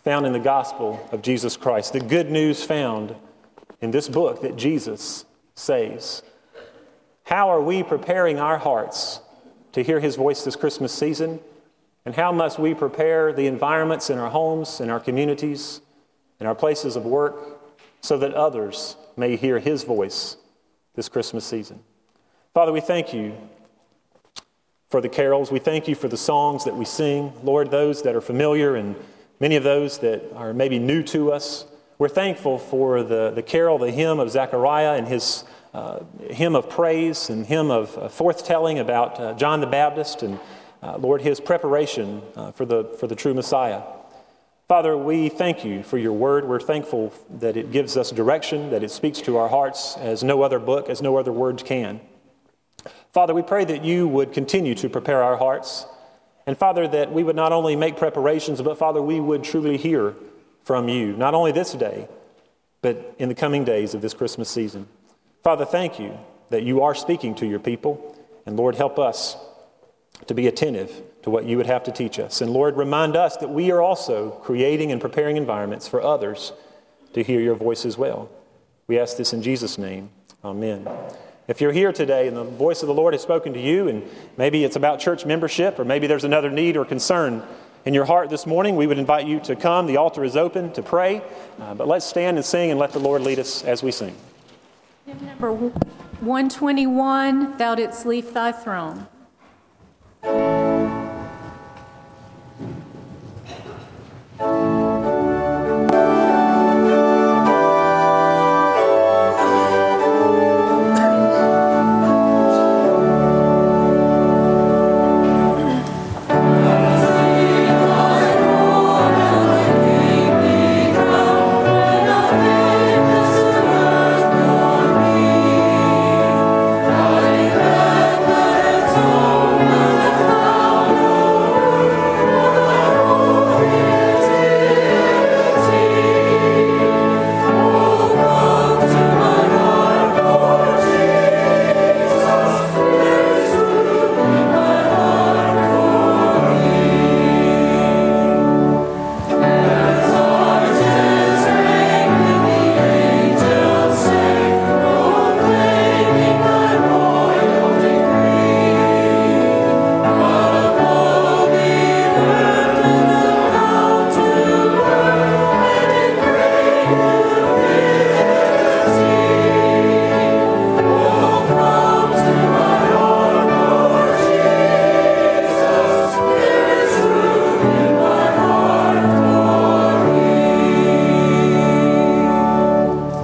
found 0.08 0.24
in 0.24 0.32
the 0.32 0.38
gospel 0.38 1.06
of 1.12 1.20
Jesus 1.20 1.58
Christ, 1.58 1.92
the 1.92 2.00
good 2.00 2.30
news 2.30 2.64
found 2.64 3.14
in 3.82 3.90
this 3.90 4.08
book 4.08 4.40
that 4.40 4.56
Jesus 4.56 5.26
saves. 5.54 6.22
How 7.24 7.50
are 7.50 7.60
we 7.60 7.82
preparing 7.82 8.38
our 8.38 8.56
hearts 8.56 9.20
to 9.72 9.82
hear 9.82 10.00
his 10.00 10.16
voice 10.16 10.44
this 10.44 10.56
Christmas 10.56 10.94
season? 10.94 11.40
And 12.06 12.14
how 12.14 12.32
must 12.32 12.58
we 12.58 12.72
prepare 12.72 13.34
the 13.34 13.46
environments 13.46 14.08
in 14.08 14.16
our 14.16 14.30
homes, 14.30 14.80
in 14.80 14.88
our 14.88 14.98
communities, 14.98 15.82
in 16.40 16.46
our 16.46 16.54
places 16.54 16.96
of 16.96 17.04
work, 17.04 17.60
so 18.00 18.16
that 18.16 18.32
others 18.32 18.96
may 19.14 19.36
hear 19.36 19.58
his 19.58 19.84
voice 19.84 20.38
this 20.94 21.10
Christmas 21.10 21.44
season? 21.44 21.80
Father, 22.54 22.72
we 22.72 22.80
thank 22.80 23.12
you 23.12 23.36
for 24.88 25.02
the 25.02 25.08
carols. 25.10 25.52
We 25.52 25.58
thank 25.58 25.86
you 25.86 25.94
for 25.94 26.08
the 26.08 26.16
songs 26.16 26.64
that 26.64 26.74
we 26.74 26.86
sing. 26.86 27.30
Lord, 27.42 27.70
those 27.70 28.00
that 28.04 28.16
are 28.16 28.22
familiar 28.22 28.74
and 28.74 28.96
many 29.40 29.56
of 29.56 29.62
those 29.62 29.98
that 29.98 30.32
are 30.34 30.52
maybe 30.52 30.78
new 30.78 31.02
to 31.04 31.32
us. 31.32 31.64
We're 31.98 32.08
thankful 32.08 32.58
for 32.58 33.02
the, 33.02 33.30
the 33.30 33.42
carol, 33.42 33.78
the 33.78 33.90
hymn 33.90 34.20
of 34.20 34.30
Zechariah 34.30 34.96
and 34.96 35.08
his 35.08 35.44
uh, 35.74 36.00
hymn 36.30 36.54
of 36.56 36.70
praise 36.70 37.30
and 37.30 37.46
hymn 37.46 37.70
of 37.70 37.96
uh, 37.96 38.08
forthtelling 38.08 38.80
about 38.80 39.20
uh, 39.20 39.34
John 39.34 39.60
the 39.60 39.66
Baptist 39.66 40.22
and, 40.22 40.38
uh, 40.82 40.96
Lord, 40.96 41.22
his 41.22 41.40
preparation 41.40 42.22
uh, 42.36 42.52
for, 42.52 42.64
the, 42.64 42.84
for 42.98 43.06
the 43.06 43.16
true 43.16 43.34
Messiah. 43.34 43.82
Father, 44.68 44.96
we 44.96 45.28
thank 45.28 45.64
you 45.64 45.82
for 45.82 45.98
your 45.98 46.12
word. 46.12 46.46
We're 46.46 46.60
thankful 46.60 47.12
that 47.30 47.56
it 47.56 47.72
gives 47.72 47.96
us 47.96 48.10
direction, 48.10 48.70
that 48.70 48.82
it 48.82 48.90
speaks 48.90 49.20
to 49.22 49.36
our 49.36 49.48
hearts 49.48 49.96
as 49.98 50.22
no 50.22 50.42
other 50.42 50.58
book, 50.58 50.88
as 50.88 51.00
no 51.00 51.16
other 51.16 51.32
words 51.32 51.62
can. 51.62 52.00
Father, 53.12 53.34
we 53.34 53.42
pray 53.42 53.64
that 53.64 53.82
you 53.82 54.06
would 54.06 54.32
continue 54.32 54.74
to 54.74 54.88
prepare 54.88 55.22
our 55.22 55.36
hearts 55.36 55.86
and 56.48 56.56
Father, 56.56 56.88
that 56.88 57.12
we 57.12 57.22
would 57.22 57.36
not 57.36 57.52
only 57.52 57.76
make 57.76 57.98
preparations, 57.98 58.62
but 58.62 58.78
Father, 58.78 59.02
we 59.02 59.20
would 59.20 59.44
truly 59.44 59.76
hear 59.76 60.14
from 60.64 60.88
you, 60.88 61.14
not 61.14 61.34
only 61.34 61.52
this 61.52 61.74
day, 61.74 62.08
but 62.80 63.14
in 63.18 63.28
the 63.28 63.34
coming 63.34 63.64
days 63.64 63.92
of 63.92 64.00
this 64.00 64.14
Christmas 64.14 64.48
season. 64.48 64.86
Father, 65.44 65.66
thank 65.66 66.00
you 66.00 66.18
that 66.48 66.62
you 66.62 66.80
are 66.80 66.94
speaking 66.94 67.34
to 67.34 67.46
your 67.46 67.58
people. 67.58 68.16
And 68.46 68.56
Lord, 68.56 68.76
help 68.76 68.98
us 68.98 69.36
to 70.26 70.32
be 70.32 70.46
attentive 70.46 71.02
to 71.20 71.28
what 71.28 71.44
you 71.44 71.58
would 71.58 71.66
have 71.66 71.84
to 71.84 71.92
teach 71.92 72.18
us. 72.18 72.40
And 72.40 72.50
Lord, 72.50 72.78
remind 72.78 73.14
us 73.14 73.36
that 73.36 73.50
we 73.50 73.70
are 73.70 73.82
also 73.82 74.30
creating 74.42 74.90
and 74.90 75.02
preparing 75.02 75.36
environments 75.36 75.86
for 75.86 76.00
others 76.00 76.54
to 77.12 77.22
hear 77.22 77.40
your 77.40 77.56
voice 77.56 77.84
as 77.84 77.98
well. 77.98 78.30
We 78.86 78.98
ask 78.98 79.18
this 79.18 79.34
in 79.34 79.42
Jesus' 79.42 79.76
name. 79.76 80.08
Amen. 80.42 80.88
If 81.48 81.62
you're 81.62 81.72
here 81.72 81.92
today 81.92 82.28
and 82.28 82.36
the 82.36 82.44
voice 82.44 82.82
of 82.82 82.88
the 82.88 82.94
Lord 82.94 83.14
has 83.14 83.22
spoken 83.22 83.54
to 83.54 83.60
you, 83.60 83.88
and 83.88 84.06
maybe 84.36 84.64
it's 84.64 84.76
about 84.76 85.00
church 85.00 85.24
membership, 85.24 85.78
or 85.78 85.84
maybe 85.84 86.06
there's 86.06 86.24
another 86.24 86.50
need 86.50 86.76
or 86.76 86.84
concern 86.84 87.42
in 87.86 87.94
your 87.94 88.04
heart 88.04 88.28
this 88.28 88.46
morning, 88.46 88.76
we 88.76 88.86
would 88.86 88.98
invite 88.98 89.26
you 89.26 89.40
to 89.40 89.56
come. 89.56 89.86
The 89.86 89.96
altar 89.96 90.24
is 90.24 90.36
open 90.36 90.74
to 90.74 90.82
pray. 90.82 91.22
Uh, 91.58 91.72
but 91.72 91.88
let's 91.88 92.04
stand 92.04 92.36
and 92.36 92.44
sing 92.44 92.70
and 92.70 92.78
let 92.78 92.92
the 92.92 92.98
Lord 92.98 93.22
lead 93.22 93.38
us 93.38 93.64
as 93.64 93.82
we 93.82 93.92
sing. 93.92 94.14
Hymn 95.06 95.24
Number 95.24 95.54
121, 95.54 97.56
Thou 97.56 97.74
didst 97.74 98.04
leave 98.04 98.34
thy 98.34 98.52
throne. 98.52 99.06